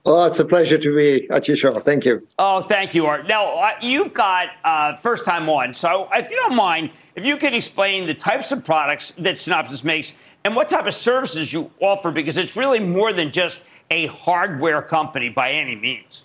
Oh, 0.05 0.25
it's 0.25 0.39
a 0.39 0.43
pleasure 0.43 0.77
to 0.77 0.95
be 0.95 1.29
at 1.29 1.47
your 1.47 1.55
show. 1.55 1.73
Thank 1.75 2.03
you. 2.03 2.27
Oh, 2.37 2.61
thank 2.61 2.93
you, 2.93 3.05
Art. 3.05 3.25
Now, 3.25 3.47
uh, 3.57 3.71
you've 3.81 4.11
got 4.11 4.49
uh, 4.65 4.95
first 4.95 5.23
time 5.23 5.47
on. 5.47 5.73
So, 5.73 6.09
if 6.13 6.29
you 6.29 6.35
don't 6.35 6.57
mind, 6.57 6.89
if 7.15 7.25
you 7.25 7.37
could 7.37 7.53
explain 7.53 8.05
the 8.05 8.13
types 8.13 8.51
of 8.51 8.65
products 8.65 9.11
that 9.11 9.35
Synopsys 9.35 9.85
makes 9.85 10.13
and 10.43 10.57
what 10.57 10.67
type 10.67 10.87
of 10.87 10.93
services 10.93 11.53
you 11.53 11.71
offer, 11.79 12.11
because 12.11 12.35
it's 12.35 12.57
really 12.57 12.81
more 12.81 13.13
than 13.13 13.31
just 13.31 13.63
a 13.91 14.07
hardware 14.07 14.81
company 14.81 15.29
by 15.29 15.51
any 15.51 15.75
means. 15.75 16.23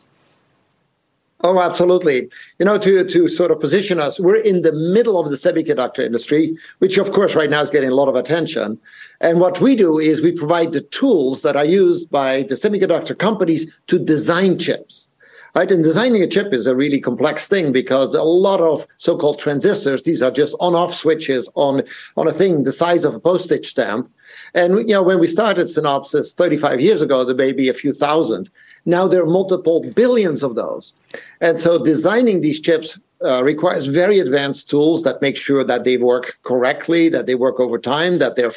Oh, 1.44 1.60
absolutely. 1.60 2.28
You 2.58 2.64
know, 2.64 2.78
to, 2.78 3.04
to 3.04 3.28
sort 3.28 3.52
of 3.52 3.60
position 3.60 4.00
us, 4.00 4.18
we're 4.18 4.36
in 4.36 4.62
the 4.62 4.72
middle 4.72 5.20
of 5.20 5.28
the 5.30 5.36
semiconductor 5.36 6.04
industry, 6.04 6.58
which 6.78 6.98
of 6.98 7.12
course 7.12 7.36
right 7.36 7.48
now 7.48 7.60
is 7.60 7.70
getting 7.70 7.90
a 7.90 7.94
lot 7.94 8.08
of 8.08 8.16
attention. 8.16 8.80
And 9.20 9.40
what 9.40 9.60
we 9.60 9.74
do 9.74 9.98
is 9.98 10.22
we 10.22 10.32
provide 10.32 10.72
the 10.72 10.80
tools 10.80 11.42
that 11.42 11.56
are 11.56 11.64
used 11.64 12.10
by 12.10 12.44
the 12.44 12.54
semiconductor 12.54 13.18
companies 13.18 13.72
to 13.88 13.98
design 13.98 14.58
chips. 14.58 15.10
Right? 15.54 15.70
And 15.70 15.82
designing 15.82 16.22
a 16.22 16.28
chip 16.28 16.52
is 16.52 16.66
a 16.66 16.76
really 16.76 17.00
complex 17.00 17.48
thing 17.48 17.72
because 17.72 18.14
a 18.14 18.22
lot 18.22 18.60
of 18.60 18.86
so-called 18.98 19.40
transistors, 19.40 20.02
these 20.02 20.22
are 20.22 20.30
just 20.30 20.54
on-off 20.60 20.94
switches 20.94 21.48
on, 21.54 21.82
on 22.16 22.28
a 22.28 22.32
thing 22.32 22.62
the 22.62 22.70
size 22.70 23.04
of 23.04 23.14
a 23.14 23.20
postage 23.20 23.66
stamp. 23.66 24.08
And 24.54 24.78
you 24.88 24.94
know, 24.94 25.02
when 25.02 25.18
we 25.18 25.26
started 25.26 25.66
Synopsys 25.66 26.34
35 26.34 26.80
years 26.80 27.02
ago, 27.02 27.24
there 27.24 27.34
may 27.34 27.52
be 27.52 27.68
a 27.68 27.74
few 27.74 27.92
thousand. 27.92 28.50
Now 28.84 29.08
there 29.08 29.22
are 29.22 29.26
multiple 29.26 29.84
billions 29.94 30.42
of 30.42 30.54
those. 30.54 30.92
And 31.40 31.58
so 31.58 31.82
designing 31.82 32.40
these 32.40 32.60
chips 32.60 32.98
uh, 33.24 33.42
requires 33.42 33.86
very 33.86 34.18
advanced 34.20 34.70
tools 34.70 35.02
that 35.02 35.20
make 35.20 35.36
sure 35.36 35.64
that 35.64 35.84
they 35.84 35.96
work 35.96 36.38
correctly, 36.44 37.08
that 37.08 37.26
they 37.26 37.34
work 37.34 37.58
over 37.58 37.78
time, 37.78 38.18
that 38.18 38.36
they're 38.36 38.52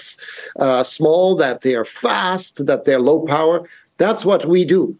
uh, 0.60 0.84
small, 0.84 1.36
that 1.36 1.62
they're 1.62 1.86
fast, 1.86 2.66
that 2.66 2.86
they're 2.86 3.00
low 3.00 3.26
power. 3.26 3.68
That's 3.98 4.24
what 4.24 4.46
we 4.46 4.64
do. 4.66 4.96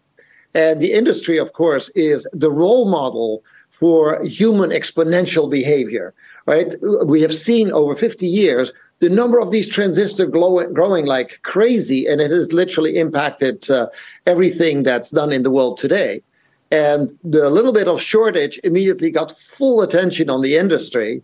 And 0.54 0.80
the 0.80 0.92
industry, 0.92 1.38
of 1.38 1.52
course, 1.52 1.88
is 1.90 2.26
the 2.32 2.50
role 2.50 2.88
model 2.90 3.42
for 3.70 4.22
human 4.24 4.70
exponential 4.70 5.50
behavior, 5.50 6.12
right? 6.46 6.74
We 7.04 7.22
have 7.22 7.34
seen 7.34 7.72
over 7.72 7.94
50 7.94 8.26
years 8.26 8.72
the 9.02 9.10
number 9.10 9.40
of 9.40 9.50
these 9.50 9.68
transistors 9.68 10.30
growing, 10.30 11.06
like 11.06 11.40
crazy, 11.42 12.06
and 12.06 12.20
it 12.20 12.30
has 12.30 12.52
literally 12.52 12.96
impacted 12.98 13.68
uh, 13.68 13.88
everything 14.26 14.84
that's 14.84 15.10
done 15.10 15.32
in 15.32 15.42
the 15.42 15.50
world 15.50 15.76
today. 15.76 16.22
And 16.70 17.18
the 17.24 17.50
little 17.50 17.72
bit 17.72 17.88
of 17.88 18.00
shortage 18.00 18.60
immediately 18.62 19.10
got 19.10 19.36
full 19.40 19.82
attention 19.82 20.30
on 20.30 20.40
the 20.40 20.56
industry. 20.56 21.20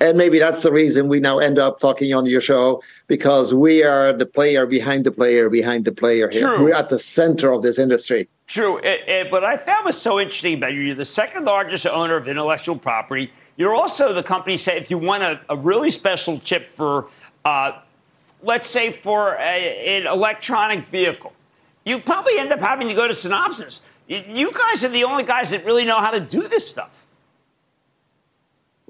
And 0.00 0.18
maybe 0.18 0.38
that's 0.38 0.62
the 0.62 0.72
reason 0.72 1.08
we 1.08 1.20
now 1.20 1.38
end 1.38 1.58
up 1.58 1.78
talking 1.78 2.12
on 2.12 2.26
your 2.26 2.40
show 2.40 2.82
because 3.06 3.54
we 3.54 3.84
are 3.84 4.12
the 4.12 4.26
player 4.26 4.66
behind 4.66 5.04
the 5.04 5.12
player 5.12 5.48
behind 5.48 5.84
the 5.84 5.92
player 5.92 6.28
here. 6.28 6.42
True. 6.42 6.64
We're 6.64 6.74
at 6.74 6.88
the 6.88 6.98
center 6.98 7.52
of 7.52 7.62
this 7.62 7.78
industry. 7.78 8.28
True. 8.46 8.78
It, 8.78 9.08
it, 9.08 9.30
but 9.30 9.44
I 9.44 9.56
found 9.56 9.86
was 9.86 10.00
so 10.00 10.18
interesting 10.18 10.54
about 10.54 10.72
you. 10.72 10.80
You're 10.80 10.94
the 10.94 11.04
second 11.04 11.44
largest 11.44 11.86
owner 11.86 12.16
of 12.16 12.28
intellectual 12.28 12.76
property. 12.76 13.32
You're 13.56 13.74
also 13.74 14.12
the 14.12 14.22
company 14.22 14.56
say 14.56 14.76
if 14.76 14.90
you 14.90 14.98
want 14.98 15.22
a, 15.22 15.40
a 15.48 15.56
really 15.56 15.90
special 15.90 16.38
chip 16.40 16.72
for, 16.72 17.08
uh, 17.44 17.72
let's 18.42 18.68
say 18.68 18.90
for 18.90 19.34
a, 19.36 19.98
an 19.98 20.06
electronic 20.06 20.84
vehicle, 20.86 21.32
you 21.84 21.98
probably 21.98 22.38
end 22.38 22.52
up 22.52 22.60
having 22.60 22.88
to 22.88 22.94
go 22.94 23.06
to 23.06 23.14
Synopsys. 23.14 23.82
You 24.08 24.52
guys 24.52 24.84
are 24.84 24.88
the 24.88 25.04
only 25.04 25.22
guys 25.22 25.50
that 25.50 25.64
really 25.64 25.84
know 25.84 25.98
how 25.98 26.10
to 26.10 26.20
do 26.20 26.42
this 26.42 26.68
stuff. 26.68 27.01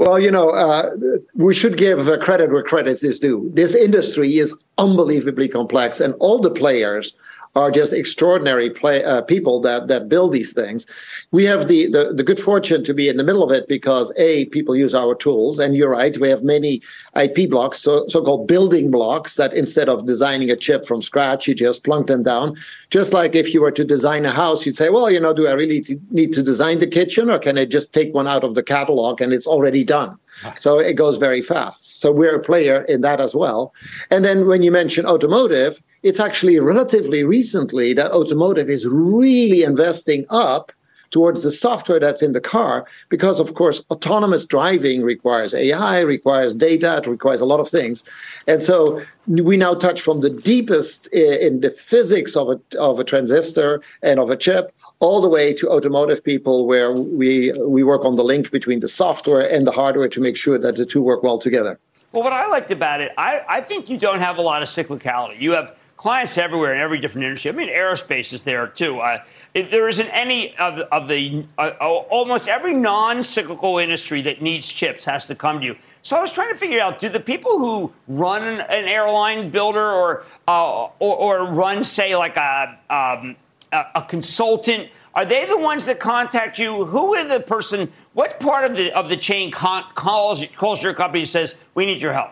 Well, 0.02 0.18
you 0.18 0.32
know, 0.32 0.50
uh, 0.50 0.90
we 1.36 1.54
should 1.54 1.76
give 1.76 2.06
credit 2.22 2.50
where 2.50 2.64
credit 2.64 3.04
is 3.04 3.20
due. 3.20 3.48
This 3.54 3.76
industry 3.76 4.38
is 4.38 4.52
unbelievably 4.76 5.46
complex, 5.50 6.00
and 6.00 6.14
all 6.18 6.40
the 6.40 6.50
players 6.50 7.14
are 7.54 7.70
just 7.70 7.92
extraordinary 7.92 8.70
play, 8.70 9.04
uh, 9.04 9.20
people 9.20 9.60
that 9.60 9.88
that 9.88 10.08
build 10.08 10.32
these 10.32 10.52
things. 10.52 10.86
We 11.32 11.44
have 11.44 11.68
the, 11.68 11.86
the 11.86 12.12
the 12.14 12.22
good 12.22 12.40
fortune 12.40 12.82
to 12.84 12.94
be 12.94 13.08
in 13.08 13.18
the 13.18 13.24
middle 13.24 13.42
of 13.42 13.50
it 13.50 13.68
because 13.68 14.10
a 14.16 14.46
people 14.46 14.74
use 14.74 14.94
our 14.94 15.14
tools, 15.14 15.58
and 15.58 15.76
you're 15.76 15.90
right, 15.90 16.16
we 16.18 16.30
have 16.30 16.42
many 16.42 16.80
IP 17.14 17.50
blocks, 17.50 17.78
so 17.78 18.06
so-called 18.08 18.48
building 18.48 18.90
blocks 18.90 19.36
that 19.36 19.52
instead 19.52 19.88
of 19.88 20.06
designing 20.06 20.50
a 20.50 20.56
chip 20.56 20.86
from 20.86 21.02
scratch, 21.02 21.46
you 21.46 21.54
just 21.54 21.84
plunk 21.84 22.06
them 22.06 22.22
down. 22.22 22.56
Just 22.90 23.12
like 23.12 23.34
if 23.34 23.52
you 23.52 23.60
were 23.60 23.70
to 23.72 23.84
design 23.84 24.24
a 24.24 24.32
house, 24.32 24.64
you'd 24.64 24.76
say, 24.76 24.88
well, 24.88 25.10
you 25.10 25.20
know, 25.20 25.34
do 25.34 25.46
I 25.46 25.52
really 25.52 25.84
need 26.10 26.32
to 26.32 26.42
design 26.42 26.78
the 26.78 26.86
kitchen, 26.86 27.28
or 27.28 27.38
can 27.38 27.58
I 27.58 27.66
just 27.66 27.92
take 27.92 28.14
one 28.14 28.26
out 28.26 28.44
of 28.44 28.54
the 28.54 28.62
catalog 28.62 29.20
and 29.20 29.32
it's 29.32 29.46
already 29.46 29.84
done? 29.84 30.18
So 30.56 30.78
it 30.78 30.94
goes 30.94 31.18
very 31.18 31.42
fast. 31.42 32.00
So 32.00 32.10
we're 32.10 32.36
a 32.36 32.40
player 32.40 32.82
in 32.82 33.00
that 33.02 33.20
as 33.20 33.34
well. 33.34 33.72
And 34.10 34.24
then 34.24 34.46
when 34.46 34.62
you 34.62 34.70
mention 34.70 35.06
automotive, 35.06 35.82
it's 36.02 36.20
actually 36.20 36.58
relatively 36.58 37.22
recently 37.22 37.94
that 37.94 38.12
automotive 38.12 38.68
is 38.68 38.86
really 38.86 39.62
investing 39.62 40.26
up 40.30 40.72
towards 41.12 41.42
the 41.42 41.52
software 41.52 42.00
that's 42.00 42.22
in 42.22 42.32
the 42.32 42.40
car 42.40 42.86
because 43.10 43.38
of 43.38 43.54
course 43.54 43.84
autonomous 43.90 44.44
driving 44.46 45.02
requires 45.02 45.52
ai 45.52 46.00
requires 46.00 46.54
data 46.54 46.96
it 46.96 47.06
requires 47.06 47.40
a 47.40 47.44
lot 47.44 47.60
of 47.60 47.68
things 47.68 48.02
and 48.48 48.62
so 48.62 49.00
we 49.28 49.56
now 49.56 49.74
touch 49.74 50.00
from 50.00 50.22
the 50.22 50.30
deepest 50.30 51.06
in 51.08 51.60
the 51.60 51.70
physics 51.70 52.34
of 52.34 52.48
a, 52.48 52.78
of 52.78 52.98
a 52.98 53.04
transistor 53.04 53.82
and 54.02 54.18
of 54.18 54.30
a 54.30 54.36
chip 54.36 54.74
all 55.02 55.20
the 55.20 55.28
way 55.28 55.52
to 55.52 55.68
automotive 55.68 56.22
people 56.22 56.66
where 56.66 56.92
we 56.92 57.52
we 57.76 57.82
work 57.82 58.04
on 58.04 58.14
the 58.16 58.22
link 58.22 58.50
between 58.50 58.80
the 58.80 58.88
software 58.88 59.44
and 59.54 59.66
the 59.66 59.72
hardware 59.72 60.08
to 60.08 60.20
make 60.20 60.36
sure 60.36 60.56
that 60.58 60.76
the 60.76 60.86
two 60.86 61.02
work 61.02 61.22
well 61.22 61.38
together 61.38 61.78
well 62.12 62.22
what 62.22 62.32
i 62.32 62.46
liked 62.46 62.70
about 62.70 63.00
it 63.00 63.10
i, 63.18 63.42
I 63.48 63.60
think 63.60 63.90
you 63.90 63.98
don't 63.98 64.20
have 64.20 64.38
a 64.38 64.42
lot 64.42 64.62
of 64.62 64.68
cyclicality 64.68 65.40
you 65.40 65.52
have 65.52 65.76
clients 66.02 66.36
everywhere 66.36 66.74
in 66.74 66.80
every 66.80 66.98
different 66.98 67.24
industry. 67.24 67.48
I 67.48 67.54
mean, 67.54 67.68
aerospace 67.68 68.32
is 68.32 68.42
there 68.42 68.66
too. 68.66 68.98
Uh, 68.98 69.22
it, 69.54 69.70
there 69.70 69.88
isn't 69.88 70.08
any 70.08 70.56
of, 70.56 70.80
of 70.90 71.06
the 71.06 71.44
uh, 71.58 71.70
almost 71.78 72.48
every 72.48 72.74
non-cyclical 72.74 73.78
industry 73.78 74.20
that 74.22 74.42
needs 74.42 74.66
chips 74.66 75.04
has 75.04 75.26
to 75.26 75.36
come 75.36 75.60
to 75.60 75.66
you. 75.66 75.76
So 76.02 76.16
I 76.16 76.20
was 76.20 76.32
trying 76.32 76.50
to 76.50 76.56
figure 76.56 76.80
out: 76.80 76.98
do 76.98 77.08
the 77.08 77.20
people 77.20 77.56
who 77.56 77.92
run 78.08 78.42
an 78.42 78.84
airline 78.86 79.50
builder 79.50 79.78
or 79.78 80.24
uh, 80.48 80.88
or, 80.98 81.16
or, 81.16 81.46
run, 81.46 81.84
say, 81.84 82.16
like 82.16 82.36
a, 82.36 82.76
um, 82.90 83.36
a, 83.72 83.86
a 83.96 84.02
consultant? 84.02 84.88
Are 85.14 85.24
they 85.24 85.44
the 85.44 85.58
ones 85.58 85.84
that 85.86 86.00
contact 86.00 86.58
you? 86.58 86.84
Who 86.84 87.14
are 87.14 87.24
the 87.26 87.40
person? 87.40 87.92
What 88.14 88.40
part 88.40 88.64
of 88.64 88.76
the 88.76 88.92
of 88.92 89.08
the 89.08 89.16
chain 89.16 89.50
con- 89.50 89.84
calls 89.94 90.44
calls 90.56 90.82
your 90.82 90.94
company 90.94 91.20
and 91.20 91.28
says 91.28 91.54
we 91.74 91.86
need 91.86 92.00
your 92.00 92.12
help? 92.12 92.30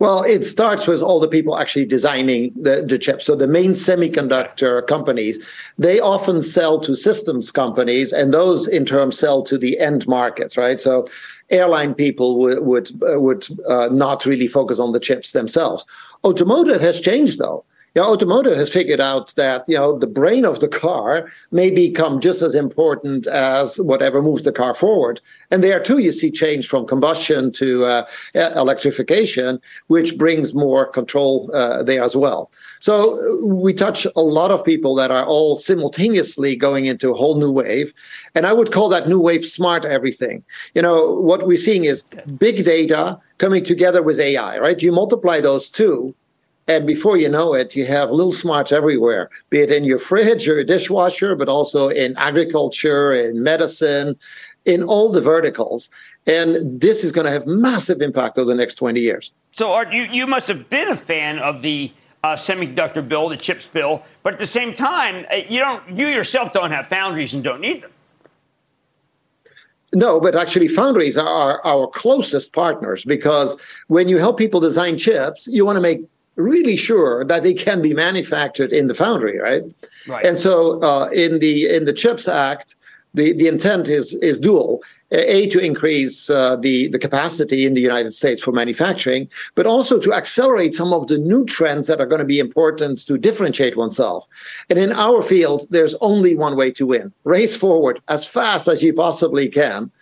Well, 0.00 0.22
it 0.24 0.44
starts 0.44 0.86
with 0.86 1.00
all 1.00 1.20
the 1.20 1.28
people 1.28 1.56
actually 1.56 1.84
designing 1.84 2.52
the, 2.60 2.84
the 2.86 2.98
chips. 2.98 3.24
So 3.26 3.36
the 3.36 3.46
main 3.46 3.72
semiconductor 3.72 4.84
companies, 4.88 5.38
they 5.78 6.00
often 6.00 6.42
sell 6.42 6.80
to 6.80 6.96
systems 6.96 7.52
companies, 7.52 8.12
and 8.12 8.34
those 8.34 8.66
in 8.66 8.84
turn 8.84 9.12
sell 9.12 9.42
to 9.44 9.56
the 9.56 9.78
end 9.78 10.08
markets, 10.08 10.56
right? 10.56 10.80
So 10.80 11.06
airline 11.50 11.94
people 11.94 12.38
would 12.40 12.64
would, 12.64 12.90
would 13.02 13.46
uh, 13.68 13.88
not 13.92 14.26
really 14.26 14.48
focus 14.48 14.78
on 14.78 14.92
the 14.92 15.00
chips 15.00 15.32
themselves. 15.32 15.86
Automotive 16.24 16.80
has 16.80 17.00
changed 17.00 17.38
though 17.38 17.64
know, 18.02 18.08
automotive 18.08 18.56
has 18.56 18.70
figured 18.70 19.00
out 19.00 19.34
that 19.36 19.64
you 19.68 19.76
know 19.76 19.98
the 19.98 20.06
brain 20.06 20.44
of 20.44 20.60
the 20.60 20.68
car 20.68 21.30
may 21.52 21.70
become 21.70 22.20
just 22.20 22.42
as 22.42 22.54
important 22.54 23.26
as 23.28 23.76
whatever 23.78 24.20
moves 24.20 24.42
the 24.42 24.52
car 24.52 24.74
forward. 24.74 25.20
And 25.50 25.62
there 25.62 25.80
too, 25.80 25.98
you 25.98 26.10
see 26.12 26.30
change 26.30 26.66
from 26.68 26.86
combustion 26.86 27.52
to 27.52 27.84
uh, 27.84 28.06
electrification, 28.34 29.60
which 29.86 30.18
brings 30.18 30.54
more 30.54 30.86
control 30.86 31.50
uh, 31.54 31.82
there 31.82 32.02
as 32.02 32.16
well. 32.16 32.50
So 32.80 33.38
we 33.42 33.72
touch 33.72 34.06
a 34.16 34.22
lot 34.22 34.50
of 34.50 34.64
people 34.64 34.94
that 34.96 35.10
are 35.10 35.24
all 35.24 35.58
simultaneously 35.58 36.56
going 36.56 36.86
into 36.86 37.10
a 37.10 37.14
whole 37.14 37.38
new 37.38 37.50
wave. 37.50 37.94
And 38.34 38.46
I 38.46 38.52
would 38.52 38.72
call 38.72 38.88
that 38.88 39.08
new 39.08 39.20
wave 39.20 39.46
smart 39.46 39.84
everything. 39.84 40.44
You 40.74 40.82
know, 40.82 41.12
what 41.12 41.46
we're 41.46 41.56
seeing 41.56 41.84
is 41.84 42.02
big 42.38 42.64
data 42.64 43.18
coming 43.38 43.64
together 43.64 44.02
with 44.02 44.18
AI, 44.18 44.58
right? 44.58 44.82
You 44.82 44.92
multiply 44.92 45.40
those 45.40 45.70
two 45.70 46.14
and 46.66 46.86
before 46.86 47.16
you 47.16 47.28
know 47.28 47.54
it, 47.54 47.76
you 47.76 47.84
have 47.86 48.10
little 48.10 48.32
smarts 48.32 48.72
everywhere, 48.72 49.28
be 49.50 49.60
it 49.60 49.70
in 49.70 49.84
your 49.84 49.98
fridge 49.98 50.48
or 50.48 50.54
your 50.54 50.64
dishwasher, 50.64 51.36
but 51.36 51.48
also 51.48 51.88
in 51.88 52.16
agriculture, 52.16 53.12
in 53.12 53.42
medicine, 53.42 54.16
in 54.64 54.82
all 54.82 55.12
the 55.12 55.20
verticals. 55.20 55.90
And 56.26 56.80
this 56.80 57.04
is 57.04 57.12
going 57.12 57.26
to 57.26 57.30
have 57.30 57.46
massive 57.46 58.00
impact 58.00 58.38
over 58.38 58.48
the 58.48 58.54
next 58.54 58.76
20 58.76 58.98
years. 58.98 59.32
So, 59.52 59.72
Art, 59.72 59.92
you, 59.92 60.04
you 60.04 60.26
must 60.26 60.48
have 60.48 60.70
been 60.70 60.88
a 60.88 60.96
fan 60.96 61.38
of 61.38 61.60
the 61.60 61.92
uh, 62.22 62.34
semiconductor 62.34 63.06
bill, 63.06 63.28
the 63.28 63.36
chips 63.36 63.68
bill, 63.68 64.02
but 64.22 64.32
at 64.32 64.38
the 64.38 64.46
same 64.46 64.72
time, 64.72 65.26
uh, 65.30 65.36
you 65.48 65.60
don't, 65.60 65.86
you 65.90 66.06
yourself 66.06 66.52
don't 66.52 66.70
have 66.70 66.86
foundries 66.86 67.34
and 67.34 67.44
don't 67.44 67.60
need 67.60 67.82
them. 67.82 67.90
No, 69.92 70.18
but 70.18 70.34
actually, 70.34 70.66
foundries 70.66 71.18
are 71.18 71.64
our 71.64 71.86
closest 71.86 72.52
partners 72.52 73.04
because 73.04 73.54
when 73.86 74.08
you 74.08 74.18
help 74.18 74.38
people 74.38 74.58
design 74.58 74.96
chips, 74.98 75.46
you 75.46 75.64
want 75.64 75.76
to 75.76 75.80
make 75.80 76.00
really 76.36 76.76
sure 76.76 77.24
that 77.24 77.42
they 77.42 77.54
can 77.54 77.82
be 77.82 77.94
manufactured 77.94 78.72
in 78.72 78.86
the 78.86 78.94
foundry, 78.94 79.38
right? 79.38 79.62
Right. 80.06 80.24
And 80.26 80.38
so 80.38 80.82
uh, 80.82 81.08
in 81.10 81.38
the 81.38 81.74
in 81.74 81.84
the 81.84 81.92
Chips 81.92 82.28
Act, 82.28 82.76
the, 83.14 83.32
the 83.32 83.46
intent 83.46 83.88
is 83.88 84.14
is 84.14 84.38
dual. 84.38 84.82
A 85.12 85.48
to 85.50 85.60
increase 85.60 86.28
uh, 86.28 86.56
the 86.56 86.88
the 86.88 86.98
capacity 86.98 87.66
in 87.66 87.74
the 87.74 87.80
United 87.80 88.14
States 88.14 88.42
for 88.42 88.50
manufacturing, 88.50 89.28
but 89.54 89.64
also 89.64 90.00
to 90.00 90.12
accelerate 90.12 90.74
some 90.74 90.92
of 90.92 91.06
the 91.06 91.18
new 91.18 91.44
trends 91.44 91.86
that 91.86 92.00
are 92.00 92.06
going 92.06 92.18
to 92.18 92.24
be 92.24 92.40
important 92.40 93.06
to 93.06 93.16
differentiate 93.16 93.76
oneself. 93.76 94.26
And 94.70 94.78
in 94.78 94.92
our 94.92 95.22
field, 95.22 95.68
there's 95.70 95.94
only 96.00 96.34
one 96.34 96.56
way 96.56 96.72
to 96.72 96.86
win: 96.86 97.12
race 97.22 97.54
forward 97.54 98.00
as 98.08 98.26
fast 98.26 98.66
as 98.66 98.82
you 98.82 98.92
possibly 98.92 99.48
can 99.48 99.92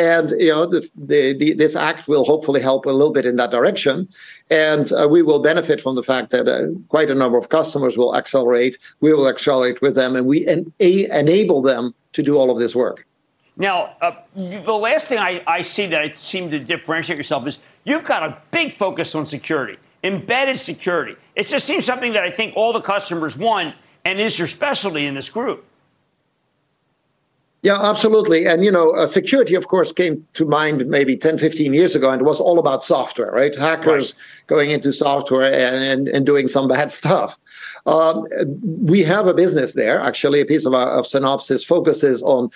and 0.00 0.30
you 0.30 0.48
know, 0.48 0.64
the, 0.64 0.88
the, 0.96 1.34
the, 1.34 1.52
this 1.52 1.76
act 1.76 2.08
will 2.08 2.24
hopefully 2.24 2.62
help 2.62 2.86
a 2.86 2.90
little 2.90 3.12
bit 3.12 3.26
in 3.26 3.36
that 3.36 3.50
direction, 3.50 4.08
and 4.48 4.90
uh, 4.92 5.06
we 5.06 5.20
will 5.22 5.42
benefit 5.42 5.78
from 5.78 5.94
the 5.94 6.02
fact 6.02 6.30
that 6.30 6.48
uh, 6.48 6.68
quite 6.88 7.10
a 7.10 7.14
number 7.14 7.36
of 7.36 7.50
customers 7.50 7.98
will 7.98 8.16
accelerate. 8.16 8.78
We 9.00 9.12
will 9.12 9.28
accelerate 9.28 9.82
with 9.82 9.94
them, 9.96 10.16
and 10.16 10.26
we 10.26 10.46
en- 10.46 10.72
a- 10.80 11.10
enable 11.18 11.60
them 11.60 11.94
to 12.12 12.22
do 12.22 12.36
all 12.36 12.50
of 12.50 12.58
this 12.58 12.74
work. 12.74 13.06
Now, 13.58 13.94
uh, 14.00 14.12
the 14.34 14.72
last 14.72 15.08
thing 15.08 15.18
I, 15.18 15.42
I 15.46 15.60
see 15.60 15.86
that 15.88 16.00
I 16.00 16.10
seem 16.12 16.50
to 16.50 16.58
differentiate 16.58 17.18
yourself 17.18 17.46
is 17.46 17.58
you've 17.84 18.04
got 18.04 18.22
a 18.22 18.38
big 18.52 18.72
focus 18.72 19.14
on 19.14 19.26
security, 19.26 19.76
embedded 20.02 20.58
security. 20.58 21.16
It 21.36 21.46
just 21.46 21.66
seems 21.66 21.84
something 21.84 22.14
that 22.14 22.24
I 22.24 22.30
think 22.30 22.56
all 22.56 22.72
the 22.72 22.80
customers 22.80 23.36
want, 23.36 23.74
and 24.06 24.18
is 24.18 24.38
your 24.38 24.48
specialty 24.48 25.04
in 25.04 25.14
this 25.14 25.28
group. 25.28 25.66
Yeah, 27.62 27.78
absolutely. 27.78 28.46
And, 28.46 28.64
you 28.64 28.70
know, 28.70 28.92
uh, 28.92 29.06
security, 29.06 29.54
of 29.54 29.68
course, 29.68 29.92
came 29.92 30.26
to 30.32 30.46
mind 30.46 30.86
maybe 30.86 31.14
10, 31.14 31.36
15 31.36 31.74
years 31.74 31.94
ago, 31.94 32.08
and 32.08 32.22
it 32.22 32.24
was 32.24 32.40
all 32.40 32.58
about 32.58 32.82
software, 32.82 33.30
right? 33.32 33.54
Hackers 33.54 34.14
right. 34.14 34.46
going 34.46 34.70
into 34.70 34.94
software 34.94 35.52
and, 35.52 35.84
and, 35.84 36.08
and, 36.08 36.24
doing 36.24 36.48
some 36.48 36.68
bad 36.68 36.90
stuff. 37.00 37.38
Um, 37.84 38.26
we 38.82 39.02
have 39.02 39.26
a 39.26 39.34
business 39.34 39.74
there. 39.74 40.00
Actually, 40.00 40.40
a 40.40 40.46
piece 40.46 40.64
of, 40.64 40.72
our, 40.72 40.88
of 40.88 41.04
Synopsys 41.04 41.66
focuses 41.66 42.22
on 42.22 42.50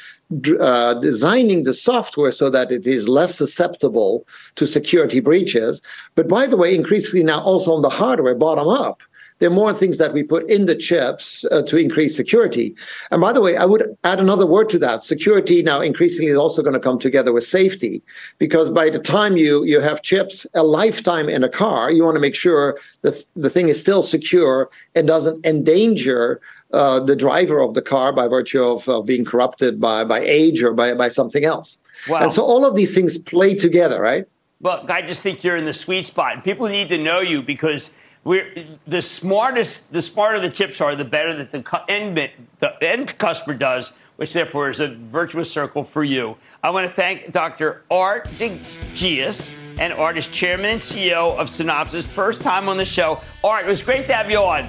uh, 0.59 0.95
designing 0.95 1.65
the 1.65 1.75
software 1.75 2.33
so 2.33 2.49
that 2.49 2.73
it 2.73 2.87
is 2.87 3.07
less 3.07 3.35
susceptible 3.35 4.27
to 4.57 4.67
security 4.67 5.21
breaches. 5.21 5.83
But 6.15 6.29
by 6.29 6.47
the 6.47 6.57
way, 6.57 6.75
increasingly 6.75 7.25
now 7.25 7.43
also 7.43 7.75
on 7.75 7.83
the 7.83 7.91
hardware, 7.91 8.35
bottom 8.35 8.69
up 8.69 9.03
there 9.45 9.51
are 9.51 9.55
more 9.55 9.75
things 9.75 9.99
that 9.99 10.15
we 10.15 10.23
put 10.23 10.49
in 10.49 10.65
the 10.65 10.75
chips 10.75 11.45
uh, 11.51 11.61
to 11.65 11.77
increase 11.77 12.17
security. 12.17 12.75
And 13.11 13.21
by 13.21 13.31
the 13.31 13.43
way, 13.43 13.59
I 13.59 13.67
would 13.67 13.95
add 14.03 14.19
another 14.19 14.47
word 14.47 14.71
to 14.71 14.79
that. 14.79 15.05
Security 15.05 15.63
now 15.63 15.83
increasingly 15.83 16.31
is 16.31 16.39
also 16.39 16.63
going 16.63 16.73
to 16.73 16.81
come 16.81 16.99
together 16.99 17.31
with 17.31 17.45
safety 17.45 18.01
because 18.39 18.71
by 18.71 18.89
the 18.89 18.99
time 18.99 19.37
you, 19.37 19.63
you 19.65 19.81
have 19.81 20.01
chips 20.01 20.47
a 20.55 20.63
lifetime 20.63 21.29
in 21.29 21.45
a 21.45 21.51
car, 21.51 21.91
you 21.91 22.03
want 22.05 22.17
to 22.17 22.23
make 22.23 22.35
sure 22.35 22.79
that 23.03 23.23
the 23.37 23.51
thing 23.51 23.69
is 23.69 23.79
still 23.79 24.03
secure 24.03 24.71
and 24.95 25.07
doesn't 25.07 25.45
endanger 25.45 26.41
uh, 26.73 27.01
the 27.01 27.15
driver 27.15 27.61
of 27.61 27.75
the 27.75 27.83
car 27.83 28.15
by 28.15 28.27
virtue 28.27 28.65
of, 28.65 28.89
of 28.89 29.05
being 29.05 29.27
corrupted 29.27 29.79
by, 29.79 30.05
by 30.05 30.21
age 30.21 30.63
or 30.63 30.73
by, 30.73 30.95
by 30.95 31.11
something 31.11 31.45
else. 31.45 31.77
Wow. 32.09 32.23
And 32.23 32.33
so 32.33 32.43
all 32.43 32.65
of 32.65 32.77
these 32.77 32.95
things 32.95 33.19
play 33.19 33.55
together, 33.55 34.01
right? 34.01 34.25
Well, 34.63 34.87
I 34.89 35.03
just 35.03 35.23
think 35.23 35.45
you're 35.45 35.59
in 35.59 35.67
the 35.67 35.75
sweet 35.75 36.07
spot. 36.07 36.33
and 36.33 36.43
People 36.43 36.67
need 36.69 36.89
to 36.89 36.97
know 36.97 37.21
you 37.21 37.43
because 37.43 37.91
we're 38.25 38.67
the 38.87 39.03
smartest, 39.03 39.93
the 39.93 40.03
smarter 40.03 40.41
the 40.41 40.51
chips 40.51 40.81
are, 40.81 40.97
the 40.97 41.05
better 41.05 41.37
that 41.37 41.51
the 41.51 41.85
end 41.89 42.17
the 42.59 42.83
end 42.83 43.17
customer 43.19 43.55
does, 43.55 43.93
which 44.17 44.33
therefore 44.33 44.71
is 44.71 44.81
a 44.81 44.89
virtuous 44.89 45.51
circle 45.51 45.85
for 45.85 46.03
you. 46.03 46.37
I 46.63 46.71
want 46.71 46.89
to 46.89 46.93
thank 46.93 47.33
Dr. 47.33 47.83
Art 47.91 48.29
de 48.39 48.59
Geus, 48.95 49.55
and 49.79 49.93
ardi's 49.93 50.29
chairman 50.29 50.67
and 50.67 50.81
CEO 50.81 51.37
of 51.37 51.49
Synopsys. 51.49 52.07
First 52.07 52.41
time 52.41 52.69
on 52.69 52.79
the 52.79 52.85
show. 52.85 53.21
Art, 53.43 53.67
it 53.67 53.69
was 53.69 53.83
great 53.83 54.07
to 54.07 54.15
have 54.15 54.31
you 54.31 54.39
on. 54.39 54.67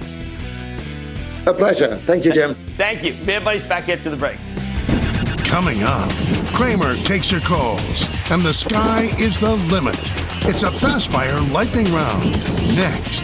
A 1.48 1.54
pleasure. 1.54 1.98
Thank 2.06 2.26
you, 2.26 2.34
Jim. 2.34 2.56
Thank 2.76 3.04
you. 3.04 3.14
Mad 3.24 3.44
Money's 3.44 3.64
back 3.64 3.88
after 3.88 4.10
the 4.10 4.18
break. 4.18 4.38
Coming 5.46 5.84
up, 5.84 6.10
Cramer 6.54 6.96
takes 6.98 7.32
your 7.32 7.42
calls, 7.42 8.10
and 8.32 8.42
the 8.42 8.54
sky 8.54 9.04
is 9.20 9.40
the 9.40 9.56
limit. 9.56 10.25
It's 10.48 10.62
a 10.62 10.72
fast 10.72 11.12
fire 11.12 11.42
lightning 11.42 11.92
round. 11.92 12.32
Next. 12.76 13.24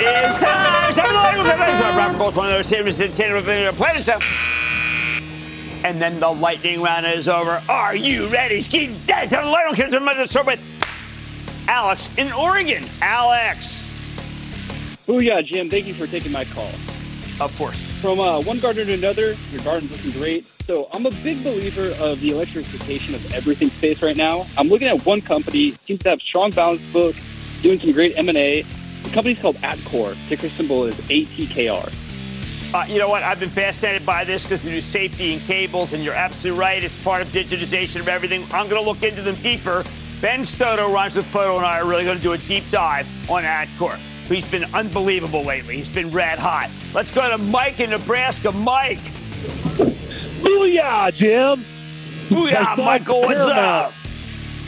It 0.00 0.24
is 0.24 0.38
time. 0.38 0.94
One 2.34 2.50
of 2.50 2.64
those. 2.64 2.72
And 5.84 6.00
then 6.00 6.18
the 6.18 6.30
lightning 6.30 6.80
round 6.82 7.04
is 7.06 7.28
over. 7.28 7.62
Are 7.68 7.94
you 7.94 8.26
ready? 8.28 8.62
Ski 8.62 8.96
dead. 9.06 9.30
Time 9.30 9.44
the 9.44 9.50
lightning 9.50 9.74
comes 9.74 9.94
from 9.94 10.06
the 10.06 10.26
start 10.26 10.46
with 10.46 10.64
Alex 11.68 12.10
in 12.16 12.32
Oregon. 12.32 12.84
Alex. 13.02 13.87
Oh 15.08 15.20
yeah, 15.20 15.40
Jim. 15.40 15.70
Thank 15.70 15.86
you 15.86 15.94
for 15.94 16.06
taking 16.06 16.32
my 16.32 16.44
call. 16.44 16.70
Of 17.40 17.54
course. 17.56 18.00
From 18.00 18.20
uh, 18.20 18.42
one 18.42 18.58
gardener 18.58 18.84
to 18.84 18.94
another, 18.94 19.34
your 19.50 19.62
garden's 19.62 19.90
looking 19.90 20.10
great. 20.20 20.44
So 20.44 20.88
I'm 20.92 21.06
a 21.06 21.10
big 21.10 21.42
believer 21.42 21.94
of 21.98 22.20
the 22.20 22.30
electrification 22.30 23.14
of 23.14 23.32
everything 23.32 23.70
space 23.70 24.02
right 24.02 24.16
now. 24.16 24.44
I'm 24.58 24.68
looking 24.68 24.88
at 24.88 25.06
one 25.06 25.22
company 25.22 25.72
seems 25.72 26.00
to 26.00 26.10
have 26.10 26.20
strong 26.20 26.50
balance 26.50 26.82
book, 26.92 27.16
doing 27.62 27.78
some 27.80 27.92
great 27.92 28.18
M 28.18 28.28
and 28.28 28.36
A. 28.36 28.62
The 29.04 29.10
company's 29.10 29.40
called 29.40 29.56
Atkore. 29.56 30.14
Ticker 30.28 30.48
symbol 30.48 30.84
is 30.84 30.94
ATKR. 31.08 32.74
Uh, 32.74 32.84
you 32.86 32.98
know 32.98 33.08
what? 33.08 33.22
I've 33.22 33.40
been 33.40 33.48
fascinated 33.48 34.04
by 34.04 34.24
this 34.24 34.42
because 34.44 34.62
they 34.62 34.70
do 34.70 34.82
safety 34.82 35.32
and 35.32 35.42
cables, 35.42 35.94
and 35.94 36.04
you're 36.04 36.12
absolutely 36.12 36.60
right. 36.60 36.84
It's 36.84 37.02
part 37.02 37.22
of 37.22 37.28
digitization 37.28 38.00
of 38.00 38.08
everything. 38.08 38.42
I'm 38.52 38.68
going 38.68 38.82
to 38.82 38.86
look 38.86 39.02
into 39.02 39.22
them 39.22 39.36
deeper. 39.36 39.84
Ben 40.20 40.40
Stoto, 40.44 40.92
Rhymes 40.92 41.16
with 41.16 41.24
Photo, 41.24 41.56
and 41.56 41.64
I 41.64 41.80
are 41.80 41.86
really 41.86 42.04
going 42.04 42.18
to 42.18 42.22
do 42.22 42.32
a 42.32 42.38
deep 42.38 42.64
dive 42.70 43.08
on 43.30 43.44
Atkore. 43.44 43.98
He's 44.28 44.50
been 44.50 44.64
unbelievable 44.74 45.42
lately. 45.42 45.76
He's 45.76 45.88
been 45.88 46.10
red 46.10 46.38
hot. 46.38 46.70
Let's 46.94 47.10
go 47.10 47.28
to 47.28 47.38
Mike 47.38 47.80
in 47.80 47.90
Nebraska. 47.90 48.52
Mike. 48.52 49.00
Booyah, 50.42 51.12
Jim. 51.14 51.64
Booyah, 52.28 52.76
Michael. 52.76 53.22
What's 53.22 53.46
up? 53.46 53.92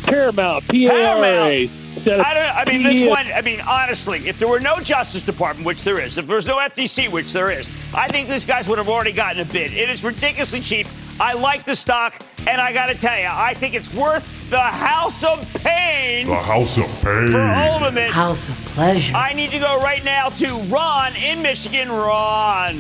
Paramount, 0.04 0.66
P-A-R-A. 0.68 1.70
I 2.07 2.34
don't. 2.34 2.57
I 2.57 2.64
mean, 2.66 2.82
this 2.82 3.09
one. 3.09 3.26
I 3.26 3.42
mean, 3.42 3.61
honestly, 3.61 4.28
if 4.28 4.38
there 4.38 4.48
were 4.48 4.61
no 4.61 4.80
Justice 4.80 5.22
Department, 5.22 5.66
which 5.66 5.84
there 5.84 6.01
is, 6.01 6.18
if 6.18 6.26
there's 6.26 6.46
no 6.46 6.57
FTC, 6.57 7.11
which 7.11 7.32
there 7.32 7.51
is, 7.51 7.70
I 7.94 8.09
think 8.09 8.28
these 8.28 8.44
guys 8.44 8.68
would 8.68 8.78
have 8.78 8.88
already 8.88 9.12
gotten 9.12 9.40
a 9.40 9.44
bid. 9.44 9.72
It 9.72 9.90
is 9.90 10.05
ridiculously 10.05 10.61
cheap. 10.61 10.86
I 11.20 11.34
like 11.34 11.64
the 11.64 11.76
stock, 11.76 12.20
and 12.46 12.61
I 12.61 12.72
got 12.72 12.86
to 12.86 12.94
tell 12.94 13.18
you, 13.18 13.28
I 13.28 13.53
think 13.55 13.74
it's 13.74 13.92
worth 13.94 14.51
the 14.51 14.59
House 14.59 15.22
of 15.22 15.46
Pain. 15.62 16.26
The 16.26 16.34
House 16.36 16.78
of 16.78 16.86
Pain. 17.03 17.30
For 17.30 17.40
ultimate 17.40 18.11
House 18.11 18.48
of 18.48 18.57
Pleasure. 18.57 19.14
I 19.14 19.32
need 19.34 19.51
to 19.51 19.59
go 19.59 19.78
right 19.80 20.05
now 20.05 20.30
to 20.30 20.57
Ron 20.64 21.12
in 21.16 21.42
Michigan. 21.42 21.88
Ron. 21.88 22.76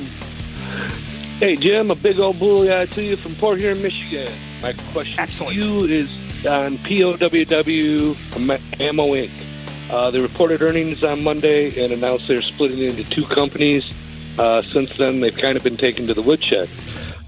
Hey, 1.38 1.56
Jim, 1.56 1.90
a 1.90 1.94
big 1.94 2.18
old 2.18 2.36
booyah 2.36 2.92
to 2.94 3.02
you 3.02 3.16
from 3.16 3.34
Port 3.36 3.58
Huron, 3.58 3.80
Michigan. 3.82 4.30
My 4.62 4.74
question 4.92 5.26
to 5.26 5.54
you 5.54 5.84
is 5.84 6.19
on 6.46 6.76
POWW 6.78 8.80
Ammo 8.80 9.06
Inc. 9.14 9.92
Uh, 9.92 10.10
they 10.10 10.20
reported 10.20 10.62
earnings 10.62 11.02
on 11.02 11.22
Monday 11.22 11.68
and 11.82 11.92
announced 11.92 12.28
they're 12.28 12.42
splitting 12.42 12.78
into 12.78 13.08
two 13.10 13.24
companies. 13.24 13.92
Uh, 14.38 14.62
since 14.62 14.96
then, 14.96 15.20
they've 15.20 15.36
kind 15.36 15.56
of 15.56 15.64
been 15.64 15.76
taken 15.76 16.06
to 16.06 16.14
the 16.14 16.22
woodshed. 16.22 16.68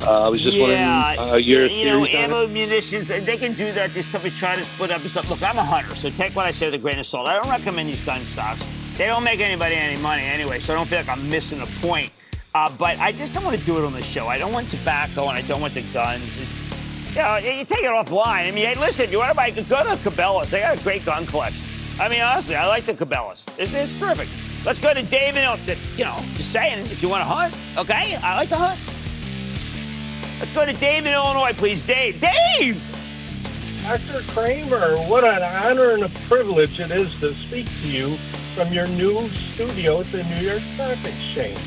Uh, 0.01 0.27
I 0.27 0.29
was 0.29 0.43
just 0.43 0.57
yeah, 0.57 1.17
wondering 1.17 1.31
uh, 1.31 1.37
your 1.37 1.67
you 1.67 1.85
know, 1.85 2.07
ammo, 2.07 2.45
it. 2.45 2.51
munitions, 2.51 3.09
they 3.09 3.37
can 3.37 3.53
do 3.53 3.71
that. 3.73 3.93
These 3.93 4.07
companies 4.07 4.37
try 4.37 4.57
to 4.57 4.65
split 4.65 4.91
up 4.91 5.01
and 5.01 5.11
stuff. 5.11 5.31
Look, 5.31 5.43
I'm 5.43 5.59
a 5.59 5.63
hunter, 5.63 5.95
so 5.95 6.11
take 6.11 6.35
what 6.35 6.47
I 6.47 6.51
say 6.51 6.67
with 6.67 6.75
a 6.75 6.79
grain 6.79 6.99
of 6.99 7.07
salt. 7.07 7.29
I 7.29 7.39
don't 7.39 7.51
recommend 7.51 7.89
these 7.89 8.01
gun 8.01 8.25
stocks. 8.25 8.65
They 8.97 9.07
don't 9.07 9.23
make 9.23 9.41
anybody 9.41 9.77
any 9.77 10.01
money 10.01 10.23
anyway, 10.23 10.59
so 10.59 10.73
I 10.73 10.77
don't 10.77 10.89
feel 10.89 10.99
like 10.99 11.09
I'm 11.09 11.29
missing 11.31 11.61
a 11.61 11.67
point. 11.67 12.13
Uh, 12.55 12.71
but 12.79 12.99
I 12.99 13.13
just 13.13 13.33
don't 13.33 13.45
want 13.45 13.59
to 13.59 13.65
do 13.65 13.79
it 13.79 13.85
on 13.85 13.93
the 13.93 14.03
show. 14.03 14.27
I 14.27 14.39
don't 14.39 14.53
want 14.53 14.71
tobacco 14.71 15.29
and 15.29 15.39
I 15.39 15.43
don't 15.43 15.61
want 15.61 15.75
the 15.75 15.83
guns. 15.93 16.39
It's, 16.39 16.62
you 17.13 17.19
know, 17.19 17.37
you 17.37 17.65
take 17.65 17.85
it 17.85 17.91
offline. 17.91 18.49
I 18.49 18.51
mean, 18.51 18.67
hey, 18.67 18.75
listen, 18.75 19.05
if 19.05 19.13
you 19.13 19.19
want 19.19 19.31
to 19.31 19.37
buy, 19.37 19.51
go 19.51 19.63
to 19.63 19.97
Cabela's. 20.09 20.51
They 20.51 20.61
got 20.61 20.81
a 20.81 20.83
great 20.83 21.05
gun 21.05 21.27
collection. 21.27 21.65
I 22.01 22.09
mean, 22.09 22.21
honestly, 22.23 22.57
I 22.57 22.67
like 22.67 22.85
the 22.87 22.95
Cabela's. 22.95 23.45
It's, 23.59 23.75
it's 23.75 23.99
terrific. 23.99 24.29
Let's 24.65 24.79
go 24.79 24.95
to 24.95 25.03
Dave. 25.03 25.37
in 25.37 25.45
Il- 25.45 25.53
uh, 25.53 25.75
You 25.97 26.05
know, 26.05 26.17
just 26.37 26.53
saying, 26.53 26.81
if 26.87 27.03
you 27.03 27.09
want 27.09 27.21
to 27.21 27.27
hunt, 27.27 27.55
okay? 27.79 28.17
I 28.23 28.37
like 28.37 28.49
to 28.51 28.57
hunt. 28.57 28.79
Let's 30.41 30.53
go 30.53 30.65
to 30.65 30.73
Dave 30.73 31.07
in 31.07 31.13
Illinois, 31.13 31.53
please. 31.53 31.85
Dave. 31.85 32.21
Dave! 32.21 32.81
Dr. 33.87 34.23
Cramer, 34.33 34.97
what 35.09 35.25
an 35.25 35.43
honor 35.43 35.91
and 35.91 36.05
a 36.05 36.09
privilege 36.29 36.81
it 36.81 36.91
is 36.93 37.19
to 37.21 37.35
speak 37.35 37.67
to 37.83 37.89
you 37.89 38.17
from 38.55 38.73
your 38.73 38.87
new 38.89 39.29
studio 39.29 40.01
at 40.01 40.07
the 40.13 40.23
New 40.25 40.47
York 40.49 40.61
Stock 40.61 40.97
Exchange. 41.05 41.59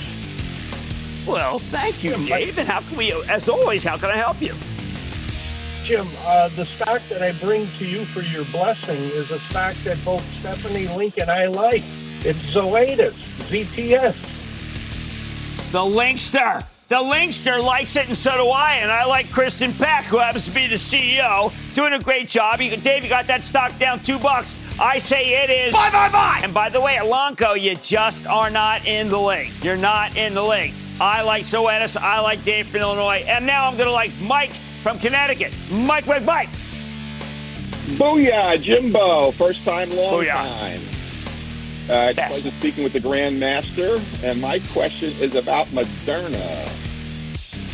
Well, 1.28 1.60
thank 1.60 2.04
you, 2.04 2.16
Dave. 2.26 2.58
And 2.58 2.68
how 2.68 2.82
can 2.82 2.98
we, 2.98 3.12
as 3.30 3.50
always, 3.50 3.84
how 3.84 3.98
can 3.98 4.10
I 4.10 4.16
help 4.18 4.42
you? 4.42 4.54
Jim, 5.86 6.10
uh, 6.26 6.50
the 6.56 6.66
stock 6.66 7.00
that 7.10 7.22
I 7.22 7.32
bring 7.34 7.68
to 7.78 7.86
you 7.86 8.06
for 8.06 8.22
your 8.22 8.44
blessing 8.46 9.00
is 9.12 9.30
a 9.30 9.38
stock 9.38 9.76
that 9.84 10.04
both 10.04 10.24
Stephanie 10.40 10.88
Link 10.88 11.20
and 11.20 11.30
I 11.30 11.46
like. 11.46 11.84
It's 12.24 12.40
Zoetis, 12.40 13.14
ZTS. 13.50 14.16
The 15.72 15.78
Linkster. 15.78 16.66
The 16.88 16.96
Linkster 16.96 17.64
likes 17.64 17.96
it, 17.98 18.08
and 18.08 18.18
so 18.18 18.36
do 18.36 18.48
I. 18.48 18.78
And 18.82 18.92
I 18.92 19.06
like 19.06 19.28
Kristin 19.28 19.78
Peck, 19.78 20.06
who 20.06 20.18
happens 20.18 20.46
to 20.46 20.52
be 20.56 20.66
the 20.66 20.74
CEO, 20.74 21.54
doing 21.76 21.94
a 21.94 22.00
great 22.00 22.30
job. 22.30 22.62
You, 22.62 22.76
Dave, 22.78 23.04
you 23.04 23.10
got 23.10 23.28
that 23.28 23.44
stock 23.44 23.78
down 23.78 24.00
two 24.00 24.18
bucks. 24.18 24.56
I 24.80 24.98
say 24.98 25.44
it 25.44 25.52
is. 25.52 25.76
Buy, 25.76 25.92
buy, 25.92 26.10
buy! 26.10 26.40
And 26.44 26.52
by 26.52 26.70
the 26.70 26.82
way, 26.82 26.96
Elanco, 26.96 27.62
you 27.62 27.76
just 27.76 28.26
are 28.26 28.50
not 28.50 28.88
in 28.88 29.08
the 29.08 29.20
league. 29.20 29.52
You're 29.62 29.78
not 29.78 30.18
in 30.18 30.34
the 30.34 30.44
league. 30.44 30.74
I 31.00 31.22
like 31.22 31.44
Zoetis. 31.44 31.96
I 31.96 32.22
like 32.22 32.44
Dave 32.44 32.66
from 32.66 32.82
Illinois. 32.82 33.24
And 33.28 33.46
now 33.46 33.68
I'm 33.68 33.78
going 33.78 33.88
to 33.88 33.94
like 33.94 34.12
Mike 34.24 34.52
from 34.86 35.00
Connecticut. 35.00 35.52
Mike, 35.72 36.06
Mike, 36.06 36.24
Mike. 36.26 36.50
Booyah, 37.98 38.62
Jimbo. 38.62 39.32
First 39.32 39.66
time, 39.66 39.90
long 39.90 40.14
Booyah. 40.14 40.44
time. 40.44 40.80
Uh, 41.90 42.10
it's 42.12 42.20
a 42.20 42.28
pleasure 42.28 42.52
speaking 42.52 42.84
with 42.84 42.94
the 42.94 43.00
Grandmaster, 43.00 44.00
and 44.24 44.40
my 44.40 44.60
question 44.74 45.12
is 45.20 45.34
about 45.34 45.66
Moderna. 45.70 46.85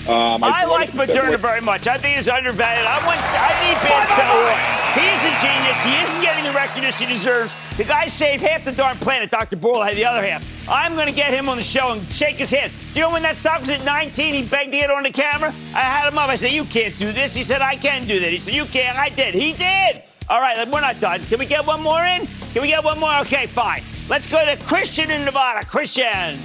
Um, 0.10 0.43
I 0.43 0.66
brought 0.66 0.70
like 0.80 0.89
it- 0.89 0.95
Moderna 0.95 1.38
very 1.38 1.62
much. 1.62 1.86
I 1.88 1.97
think 1.97 2.16
he's 2.18 2.28
undervalued. 2.28 2.86
I 2.88 3.06
want. 3.06 3.20
I 3.22 3.52
need 3.62 3.78
Ben 3.88 4.08
Selroy. 4.08 4.58
He's 4.97 5.24
a 5.24 5.34
genius. 5.39 5.84
He 5.84 5.93
isn't 6.04 6.22
getting 6.22 6.43
the 6.43 6.52
recognition 6.52 7.08
he 7.08 7.14
deserves. 7.14 7.56
The 7.78 7.84
guy 7.84 8.08
saved 8.08 8.41
half 8.43 8.66
the 8.66 8.72
darn 8.72 8.97
planet. 8.97 9.30
Dr. 9.32 9.58
Bourla 9.58 9.88
had 9.88 9.95
the 9.97 10.06
other 10.06 10.26
half. 10.26 10.43
I'm 10.68 10.95
going 10.95 11.08
to 11.08 11.14
get 11.14 11.34
him 11.34 11.47
on 11.49 11.58
the 11.58 11.64
show 11.64 11.91
and 11.91 12.02
shake 12.12 12.38
his 12.38 12.49
hand. 12.52 12.72
Do 12.93 12.99
you 12.99 13.06
know 13.06 13.12
when 13.12 13.22
that 13.22 13.36
stock 13.38 13.62
was 13.62 13.70
at 13.70 13.86
19? 13.86 14.34
He 14.34 14.43
begged 14.43 14.72
to 14.72 14.78
get 14.78 14.89
on 14.89 15.04
the 15.04 15.12
camera. 15.12 15.54
I 15.74 15.82
had 15.82 16.08
him 16.12 16.18
up. 16.18 16.30
I 16.30 16.36
said, 16.36 16.52
"You 16.52 16.66
can't 16.66 16.97
do 16.97 17.12
this." 17.12 17.34
He 17.34 17.43
said, 17.43 17.62
"I 17.62 17.76
can 17.76 18.08
do 18.08 18.20
that." 18.20 18.32
He 18.32 18.39
said, 18.39 18.54
"You 18.56 18.66
can't." 18.66 18.97
I 18.97 19.10
did. 19.10 19.34
He 19.36 19.54
did. 19.54 20.02
All 20.30 20.41
right, 20.41 20.68
we're 20.68 20.82
not 20.82 20.99
done. 20.99 21.24
Can 21.26 21.39
we 21.39 21.45
get 21.45 21.66
one 21.66 21.82
more 21.82 22.04
in? 22.04 22.26
Can 22.54 22.62
we 22.62 22.70
get 22.70 22.84
one 22.84 22.99
more? 22.99 23.16
Okay, 23.20 23.47
fine. 23.47 23.84
Let's 24.10 24.28
go 24.28 24.43
to 24.45 24.58
Christian 24.66 25.12
in 25.12 25.26
Nevada. 25.26 25.66
Christian. 25.66 26.38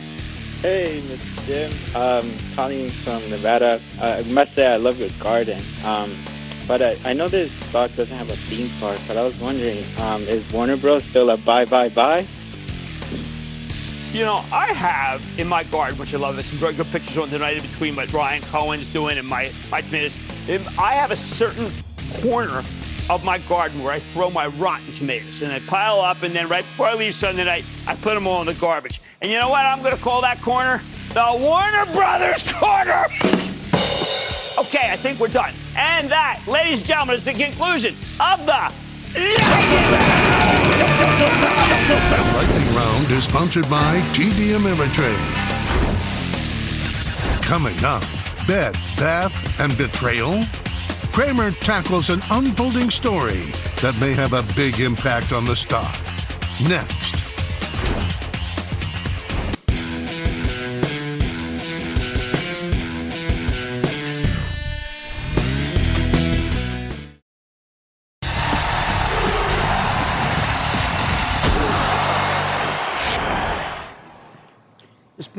Hey, 0.62 1.00
Mr. 1.07 1.36
Jim. 1.47 1.70
Um, 1.94 2.28
from 2.90 3.30
Nevada. 3.30 3.80
Uh, 4.01 4.22
I 4.24 4.32
must 4.32 4.55
say 4.55 4.66
I 4.66 4.76
love 4.76 4.99
your 4.99 5.09
garden. 5.20 5.62
Um, 5.84 6.12
but 6.66 6.82
I, 6.82 6.97
I 7.05 7.12
know 7.12 7.28
this 7.28 7.53
stock 7.68 7.94
doesn't 7.94 8.16
have 8.16 8.28
a 8.28 8.34
theme 8.34 8.68
park, 8.80 8.99
but 9.07 9.16
I 9.16 9.22
was 9.22 9.40
wondering, 9.40 9.84
um, 10.01 10.22
is 10.22 10.51
Warner 10.53 10.76
Bros. 10.76 11.05
still 11.05 11.30
a 11.30 11.36
buy, 11.36 11.64
buy, 11.64 11.88
buy? 11.88 12.26
You 14.11 14.24
know, 14.24 14.42
I 14.53 14.72
have 14.72 15.22
in 15.38 15.47
my 15.47 15.62
garden, 15.64 15.97
which 15.99 16.14
I 16.14 16.16
love. 16.16 16.34
There's 16.34 16.47
some 16.47 16.59
very 16.59 16.74
good 16.74 16.86
pictures 16.86 17.16
on 17.16 17.28
tonight 17.28 17.57
in 17.57 17.62
between 17.62 17.94
what 17.94 18.12
Ryan 18.12 18.42
Cohen's 18.42 18.92
doing 18.92 19.16
and 19.18 19.28
my 19.28 19.53
my 19.70 19.82
tomatoes. 19.82 20.16
I 20.78 20.94
have 20.94 21.11
a 21.12 21.16
certain 21.16 21.70
corner 22.22 22.64
of 23.09 23.24
my 23.24 23.38
garden 23.40 23.82
where 23.84 23.92
I 23.92 24.01
throw 24.01 24.30
my 24.30 24.47
rotten 24.47 24.92
tomatoes, 24.92 25.42
and 25.42 25.53
I 25.53 25.61
pile 25.61 26.01
up, 26.01 26.22
and 26.22 26.34
then 26.34 26.49
right 26.49 26.64
before 26.64 26.86
I 26.86 26.94
leave 26.94 27.14
Sunday 27.14 27.44
night, 27.44 27.64
I 27.86 27.94
put 27.94 28.14
them 28.14 28.26
all 28.26 28.40
in 28.40 28.47
the 28.47 28.55
garbage. 28.55 29.01
And 29.20 29.30
you 29.30 29.38
know 29.38 29.49
what? 29.49 29.64
I'm 29.64 29.82
going 29.82 29.97
to 29.97 30.03
call 30.03 30.22
that 30.22 30.40
corner 30.42 30.82
the 31.16 31.38
Warner 31.40 31.86
Brothers 31.94 32.42
corner. 32.52 33.06
Okay, 34.58 34.92
I 34.92 34.96
think 34.98 35.18
we're 35.18 35.28
done. 35.28 35.54
And 35.74 36.10
that, 36.10 36.42
ladies 36.46 36.80
and 36.80 36.88
gentlemen, 36.88 37.16
is 37.16 37.24
the 37.24 37.32
conclusion 37.32 37.94
of 38.20 38.44
the 38.44 38.70
Lightning 42.34 42.76
Round 42.76 43.10
is 43.12 43.24
sponsored 43.24 43.66
by 43.70 43.98
TD 44.12 44.58
Ameritrade. 44.58 45.16
Coming 47.42 47.82
up, 47.82 48.04
Bed, 48.46 48.74
Bath, 48.98 49.58
and 49.58 49.74
Betrayal. 49.78 50.44
Cramer 51.12 51.50
tackles 51.50 52.10
an 52.10 52.20
unfolding 52.30 52.90
story 52.90 53.52
that 53.80 53.96
may 54.02 54.12
have 54.12 54.34
a 54.34 54.44
big 54.54 54.80
impact 54.80 55.32
on 55.32 55.46
the 55.46 55.56
stock. 55.56 55.96
Next. 56.68 57.26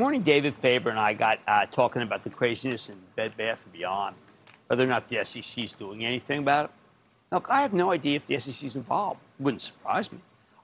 Morning, 0.08 0.22
David 0.22 0.54
Faber 0.54 0.88
and 0.88 0.98
I 0.98 1.12
got 1.12 1.38
uh, 1.46 1.66
talking 1.66 2.00
about 2.00 2.24
the 2.24 2.30
craziness 2.30 2.88
in 2.88 2.96
Bed 3.14 3.36
Bath 3.36 3.62
and 3.64 3.74
Beyond, 3.74 4.16
whether 4.66 4.82
or 4.82 4.86
not 4.86 5.06
the 5.06 5.22
SEC 5.22 5.62
is 5.62 5.72
doing 5.74 6.02
anything 6.02 6.38
about 6.38 6.64
it. 6.64 6.70
Look, 7.30 7.50
I 7.50 7.60
have 7.60 7.74
no 7.74 7.90
idea 7.90 8.16
if 8.16 8.26
the 8.26 8.40
SEC 8.40 8.64
is 8.64 8.74
involved. 8.74 9.20
Wouldn't 9.38 9.60
surprise 9.60 10.10
me. 10.10 10.20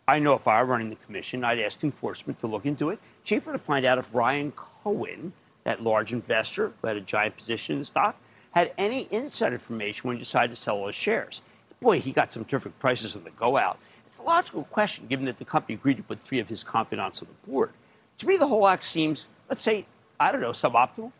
I 0.08 0.18
know 0.18 0.32
if 0.32 0.48
I 0.48 0.62
were 0.62 0.68
running 0.70 0.88
the 0.88 0.96
commission, 0.96 1.44
I'd 1.44 1.58
ask 1.58 1.84
enforcement 1.84 2.38
to 2.38 2.46
look 2.46 2.64
into 2.64 2.88
it, 2.88 2.98
chiefly 3.22 3.52
to 3.52 3.58
find 3.58 3.84
out 3.84 3.98
if 3.98 4.14
Ryan 4.14 4.50
Cohen, 4.52 5.34
that 5.64 5.82
large 5.82 6.14
investor 6.14 6.72
who 6.80 6.88
had 6.88 6.96
a 6.96 7.02
giant 7.02 7.36
position 7.36 7.74
in 7.74 7.80
the 7.80 7.84
stock, 7.84 8.16
had 8.52 8.72
any 8.78 9.08
inside 9.10 9.52
information 9.52 10.08
when 10.08 10.16
he 10.16 10.20
decided 10.20 10.54
to 10.54 10.56
sell 10.56 10.86
his 10.86 10.94
shares. 10.94 11.42
Boy, 11.80 12.00
he 12.00 12.12
got 12.12 12.32
some 12.32 12.46
terrific 12.46 12.78
prices 12.78 13.14
on 13.14 13.24
the 13.24 13.30
go 13.32 13.58
out. 13.58 13.78
It's 14.06 14.18
a 14.18 14.22
logical 14.22 14.64
question, 14.64 15.06
given 15.06 15.26
that 15.26 15.36
the 15.36 15.44
company 15.44 15.74
agreed 15.74 15.98
to 15.98 16.02
put 16.02 16.18
three 16.18 16.38
of 16.38 16.48
his 16.48 16.64
confidants 16.64 17.20
on 17.20 17.28
the 17.28 17.50
board. 17.50 17.72
To 18.18 18.26
me, 18.26 18.36
the 18.36 18.46
whole 18.46 18.66
act 18.66 18.84
seems, 18.84 19.26
let's 19.48 19.62
say, 19.62 19.86
I 20.18 20.32
don't 20.32 20.40
know, 20.40 20.50
suboptimal. 20.50 21.12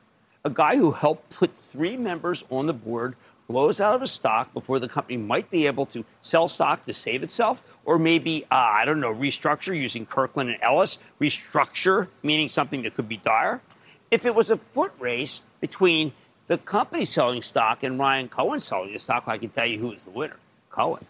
A 0.44 0.50
guy 0.50 0.76
who 0.76 0.90
helped 0.90 1.30
put 1.30 1.56
three 1.56 1.96
members 1.96 2.44
on 2.50 2.66
the 2.66 2.74
board 2.74 3.16
blows 3.48 3.80
out 3.80 3.94
of 3.94 4.02
a 4.02 4.06
stock 4.06 4.52
before 4.52 4.78
the 4.78 4.88
company 4.88 5.16
might 5.16 5.50
be 5.50 5.66
able 5.66 5.86
to 5.86 6.04
sell 6.22 6.48
stock 6.48 6.84
to 6.84 6.92
save 6.92 7.22
itself, 7.22 7.62
or 7.84 7.98
maybe, 7.98 8.44
uh, 8.50 8.54
I 8.54 8.84
don't 8.84 9.00
know, 9.00 9.14
restructure 9.14 9.78
using 9.78 10.06
Kirkland 10.06 10.50
and 10.50 10.58
Ellis. 10.62 10.98
Restructure, 11.20 12.08
meaning 12.22 12.48
something 12.48 12.82
that 12.82 12.94
could 12.94 13.08
be 13.08 13.16
dire. 13.16 13.62
If 14.10 14.24
it 14.24 14.34
was 14.34 14.50
a 14.50 14.56
foot 14.56 14.92
race 14.98 15.42
between 15.60 16.12
the 16.46 16.58
company 16.58 17.04
selling 17.04 17.42
stock 17.42 17.82
and 17.82 17.98
Ryan 17.98 18.28
Cohen 18.28 18.60
selling 18.60 18.92
the 18.92 18.98
stock, 18.98 19.24
I 19.26 19.38
can 19.38 19.50
tell 19.50 19.66
you 19.66 19.78
who 19.78 19.92
is 19.92 20.04
the 20.04 20.10
winner 20.10 20.36
Cohen. 20.70 21.06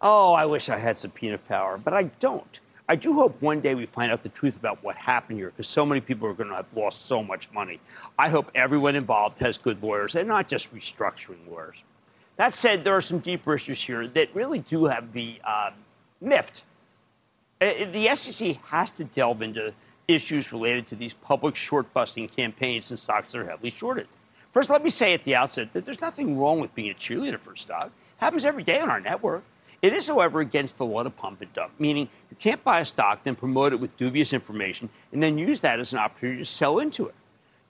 Oh, 0.00 0.32
I 0.32 0.46
wish 0.46 0.68
I 0.68 0.78
had 0.78 0.96
subpoena 0.96 1.38
power, 1.38 1.78
but 1.78 1.94
I 1.94 2.04
don't. 2.20 2.60
I 2.90 2.96
do 2.96 3.12
hope 3.12 3.40
one 3.42 3.60
day 3.60 3.74
we 3.74 3.84
find 3.84 4.10
out 4.10 4.22
the 4.22 4.30
truth 4.30 4.56
about 4.56 4.82
what 4.82 4.96
happened 4.96 5.38
here 5.38 5.50
because 5.50 5.66
so 5.66 5.84
many 5.84 6.00
people 6.00 6.26
are 6.26 6.32
going 6.32 6.48
to 6.48 6.56
have 6.56 6.74
lost 6.74 7.04
so 7.04 7.22
much 7.22 7.50
money. 7.52 7.80
I 8.18 8.30
hope 8.30 8.50
everyone 8.54 8.96
involved 8.96 9.38
has 9.40 9.58
good 9.58 9.82
lawyers 9.82 10.14
and 10.14 10.26
not 10.26 10.48
just 10.48 10.74
restructuring 10.74 11.46
lawyers. 11.50 11.84
That 12.36 12.54
said, 12.54 12.84
there 12.84 12.96
are 12.96 13.02
some 13.02 13.18
deeper 13.18 13.54
issues 13.54 13.82
here 13.82 14.08
that 14.08 14.34
really 14.34 14.60
do 14.60 14.86
have 14.86 15.00
to 15.00 15.08
be 15.08 15.38
uh, 15.44 15.72
miffed. 16.22 16.64
Uh, 17.60 17.84
the 17.92 18.08
SEC 18.14 18.56
has 18.66 18.90
to 18.92 19.04
delve 19.04 19.42
into 19.42 19.74
issues 20.06 20.50
related 20.50 20.86
to 20.86 20.96
these 20.96 21.12
public 21.12 21.56
short 21.56 21.92
busting 21.92 22.28
campaigns 22.28 22.90
and 22.90 22.98
stocks 22.98 23.32
that 23.32 23.40
are 23.40 23.44
heavily 23.44 23.70
shorted. 23.70 24.06
First, 24.52 24.70
let 24.70 24.82
me 24.82 24.88
say 24.88 25.12
at 25.12 25.24
the 25.24 25.34
outset 25.34 25.74
that 25.74 25.84
there's 25.84 26.00
nothing 26.00 26.38
wrong 26.38 26.58
with 26.58 26.74
being 26.74 26.90
a 26.90 26.94
cheerleader 26.94 27.38
for 27.38 27.52
a 27.52 27.58
stock. 27.58 27.88
It 27.88 27.92
happens 28.16 28.46
every 28.46 28.62
day 28.62 28.78
on 28.78 28.88
our 28.88 29.00
network. 29.00 29.44
It 29.80 29.92
is, 29.92 30.08
however, 30.08 30.40
against 30.40 30.78
the 30.78 30.84
law 30.84 31.04
to 31.04 31.10
pump 31.10 31.40
and 31.40 31.52
dump, 31.52 31.72
meaning 31.78 32.08
you 32.30 32.36
can't 32.36 32.62
buy 32.64 32.80
a 32.80 32.84
stock, 32.84 33.22
then 33.22 33.36
promote 33.36 33.72
it 33.72 33.76
with 33.80 33.96
dubious 33.96 34.32
information, 34.32 34.88
and 35.12 35.22
then 35.22 35.38
use 35.38 35.60
that 35.60 35.78
as 35.78 35.92
an 35.92 36.00
opportunity 36.00 36.40
to 36.40 36.44
sell 36.44 36.80
into 36.80 37.06
it. 37.06 37.14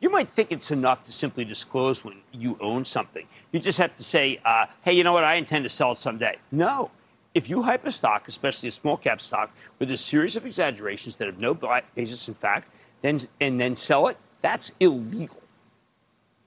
You 0.01 0.09
might 0.11 0.31
think 0.31 0.53
it's 0.53 0.71
enough 0.71 1.05
to 1.05 1.13
simply 1.13 1.45
disclose 1.45 2.05
when 2.05 2.19
you 2.33 2.57
own 2.61 2.85
something. 2.85 3.27
You 3.53 3.61
just 3.61 3.79
have 3.79 3.95
to 3.97 4.05
say, 4.05 4.41
uh, 4.45 4.67
hey, 4.83 4.93
you 4.93 5.05
know 5.05 5.13
what, 5.13 5.25
I 5.25 5.35
intend 5.35 5.65
to 5.65 5.69
sell 5.69 5.93
it 5.93 5.99
someday. 5.99 6.39
No. 6.53 6.91
If 7.35 7.51
you 7.51 7.63
hype 7.63 7.85
a 7.85 7.93
stock, 7.93 8.27
especially 8.27 8.69
a 8.69 8.73
small 8.73 8.97
cap 8.97 9.21
stock, 9.21 9.51
with 9.79 9.91
a 9.91 9.99
series 9.99 10.35
of 10.37 10.47
exaggerations 10.47 11.17
that 11.17 11.27
have 11.27 11.41
no 11.41 11.53
basis 11.95 12.27
in 12.29 12.35
fact, 12.35 12.73
then, 13.03 13.19
and 13.41 13.61
then 13.61 13.77
sell 13.77 14.07
it, 14.09 14.17
that's 14.41 14.73
illegal. 14.81 15.43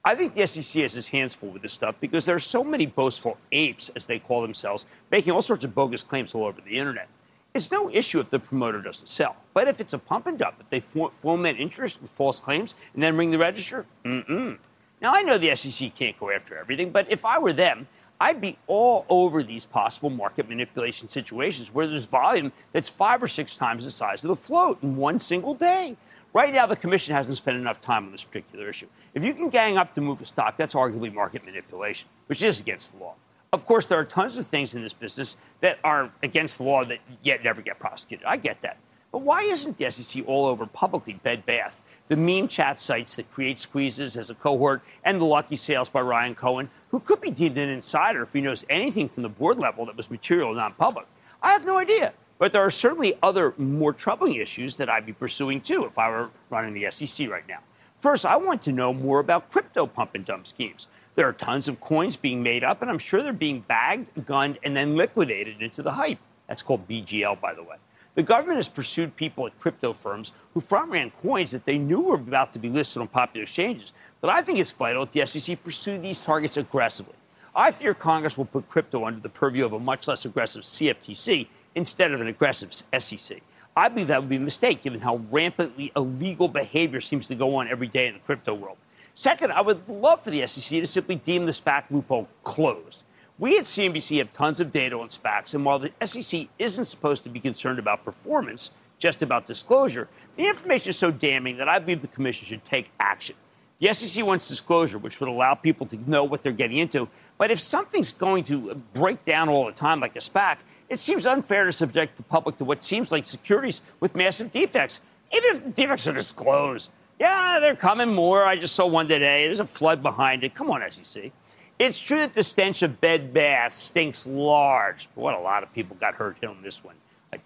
I 0.04 0.16
think 0.16 0.34
the 0.34 0.46
SEC 0.46 0.82
has 0.82 0.96
its 0.96 1.08
hands 1.08 1.32
full 1.34 1.50
with 1.50 1.62
this 1.62 1.72
stuff 1.72 1.94
because 2.00 2.26
there 2.26 2.34
are 2.34 2.40
so 2.40 2.64
many 2.64 2.86
boastful 2.86 3.38
apes, 3.52 3.88
as 3.94 4.06
they 4.06 4.18
call 4.18 4.42
themselves, 4.42 4.84
making 5.10 5.32
all 5.32 5.42
sorts 5.42 5.64
of 5.64 5.74
bogus 5.74 6.02
claims 6.02 6.34
all 6.34 6.44
over 6.44 6.60
the 6.60 6.76
internet. 6.76 7.08
It's 7.54 7.70
no 7.70 7.88
issue 7.90 8.18
if 8.18 8.30
the 8.30 8.38
promoter 8.38 8.80
doesn't 8.80 9.06
sell. 9.06 9.36
But 9.54 9.68
if 9.68 9.80
it's 9.80 9.92
a 9.92 9.98
pump 9.98 10.26
and 10.26 10.38
dump, 10.38 10.56
if 10.58 10.70
they 10.70 10.80
foment 10.80 11.60
interest 11.60 12.02
with 12.02 12.10
false 12.10 12.40
claims 12.40 12.74
and 12.94 13.02
then 13.02 13.16
ring 13.16 13.30
the 13.30 13.38
register, 13.38 13.86
mm-mm. 14.04 14.58
Now, 15.02 15.12
I 15.12 15.22
know 15.22 15.36
the 15.36 15.54
SEC 15.56 15.92
can't 15.96 16.18
go 16.18 16.30
after 16.30 16.56
everything, 16.56 16.90
but 16.90 17.10
if 17.10 17.24
I 17.24 17.40
were 17.40 17.52
them, 17.52 17.88
I'd 18.20 18.40
be 18.40 18.56
all 18.68 19.04
over 19.08 19.42
these 19.42 19.66
possible 19.66 20.10
market 20.10 20.48
manipulation 20.48 21.08
situations 21.08 21.74
where 21.74 21.88
there's 21.88 22.04
volume 22.04 22.52
that's 22.70 22.88
five 22.88 23.20
or 23.20 23.26
six 23.26 23.56
times 23.56 23.84
the 23.84 23.90
size 23.90 24.22
of 24.22 24.28
the 24.28 24.36
float 24.36 24.80
in 24.80 24.94
one 24.94 25.18
single 25.18 25.54
day. 25.54 25.96
Right 26.34 26.52
now, 26.52 26.64
the 26.64 26.76
commission 26.76 27.14
hasn't 27.14 27.36
spent 27.36 27.58
enough 27.58 27.80
time 27.80 28.06
on 28.06 28.12
this 28.12 28.24
particular 28.24 28.68
issue. 28.68 28.86
If 29.12 29.22
you 29.22 29.34
can 29.34 29.50
gang 29.50 29.76
up 29.76 29.92
to 29.94 30.00
move 30.00 30.22
a 30.22 30.26
stock, 30.26 30.56
that's 30.56 30.74
arguably 30.74 31.12
market 31.12 31.44
manipulation, 31.44 32.08
which 32.26 32.42
is 32.42 32.58
against 32.60 32.92
the 32.92 33.04
law. 33.04 33.14
Of 33.52 33.66
course, 33.66 33.84
there 33.84 33.98
are 33.98 34.04
tons 34.04 34.38
of 34.38 34.46
things 34.46 34.74
in 34.74 34.80
this 34.80 34.94
business 34.94 35.36
that 35.60 35.78
are 35.84 36.10
against 36.22 36.56
the 36.56 36.64
law 36.64 36.84
that 36.84 37.00
yet 37.22 37.44
never 37.44 37.60
get 37.60 37.78
prosecuted. 37.78 38.24
I 38.24 38.38
get 38.38 38.62
that. 38.62 38.78
But 39.10 39.20
why 39.20 39.42
isn't 39.42 39.76
the 39.76 39.90
SEC 39.90 40.26
all 40.26 40.46
over 40.46 40.64
publicly 40.64 41.12
Bed 41.12 41.44
Bath, 41.44 41.82
the 42.08 42.16
meme 42.16 42.48
chat 42.48 42.80
sites 42.80 43.14
that 43.16 43.30
create 43.30 43.58
squeezes 43.58 44.16
as 44.16 44.30
a 44.30 44.34
cohort, 44.34 44.82
and 45.04 45.20
the 45.20 45.26
lucky 45.26 45.56
sales 45.56 45.90
by 45.90 46.00
Ryan 46.00 46.34
Cohen, 46.34 46.70
who 46.88 46.98
could 46.98 47.20
be 47.20 47.30
deemed 47.30 47.58
an 47.58 47.68
insider 47.68 48.22
if 48.22 48.32
he 48.32 48.40
knows 48.40 48.64
anything 48.70 49.10
from 49.10 49.22
the 49.22 49.28
board 49.28 49.58
level 49.58 49.84
that 49.84 49.98
was 49.98 50.10
material 50.10 50.54
non 50.54 50.72
public? 50.72 51.06
I 51.42 51.52
have 51.52 51.66
no 51.66 51.76
idea. 51.76 52.14
But 52.38 52.52
there 52.52 52.62
are 52.62 52.70
certainly 52.70 53.14
other 53.22 53.54
more 53.56 53.92
troubling 53.92 54.34
issues 54.34 54.76
that 54.76 54.88
I'd 54.88 55.06
be 55.06 55.12
pursuing 55.12 55.60
too 55.60 55.84
if 55.84 55.98
I 55.98 56.08
were 56.08 56.30
running 56.50 56.74
the 56.74 56.90
SEC 56.90 57.28
right 57.28 57.46
now. 57.48 57.58
First, 57.98 58.26
I 58.26 58.36
want 58.36 58.62
to 58.62 58.72
know 58.72 58.92
more 58.92 59.20
about 59.20 59.50
crypto 59.50 59.86
pump 59.86 60.16
and 60.16 60.24
dump 60.24 60.46
schemes. 60.46 60.88
There 61.14 61.28
are 61.28 61.32
tons 61.32 61.68
of 61.68 61.80
coins 61.80 62.16
being 62.16 62.42
made 62.42 62.64
up, 62.64 62.82
and 62.82 62.90
I'm 62.90 62.98
sure 62.98 63.22
they're 63.22 63.32
being 63.32 63.60
bagged, 63.60 64.26
gunned, 64.26 64.58
and 64.64 64.76
then 64.76 64.96
liquidated 64.96 65.62
into 65.62 65.82
the 65.82 65.92
hype. 65.92 66.18
That's 66.48 66.62
called 66.62 66.88
BGL, 66.88 67.40
by 67.40 67.54
the 67.54 67.62
way. 67.62 67.76
The 68.14 68.22
government 68.22 68.56
has 68.56 68.68
pursued 68.68 69.16
people 69.16 69.46
at 69.46 69.58
crypto 69.58 69.92
firms 69.92 70.32
who 70.52 70.60
front 70.60 70.90
ran 70.90 71.10
coins 71.10 71.50
that 71.52 71.64
they 71.64 71.78
knew 71.78 72.08
were 72.08 72.16
about 72.16 72.52
to 72.52 72.58
be 72.58 72.68
listed 72.68 73.00
on 73.00 73.08
popular 73.08 73.44
exchanges. 73.44 73.92
But 74.20 74.30
I 74.30 74.42
think 74.42 74.58
it's 74.58 74.72
vital 74.72 75.06
that 75.06 75.12
the 75.12 75.24
SEC 75.24 75.62
pursue 75.62 75.96
these 75.96 76.22
targets 76.22 76.56
aggressively. 76.56 77.14
I 77.54 77.70
fear 77.70 77.94
Congress 77.94 78.36
will 78.36 78.46
put 78.46 78.68
crypto 78.68 79.06
under 79.06 79.20
the 79.20 79.28
purview 79.28 79.64
of 79.64 79.72
a 79.72 79.78
much 79.78 80.08
less 80.08 80.24
aggressive 80.24 80.62
CFTC 80.62 81.46
instead 81.74 82.12
of 82.12 82.20
an 82.20 82.26
aggressive 82.26 82.72
SEC. 82.72 83.42
I 83.76 83.88
believe 83.88 84.08
that 84.08 84.20
would 84.20 84.28
be 84.28 84.36
a 84.36 84.40
mistake 84.40 84.82
given 84.82 85.00
how 85.00 85.22
rampantly 85.30 85.92
illegal 85.96 86.48
behavior 86.48 87.00
seems 87.00 87.26
to 87.28 87.34
go 87.34 87.56
on 87.56 87.68
every 87.68 87.86
day 87.86 88.06
in 88.06 88.14
the 88.14 88.20
crypto 88.20 88.54
world. 88.54 88.76
Second, 89.14 89.52
I 89.52 89.60
would 89.60 89.88
love 89.88 90.22
for 90.22 90.30
the 90.30 90.46
SEC 90.46 90.80
to 90.80 90.86
simply 90.86 91.16
deem 91.16 91.46
the 91.46 91.52
SPAC 91.52 91.84
loophole 91.90 92.28
closed. 92.42 93.04
We 93.38 93.58
at 93.58 93.64
CNBC 93.64 94.18
have 94.18 94.32
tons 94.32 94.60
of 94.60 94.70
data 94.70 94.98
on 94.98 95.08
SPACs, 95.08 95.54
and 95.54 95.64
while 95.64 95.78
the 95.78 95.92
SEC 96.04 96.48
isn't 96.58 96.84
supposed 96.84 97.24
to 97.24 97.30
be 97.30 97.40
concerned 97.40 97.78
about 97.78 98.04
performance, 98.04 98.72
just 98.98 99.22
about 99.22 99.46
disclosure, 99.46 100.08
the 100.36 100.46
information 100.46 100.90
is 100.90 100.96
so 100.96 101.10
damning 101.10 101.56
that 101.56 101.68
I 101.68 101.78
believe 101.78 102.02
the 102.02 102.08
Commission 102.08 102.46
should 102.46 102.64
take 102.64 102.92
action. 103.00 103.34
The 103.80 103.92
SEC 103.92 104.24
wants 104.24 104.46
disclosure, 104.46 104.98
which 104.98 105.18
would 105.18 105.28
allow 105.28 105.54
people 105.54 105.86
to 105.86 106.08
know 106.08 106.22
what 106.22 106.42
they're 106.42 106.52
getting 106.52 106.76
into. 106.76 107.08
But 107.36 107.50
if 107.50 107.58
something's 107.58 108.12
going 108.12 108.44
to 108.44 108.80
break 108.94 109.24
down 109.24 109.48
all 109.48 109.66
the 109.66 109.72
time, 109.72 109.98
like 109.98 110.14
a 110.14 110.20
SPAC, 110.20 110.58
it 110.92 111.00
seems 111.00 111.24
unfair 111.24 111.64
to 111.64 111.72
subject 111.72 112.16
the 112.18 112.22
public 112.22 112.58
to 112.58 112.64
what 112.64 112.84
seems 112.84 113.10
like 113.10 113.24
securities 113.24 113.80
with 114.00 114.14
massive 114.14 114.50
defects, 114.50 115.00
even 115.34 115.56
if 115.56 115.64
the 115.64 115.70
defects 115.70 116.06
are 116.06 116.12
disclosed. 116.12 116.90
Yeah, 117.18 117.60
they're 117.60 117.74
coming 117.74 118.12
more. 118.12 118.44
I 118.44 118.56
just 118.56 118.74
saw 118.74 118.86
one 118.86 119.08
today. 119.08 119.46
There's 119.46 119.60
a 119.60 119.66
flood 119.66 120.02
behind 120.02 120.44
it. 120.44 120.54
Come 120.54 120.70
on, 120.70 120.82
SEC. 120.90 121.32
It's 121.78 121.98
true 121.98 122.18
that 122.18 122.34
the 122.34 122.42
stench 122.42 122.82
of 122.82 123.00
bed 123.00 123.32
bath 123.32 123.72
stinks 123.72 124.26
large. 124.26 125.08
What 125.14 125.34
a 125.34 125.38
lot 125.38 125.62
of 125.62 125.72
people 125.72 125.96
got 125.96 126.14
hurt 126.14 126.44
on 126.44 126.60
this 126.60 126.84
one. 126.84 126.96
I, 127.32 127.38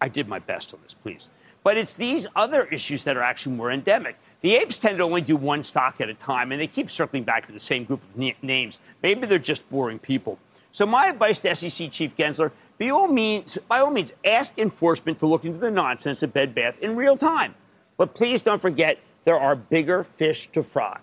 I 0.00 0.08
did 0.08 0.28
my 0.28 0.38
best 0.38 0.72
on 0.72 0.78
this, 0.84 0.94
please. 0.94 1.28
But 1.64 1.76
it's 1.76 1.94
these 1.94 2.28
other 2.36 2.66
issues 2.66 3.02
that 3.02 3.16
are 3.16 3.22
actually 3.22 3.56
more 3.56 3.72
endemic. 3.72 4.16
The 4.42 4.54
apes 4.54 4.78
tend 4.78 4.98
to 4.98 5.04
only 5.04 5.22
do 5.22 5.34
one 5.34 5.64
stock 5.64 6.00
at 6.00 6.08
a 6.08 6.14
time, 6.14 6.52
and 6.52 6.60
they 6.60 6.68
keep 6.68 6.88
circling 6.88 7.24
back 7.24 7.46
to 7.46 7.52
the 7.52 7.58
same 7.58 7.82
group 7.82 8.02
of 8.04 8.42
names. 8.44 8.78
Maybe 9.02 9.26
they're 9.26 9.40
just 9.40 9.68
boring 9.68 9.98
people. 9.98 10.38
So 10.76 10.84
my 10.84 11.06
advice 11.06 11.40
to 11.40 11.54
SEC 11.54 11.90
Chief 11.90 12.14
Gensler, 12.18 12.52
by 12.78 12.90
all 12.90 13.08
means, 13.08 13.56
by 13.68 13.80
all 13.80 13.90
means, 13.90 14.12
ask 14.24 14.58
enforcement 14.58 15.18
to 15.20 15.26
look 15.26 15.44
into 15.44 15.58
the 15.58 15.70
nonsense 15.70 16.22
of 16.22 16.32
Bed 16.32 16.54
Bath 16.54 16.78
in 16.80 16.94
real 16.94 17.16
time. 17.16 17.54
But 17.96 18.14
please 18.14 18.42
don't 18.42 18.60
forget 18.60 18.98
there 19.24 19.38
are 19.38 19.56
bigger 19.56 20.04
fish 20.04 20.50
to 20.52 20.62
fry. 20.62 20.98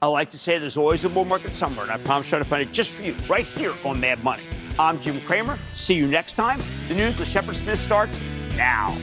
I 0.00 0.06
like 0.06 0.30
to 0.30 0.38
say 0.38 0.58
there's 0.58 0.76
always 0.76 1.04
a 1.04 1.08
bull 1.08 1.24
market 1.24 1.54
somewhere, 1.54 1.84
and 1.84 1.92
I 1.92 1.98
promise 1.98 2.28
try 2.28 2.38
to 2.38 2.44
find 2.44 2.62
it 2.62 2.72
just 2.72 2.92
for 2.92 3.02
you 3.02 3.14
right 3.28 3.44
here 3.44 3.74
on 3.84 4.00
Mad 4.00 4.22
Money. 4.22 4.44
I'm 4.78 5.00
Jim 5.00 5.20
Cramer. 5.22 5.58
See 5.74 5.94
you 5.94 6.06
next 6.06 6.34
time. 6.34 6.60
The 6.88 6.94
news 6.94 7.18
with 7.18 7.28
Shepard 7.28 7.56
Smith 7.56 7.78
starts 7.78 8.20
now. 8.56 8.96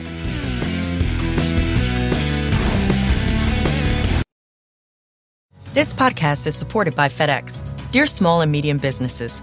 This 5.74 5.94
podcast 5.94 6.46
is 6.46 6.56
supported 6.56 6.96
by 6.96 7.08
FedEx. 7.08 7.62
Dear 7.92 8.06
small 8.06 8.40
and 8.40 8.50
medium 8.50 8.78
businesses, 8.78 9.42